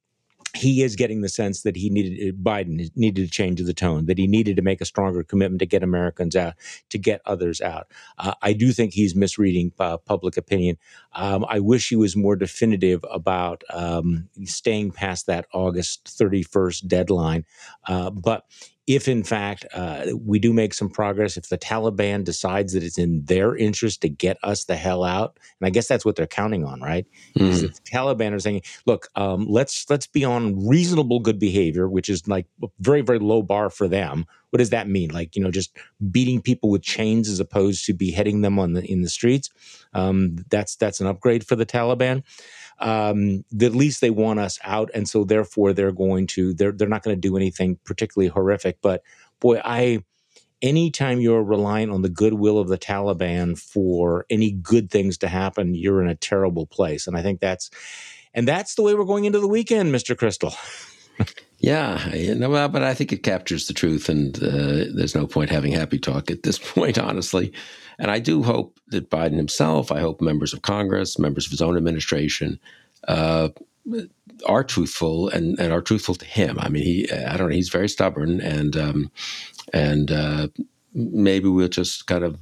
he 0.58 0.82
is 0.82 0.96
getting 0.96 1.20
the 1.20 1.28
sense 1.28 1.62
that 1.62 1.76
he 1.76 1.88
needed 1.88 2.42
Biden 2.42 2.90
needed 2.96 3.24
to 3.24 3.30
change 3.30 3.62
the 3.62 3.72
tone, 3.72 4.06
that 4.06 4.18
he 4.18 4.26
needed 4.26 4.56
to 4.56 4.62
make 4.62 4.80
a 4.80 4.84
stronger 4.84 5.22
commitment 5.22 5.60
to 5.60 5.66
get 5.66 5.82
Americans 5.82 6.34
out, 6.34 6.54
to 6.90 6.98
get 6.98 7.20
others 7.24 7.60
out. 7.60 7.86
Uh, 8.18 8.34
I 8.42 8.52
do 8.52 8.72
think 8.72 8.92
he's 8.92 9.14
misreading 9.14 9.72
uh, 9.78 9.98
public 9.98 10.36
opinion. 10.36 10.76
Um, 11.12 11.46
I 11.48 11.60
wish 11.60 11.88
he 11.88 11.96
was 11.96 12.16
more 12.16 12.36
definitive 12.36 13.04
about 13.10 13.62
um, 13.70 14.28
staying 14.44 14.90
past 14.90 15.26
that 15.26 15.46
August 15.52 16.04
31st 16.06 16.86
deadline. 16.88 17.44
Uh, 17.86 18.10
but 18.10 18.44
if 18.88 19.06
in 19.06 19.22
fact 19.22 19.66
uh, 19.74 20.06
we 20.24 20.38
do 20.38 20.52
make 20.52 20.72
some 20.72 20.88
progress, 20.88 21.36
if 21.36 21.50
the 21.50 21.58
Taliban 21.58 22.24
decides 22.24 22.72
that 22.72 22.82
it's 22.82 22.96
in 22.98 23.22
their 23.26 23.54
interest 23.54 24.00
to 24.00 24.08
get 24.08 24.38
us 24.42 24.64
the 24.64 24.76
hell 24.76 25.04
out, 25.04 25.38
and 25.60 25.66
I 25.66 25.70
guess 25.70 25.86
that's 25.86 26.04
what 26.06 26.16
they're 26.16 26.26
counting 26.26 26.64
on, 26.64 26.80
right? 26.80 27.06
Is 27.36 27.58
Mm. 27.58 27.62
that 27.62 27.74
the 27.74 27.90
Taliban 27.92 28.32
are 28.32 28.38
saying, 28.40 28.62
"Look, 28.86 29.08
um, 29.14 29.46
let's 29.48 29.88
let's 29.90 30.06
be 30.06 30.24
on 30.24 30.66
reasonable 30.66 31.20
good 31.20 31.38
behavior," 31.38 31.86
which 31.88 32.08
is 32.08 32.26
like 32.26 32.46
a 32.62 32.68
very 32.80 33.02
very 33.02 33.18
low 33.18 33.42
bar 33.42 33.68
for 33.70 33.86
them. 33.88 34.24
What 34.50 34.58
does 34.58 34.70
that 34.70 34.88
mean? 34.88 35.10
Like 35.10 35.36
you 35.36 35.42
know, 35.42 35.50
just 35.50 35.76
beating 36.10 36.40
people 36.40 36.70
with 36.70 36.80
chains 36.82 37.28
as 37.28 37.38
opposed 37.40 37.84
to 37.84 37.92
beheading 37.92 38.40
them 38.40 38.58
on 38.58 38.72
the 38.72 38.82
in 38.90 39.02
the 39.02 39.10
streets. 39.10 39.50
Um, 39.92 40.44
that's 40.48 40.76
that's 40.76 41.00
an 41.00 41.06
upgrade 41.06 41.46
for 41.46 41.56
the 41.56 41.66
Taliban 41.66 42.22
um, 42.80 43.44
at 43.60 43.74
least 43.74 44.00
they 44.00 44.10
want 44.10 44.38
us 44.38 44.58
out, 44.62 44.90
and 44.94 45.08
so 45.08 45.24
therefore 45.24 45.72
they're 45.72 45.92
going 45.92 46.26
to 46.28 46.54
they're 46.54 46.72
they're 46.72 46.88
not 46.88 47.02
going 47.02 47.16
to 47.16 47.20
do 47.20 47.36
anything 47.36 47.78
particularly 47.84 48.28
horrific. 48.28 48.78
But 48.82 49.02
boy, 49.40 49.60
I 49.64 50.04
anytime 50.62 51.20
you're 51.20 51.42
relying 51.42 51.90
on 51.90 52.02
the 52.02 52.08
goodwill 52.08 52.58
of 52.58 52.68
the 52.68 52.78
Taliban 52.78 53.58
for 53.58 54.26
any 54.30 54.52
good 54.52 54.90
things 54.90 55.18
to 55.18 55.28
happen, 55.28 55.74
you're 55.74 56.02
in 56.02 56.08
a 56.08 56.14
terrible 56.14 56.66
place. 56.66 57.06
And 57.06 57.16
I 57.16 57.22
think 57.22 57.40
that's 57.40 57.70
and 58.34 58.46
that's 58.46 58.74
the 58.74 58.82
way 58.82 58.94
we're 58.94 59.04
going 59.04 59.24
into 59.24 59.40
the 59.40 59.48
weekend, 59.48 59.92
Mister 59.92 60.14
Kristol. 60.14 60.54
Yeah, 61.60 62.14
know, 62.36 62.68
but 62.68 62.84
I 62.84 62.94
think 62.94 63.12
it 63.12 63.24
captures 63.24 63.66
the 63.66 63.74
truth, 63.74 64.08
and 64.08 64.36
uh, 64.40 64.86
there's 64.94 65.16
no 65.16 65.26
point 65.26 65.50
having 65.50 65.72
happy 65.72 65.98
talk 65.98 66.30
at 66.30 66.44
this 66.44 66.58
point, 66.74 66.98
honestly. 66.98 67.52
And 67.98 68.12
I 68.12 68.20
do 68.20 68.44
hope 68.44 68.78
that 68.88 69.10
Biden 69.10 69.36
himself, 69.36 69.90
I 69.90 69.98
hope 69.98 70.20
members 70.20 70.52
of 70.52 70.62
Congress, 70.62 71.18
members 71.18 71.46
of 71.46 71.50
his 71.50 71.60
own 71.60 71.76
administration, 71.76 72.60
uh, 73.08 73.48
are 74.46 74.62
truthful 74.62 75.28
and, 75.30 75.58
and 75.58 75.72
are 75.72 75.82
truthful 75.82 76.14
to 76.14 76.24
him. 76.24 76.58
I 76.60 76.68
mean, 76.68 76.84
he, 76.84 77.10
I 77.10 77.36
don't 77.36 77.48
know, 77.48 77.54
he's 77.54 77.70
very 77.70 77.88
stubborn, 77.88 78.40
and 78.40 78.76
um, 78.76 79.10
and 79.72 80.12
uh, 80.12 80.48
maybe 80.94 81.48
we'll 81.48 81.66
just 81.66 82.06
kind 82.06 82.22
of 82.22 82.38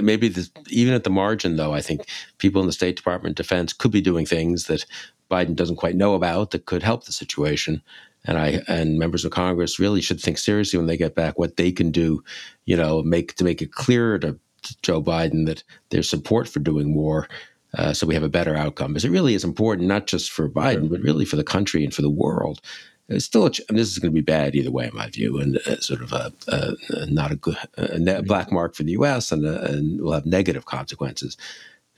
maybe 0.00 0.28
the, 0.28 0.48
even 0.68 0.94
at 0.94 1.04
the 1.04 1.10
margin, 1.10 1.56
though, 1.56 1.74
I 1.74 1.82
think 1.82 2.06
people 2.38 2.62
in 2.62 2.66
the 2.66 2.72
State 2.72 2.96
Department, 2.96 3.36
Defense 3.36 3.74
could 3.74 3.90
be 3.90 4.00
doing 4.00 4.24
things 4.24 4.64
that 4.66 4.86
Biden 5.30 5.56
doesn't 5.56 5.76
quite 5.76 5.96
know 5.96 6.14
about 6.14 6.52
that 6.52 6.66
could 6.66 6.82
help 6.82 7.04
the 7.04 7.12
situation 7.12 7.82
and 8.26 8.38
I 8.38 8.62
and 8.68 8.98
members 8.98 9.24
of 9.24 9.30
Congress 9.30 9.78
really 9.78 10.00
should 10.00 10.20
think 10.20 10.38
seriously 10.38 10.78
when 10.78 10.86
they 10.86 10.96
get 10.96 11.14
back 11.14 11.38
what 11.38 11.56
they 11.56 11.72
can 11.72 11.90
do, 11.90 12.22
you 12.64 12.76
know, 12.76 13.02
make 13.02 13.34
to 13.36 13.44
make 13.44 13.62
it 13.62 13.72
clear 13.72 14.18
to, 14.18 14.38
to 14.62 14.76
Joe 14.82 15.02
Biden 15.02 15.46
that 15.46 15.62
there's 15.90 16.08
support 16.08 16.48
for 16.48 16.60
doing 16.60 16.92
more, 16.92 17.28
uh, 17.74 17.92
so 17.92 18.06
we 18.06 18.14
have 18.14 18.22
a 18.22 18.28
better 18.28 18.56
outcome. 18.56 18.92
Because 18.92 19.04
it 19.04 19.10
really 19.10 19.34
is 19.34 19.44
important, 19.44 19.88
not 19.88 20.06
just 20.06 20.30
for 20.30 20.48
Biden, 20.48 20.90
but 20.90 21.00
really 21.00 21.24
for 21.24 21.36
the 21.36 21.44
country 21.44 21.84
and 21.84 21.94
for 21.94 22.02
the 22.02 22.10
world. 22.10 22.60
It's 23.08 23.24
still, 23.24 23.46
a, 23.46 23.50
ch- 23.50 23.60
and 23.68 23.78
this 23.78 23.88
is 23.88 23.98
going 24.00 24.12
to 24.12 24.14
be 24.14 24.20
bad 24.20 24.56
either 24.56 24.72
way, 24.72 24.88
in 24.88 24.96
my 24.96 25.08
view, 25.08 25.38
and 25.38 25.58
uh, 25.58 25.78
sort 25.78 26.02
of 26.02 26.12
a, 26.12 26.32
a, 26.48 26.72
a 26.90 27.06
not 27.06 27.30
a 27.30 27.36
good 27.36 27.56
a 27.76 28.00
ne- 28.00 28.22
black 28.22 28.50
mark 28.50 28.74
for 28.74 28.82
the 28.82 28.92
U.S. 28.92 29.30
and, 29.30 29.46
uh, 29.46 29.60
and 29.60 30.00
will 30.00 30.12
have 30.12 30.26
negative 30.26 30.64
consequences. 30.64 31.36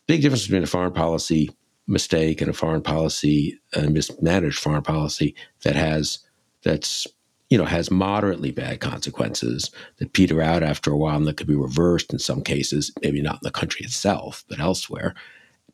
Big 0.06 0.20
difference 0.20 0.42
between 0.42 0.62
a 0.62 0.66
foreign 0.66 0.92
policy 0.92 1.50
mistake 1.88 2.40
and 2.40 2.50
a 2.50 2.52
foreign 2.54 2.82
policy, 2.82 3.58
a 3.74 3.88
mismanaged 3.88 4.58
foreign 4.58 4.82
policy 4.82 5.34
that 5.62 5.74
has 5.74 6.20
that's 6.62 7.06
you 7.50 7.58
know 7.58 7.64
has 7.64 7.90
moderately 7.90 8.50
bad 8.50 8.80
consequences 8.80 9.70
that 9.96 10.12
peter 10.12 10.42
out 10.42 10.62
after 10.62 10.90
a 10.92 10.96
while 10.96 11.16
and 11.16 11.26
that 11.26 11.36
could 11.36 11.46
be 11.46 11.54
reversed 11.54 12.12
in 12.12 12.18
some 12.18 12.42
cases, 12.42 12.92
maybe 13.02 13.22
not 13.22 13.36
in 13.36 13.40
the 13.42 13.50
country 13.50 13.84
itself, 13.84 14.44
but 14.48 14.60
elsewhere. 14.60 15.14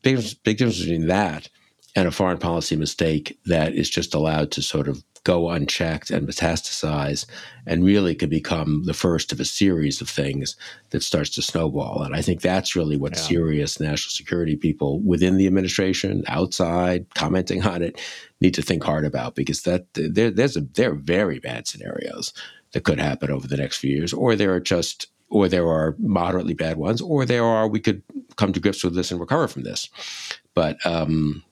Big, 0.03 0.23
big 0.45 0.59
difference 0.59 0.81
between 0.81 1.07
that 1.09 1.49
and 1.97 2.09
a 2.09 2.11
foreign 2.11 2.39
policy 2.39 2.77
mistake 2.77 3.39
that 3.47 3.75
is 3.75 3.89
just 3.89 4.15
allowed 4.15 4.51
to 4.53 4.63
sort 4.63 4.89
of 4.89 5.03
go 5.25 5.49
unchecked 5.51 6.11
and 6.11 6.29
metastasize 6.29 7.27
and 7.67 7.83
really 7.85 8.15
could 8.15 8.29
become 8.31 8.85
the 8.85 8.95
first 8.95 9.33
of 9.33 9.41
a 9.41 9.45
series 9.45 10.01
of 10.01 10.09
things 10.09 10.55
that 10.91 11.03
starts 11.03 11.31
to 11.31 11.43
snowball. 11.43 12.03
And 12.03 12.15
I 12.15 12.21
think 12.23 12.43
that's 12.43 12.77
really 12.77 12.97
what 12.97 13.15
Yeah. 13.15 13.23
serious 13.23 13.81
national 13.81 14.11
security 14.11 14.55
people 14.55 15.01
within 15.01 15.39
the 15.39 15.47
administration, 15.47 16.25
outside, 16.29 17.07
commenting 17.15 17.63
on 17.67 17.83
it, 17.83 17.99
need 18.41 18.55
to 18.55 18.63
think 18.63 18.85
hard 18.85 19.05
about 19.07 19.35
because 19.35 19.63
that 19.63 19.87
there, 19.95 20.31
there's 20.31 20.57
a 20.57 20.61
there 20.75 20.93
are 20.93 20.97
very 20.97 21.39
bad 21.39 21.67
scenarios 21.67 22.33
that 22.73 22.85
could 22.85 23.01
happen 23.01 23.31
over 23.31 23.49
the 23.49 23.57
next 23.57 23.79
few 23.79 23.97
years, 23.97 24.13
or 24.13 24.37
there 24.37 24.53
are 24.55 24.61
just 24.61 25.07
or 25.31 25.49
there 25.49 25.67
are 25.67 25.97
moderately 25.99 26.55
bad 26.55 26.77
ones, 26.77 27.01
or 27.01 27.25
there 27.25 27.45
are 27.45 27.67
we 27.67 27.81
could 27.81 28.03
come 28.37 28.53
to 28.53 28.61
grips 28.61 28.85
with 28.85 28.95
this 28.95 29.11
and 29.11 29.19
recover 29.21 29.49
from 29.49 29.63
this. 29.63 29.89
But 30.55 30.85
um, 30.85 31.43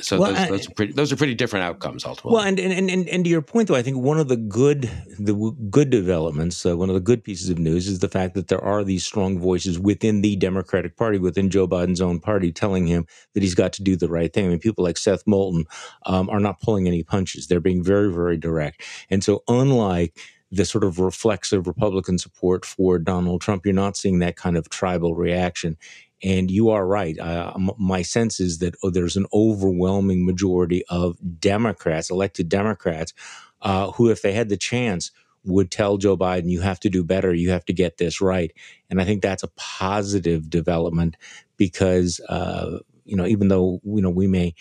so 0.00 0.18
well, 0.18 0.32
those, 0.32 0.48
those, 0.48 0.68
are 0.68 0.70
pretty, 0.72 0.92
those 0.92 1.12
are 1.12 1.16
pretty 1.16 1.34
different 1.34 1.64
outcomes 1.64 2.04
ultimately. 2.04 2.34
Well, 2.34 2.46
and, 2.46 2.58
and 2.58 2.90
and 2.90 3.08
and 3.08 3.24
to 3.24 3.30
your 3.30 3.42
point, 3.42 3.68
though, 3.68 3.74
I 3.74 3.82
think 3.82 3.98
one 3.98 4.18
of 4.18 4.28
the 4.28 4.36
good 4.36 4.90
the 5.18 5.34
good 5.70 5.90
developments, 5.90 6.64
uh, 6.64 6.76
one 6.76 6.88
of 6.88 6.94
the 6.94 7.00
good 7.00 7.22
pieces 7.22 7.50
of 7.50 7.58
news, 7.58 7.86
is 7.86 7.98
the 7.98 8.08
fact 8.08 8.34
that 8.34 8.48
there 8.48 8.62
are 8.62 8.84
these 8.84 9.04
strong 9.04 9.38
voices 9.38 9.78
within 9.78 10.22
the 10.22 10.36
Democratic 10.36 10.96
Party, 10.96 11.18
within 11.18 11.50
Joe 11.50 11.68
Biden's 11.68 12.00
own 12.00 12.20
party, 12.20 12.52
telling 12.52 12.86
him 12.86 13.06
that 13.34 13.42
he's 13.42 13.54
got 13.54 13.72
to 13.74 13.82
do 13.82 13.96
the 13.96 14.08
right 14.08 14.32
thing. 14.32 14.46
I 14.46 14.48
mean, 14.48 14.58
people 14.58 14.84
like 14.84 14.96
Seth 14.96 15.26
Moulton 15.26 15.66
um, 16.06 16.30
are 16.30 16.40
not 16.40 16.60
pulling 16.60 16.86
any 16.86 17.02
punches; 17.02 17.46
they're 17.46 17.60
being 17.60 17.84
very, 17.84 18.12
very 18.12 18.36
direct. 18.38 18.82
And 19.10 19.22
so, 19.22 19.42
unlike 19.46 20.18
the 20.50 20.64
sort 20.64 20.84
of 20.84 20.98
reflexive 20.98 21.66
Republican 21.66 22.18
support 22.18 22.64
for 22.64 22.98
Donald 22.98 23.40
Trump, 23.40 23.66
you're 23.66 23.74
not 23.74 23.96
seeing 23.96 24.20
that 24.20 24.36
kind 24.36 24.56
of 24.56 24.68
tribal 24.68 25.14
reaction. 25.14 25.76
And 26.22 26.50
you 26.50 26.70
are 26.70 26.86
right. 26.86 27.18
Uh, 27.18 27.52
my 27.78 28.02
sense 28.02 28.40
is 28.40 28.58
that 28.58 28.74
oh, 28.82 28.90
there's 28.90 29.16
an 29.16 29.26
overwhelming 29.32 30.24
majority 30.24 30.82
of 30.88 31.18
Democrats, 31.38 32.10
elected 32.10 32.48
Democrats, 32.48 33.12
uh, 33.60 33.90
who, 33.92 34.08
if 34.08 34.22
they 34.22 34.32
had 34.32 34.48
the 34.48 34.56
chance, 34.56 35.10
would 35.44 35.70
tell 35.70 35.96
Joe 35.96 36.16
Biden, 36.16 36.50
you 36.50 36.60
have 36.62 36.80
to 36.80 36.90
do 36.90 37.04
better, 37.04 37.34
you 37.34 37.50
have 37.50 37.64
to 37.66 37.72
get 37.72 37.98
this 37.98 38.20
right. 38.20 38.52
And 38.90 39.00
I 39.00 39.04
think 39.04 39.22
that's 39.22 39.42
a 39.42 39.50
positive 39.56 40.50
development 40.50 41.16
because, 41.56 42.20
uh, 42.28 42.78
you 43.04 43.16
know, 43.16 43.26
even 43.26 43.48
though, 43.48 43.80
you 43.84 44.02
know, 44.02 44.10
we 44.10 44.26
may, 44.26 44.54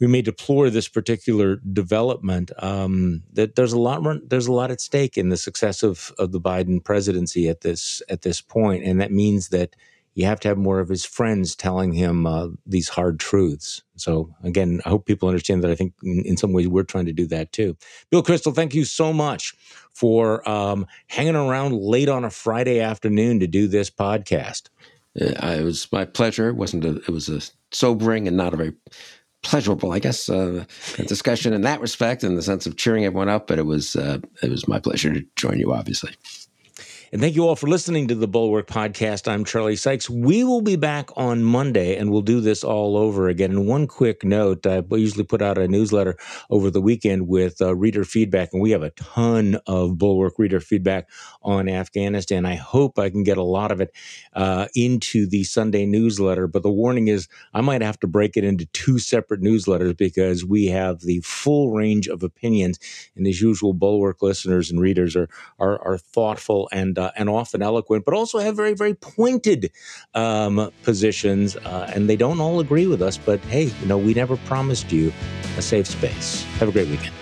we 0.00 0.06
may 0.06 0.20
deplore 0.20 0.68
this 0.68 0.88
particular 0.88 1.56
development, 1.72 2.50
um, 2.58 3.22
that 3.32 3.54
there's 3.54 3.72
a 3.72 3.78
lot, 3.78 4.02
there's 4.28 4.48
a 4.48 4.52
lot 4.52 4.70
at 4.70 4.80
stake 4.80 5.16
in 5.16 5.30
the 5.30 5.36
success 5.38 5.82
of, 5.82 6.12
of 6.18 6.32
the 6.32 6.40
Biden 6.40 6.84
presidency 6.84 7.48
at 7.48 7.62
this, 7.62 8.02
at 8.10 8.22
this 8.22 8.40
point. 8.42 8.84
And 8.84 9.00
that 9.00 9.12
means 9.12 9.48
that, 9.48 9.76
you 10.18 10.26
have 10.26 10.40
to 10.40 10.48
have 10.48 10.58
more 10.58 10.80
of 10.80 10.88
his 10.88 11.04
friends 11.04 11.54
telling 11.54 11.92
him 11.92 12.26
uh, 12.26 12.48
these 12.66 12.88
hard 12.88 13.20
truths. 13.20 13.84
So 13.94 14.34
again, 14.42 14.80
I 14.84 14.88
hope 14.88 15.06
people 15.06 15.28
understand 15.28 15.62
that. 15.62 15.70
I 15.70 15.76
think 15.76 15.94
in, 16.02 16.24
in, 16.26 16.36
some 16.36 16.52
ways 16.52 16.66
we're 16.66 16.82
trying 16.82 17.06
to 17.06 17.12
do 17.12 17.24
that 17.28 17.52
too. 17.52 17.76
Bill 18.10 18.24
Kristol, 18.24 18.52
thank 18.52 18.74
you 18.74 18.84
so 18.84 19.12
much 19.12 19.54
for 19.94 20.46
um, 20.48 20.88
hanging 21.06 21.36
around 21.36 21.72
late 21.74 22.08
on 22.08 22.24
a 22.24 22.30
Friday 22.30 22.80
afternoon 22.80 23.38
to 23.38 23.46
do 23.46 23.68
this 23.68 23.90
podcast. 23.90 24.70
Uh, 25.20 25.56
it 25.60 25.62
was 25.62 25.86
my 25.92 26.04
pleasure. 26.04 26.48
It 26.48 26.56
wasn't 26.56 26.84
a, 26.84 26.96
it 26.96 27.10
was 27.10 27.28
a 27.28 27.40
sobering 27.70 28.26
and 28.26 28.36
not 28.36 28.54
a 28.54 28.56
very 28.56 28.72
pleasurable, 29.44 29.92
I 29.92 30.00
guess, 30.00 30.28
uh, 30.28 30.64
discussion 31.06 31.52
in 31.52 31.60
that 31.60 31.80
respect, 31.80 32.24
in 32.24 32.34
the 32.34 32.42
sense 32.42 32.66
of 32.66 32.76
cheering 32.76 33.04
everyone 33.04 33.28
up. 33.28 33.46
But 33.46 33.60
it 33.60 33.66
was 33.66 33.94
uh, 33.94 34.18
it 34.42 34.50
was 34.50 34.66
my 34.66 34.80
pleasure 34.80 35.14
to 35.14 35.24
join 35.36 35.60
you, 35.60 35.72
obviously. 35.72 36.16
And 37.10 37.22
thank 37.22 37.36
you 37.36 37.48
all 37.48 37.56
for 37.56 37.68
listening 37.68 38.08
to 38.08 38.14
the 38.14 38.28
Bulwark 38.28 38.66
Podcast. 38.66 39.32
I'm 39.32 39.42
Charlie 39.42 39.76
Sykes. 39.76 40.10
We 40.10 40.44
will 40.44 40.60
be 40.60 40.76
back 40.76 41.08
on 41.16 41.42
Monday 41.42 41.96
and 41.96 42.10
we'll 42.10 42.20
do 42.20 42.42
this 42.42 42.62
all 42.62 42.98
over 42.98 43.30
again. 43.30 43.52
And 43.52 43.66
one 43.66 43.86
quick 43.86 44.24
note 44.24 44.66
I 44.66 44.82
usually 44.90 45.24
put 45.24 45.40
out 45.40 45.56
a 45.56 45.68
newsletter 45.68 46.18
over 46.50 46.70
the 46.70 46.82
weekend 46.82 47.26
with 47.26 47.62
uh, 47.62 47.74
reader 47.74 48.04
feedback, 48.04 48.50
and 48.52 48.60
we 48.60 48.72
have 48.72 48.82
a 48.82 48.90
ton 48.90 49.58
of 49.66 49.96
Bulwark 49.96 50.38
reader 50.38 50.60
feedback 50.60 51.08
on 51.42 51.66
Afghanistan. 51.66 52.44
I 52.44 52.56
hope 52.56 52.98
I 52.98 53.08
can 53.08 53.22
get 53.22 53.38
a 53.38 53.42
lot 53.42 53.72
of 53.72 53.80
it 53.80 53.90
uh, 54.34 54.66
into 54.74 55.26
the 55.26 55.44
Sunday 55.44 55.86
newsletter. 55.86 56.46
But 56.46 56.62
the 56.62 56.70
warning 56.70 57.08
is 57.08 57.26
I 57.54 57.62
might 57.62 57.80
have 57.80 57.98
to 58.00 58.06
break 58.06 58.36
it 58.36 58.44
into 58.44 58.66
two 58.66 58.98
separate 58.98 59.40
newsletters 59.40 59.96
because 59.96 60.44
we 60.44 60.66
have 60.66 61.00
the 61.00 61.20
full 61.20 61.70
range 61.70 62.06
of 62.06 62.22
opinions. 62.22 62.78
And 63.16 63.26
as 63.26 63.40
usual, 63.40 63.72
Bulwark 63.72 64.20
listeners 64.20 64.70
and 64.70 64.78
readers 64.78 65.16
are, 65.16 65.30
are, 65.58 65.80
are 65.82 65.96
thoughtful 65.96 66.68
and 66.98 67.06
uh, 67.06 67.12
and 67.16 67.28
often 67.28 67.62
eloquent, 67.62 68.04
but 68.04 68.14
also 68.14 68.38
have 68.38 68.56
very, 68.56 68.74
very 68.74 68.94
pointed 68.94 69.70
um, 70.14 70.70
positions. 70.82 71.56
Uh, 71.56 71.90
and 71.94 72.08
they 72.08 72.16
don't 72.16 72.40
all 72.40 72.60
agree 72.60 72.86
with 72.86 73.02
us, 73.02 73.16
but 73.18 73.40
hey, 73.46 73.70
you 73.80 73.86
know, 73.86 73.98
we 73.98 74.14
never 74.14 74.36
promised 74.48 74.92
you 74.92 75.12
a 75.56 75.62
safe 75.62 75.86
space. 75.86 76.42
Have 76.58 76.68
a 76.68 76.72
great 76.72 76.88
weekend. 76.88 77.14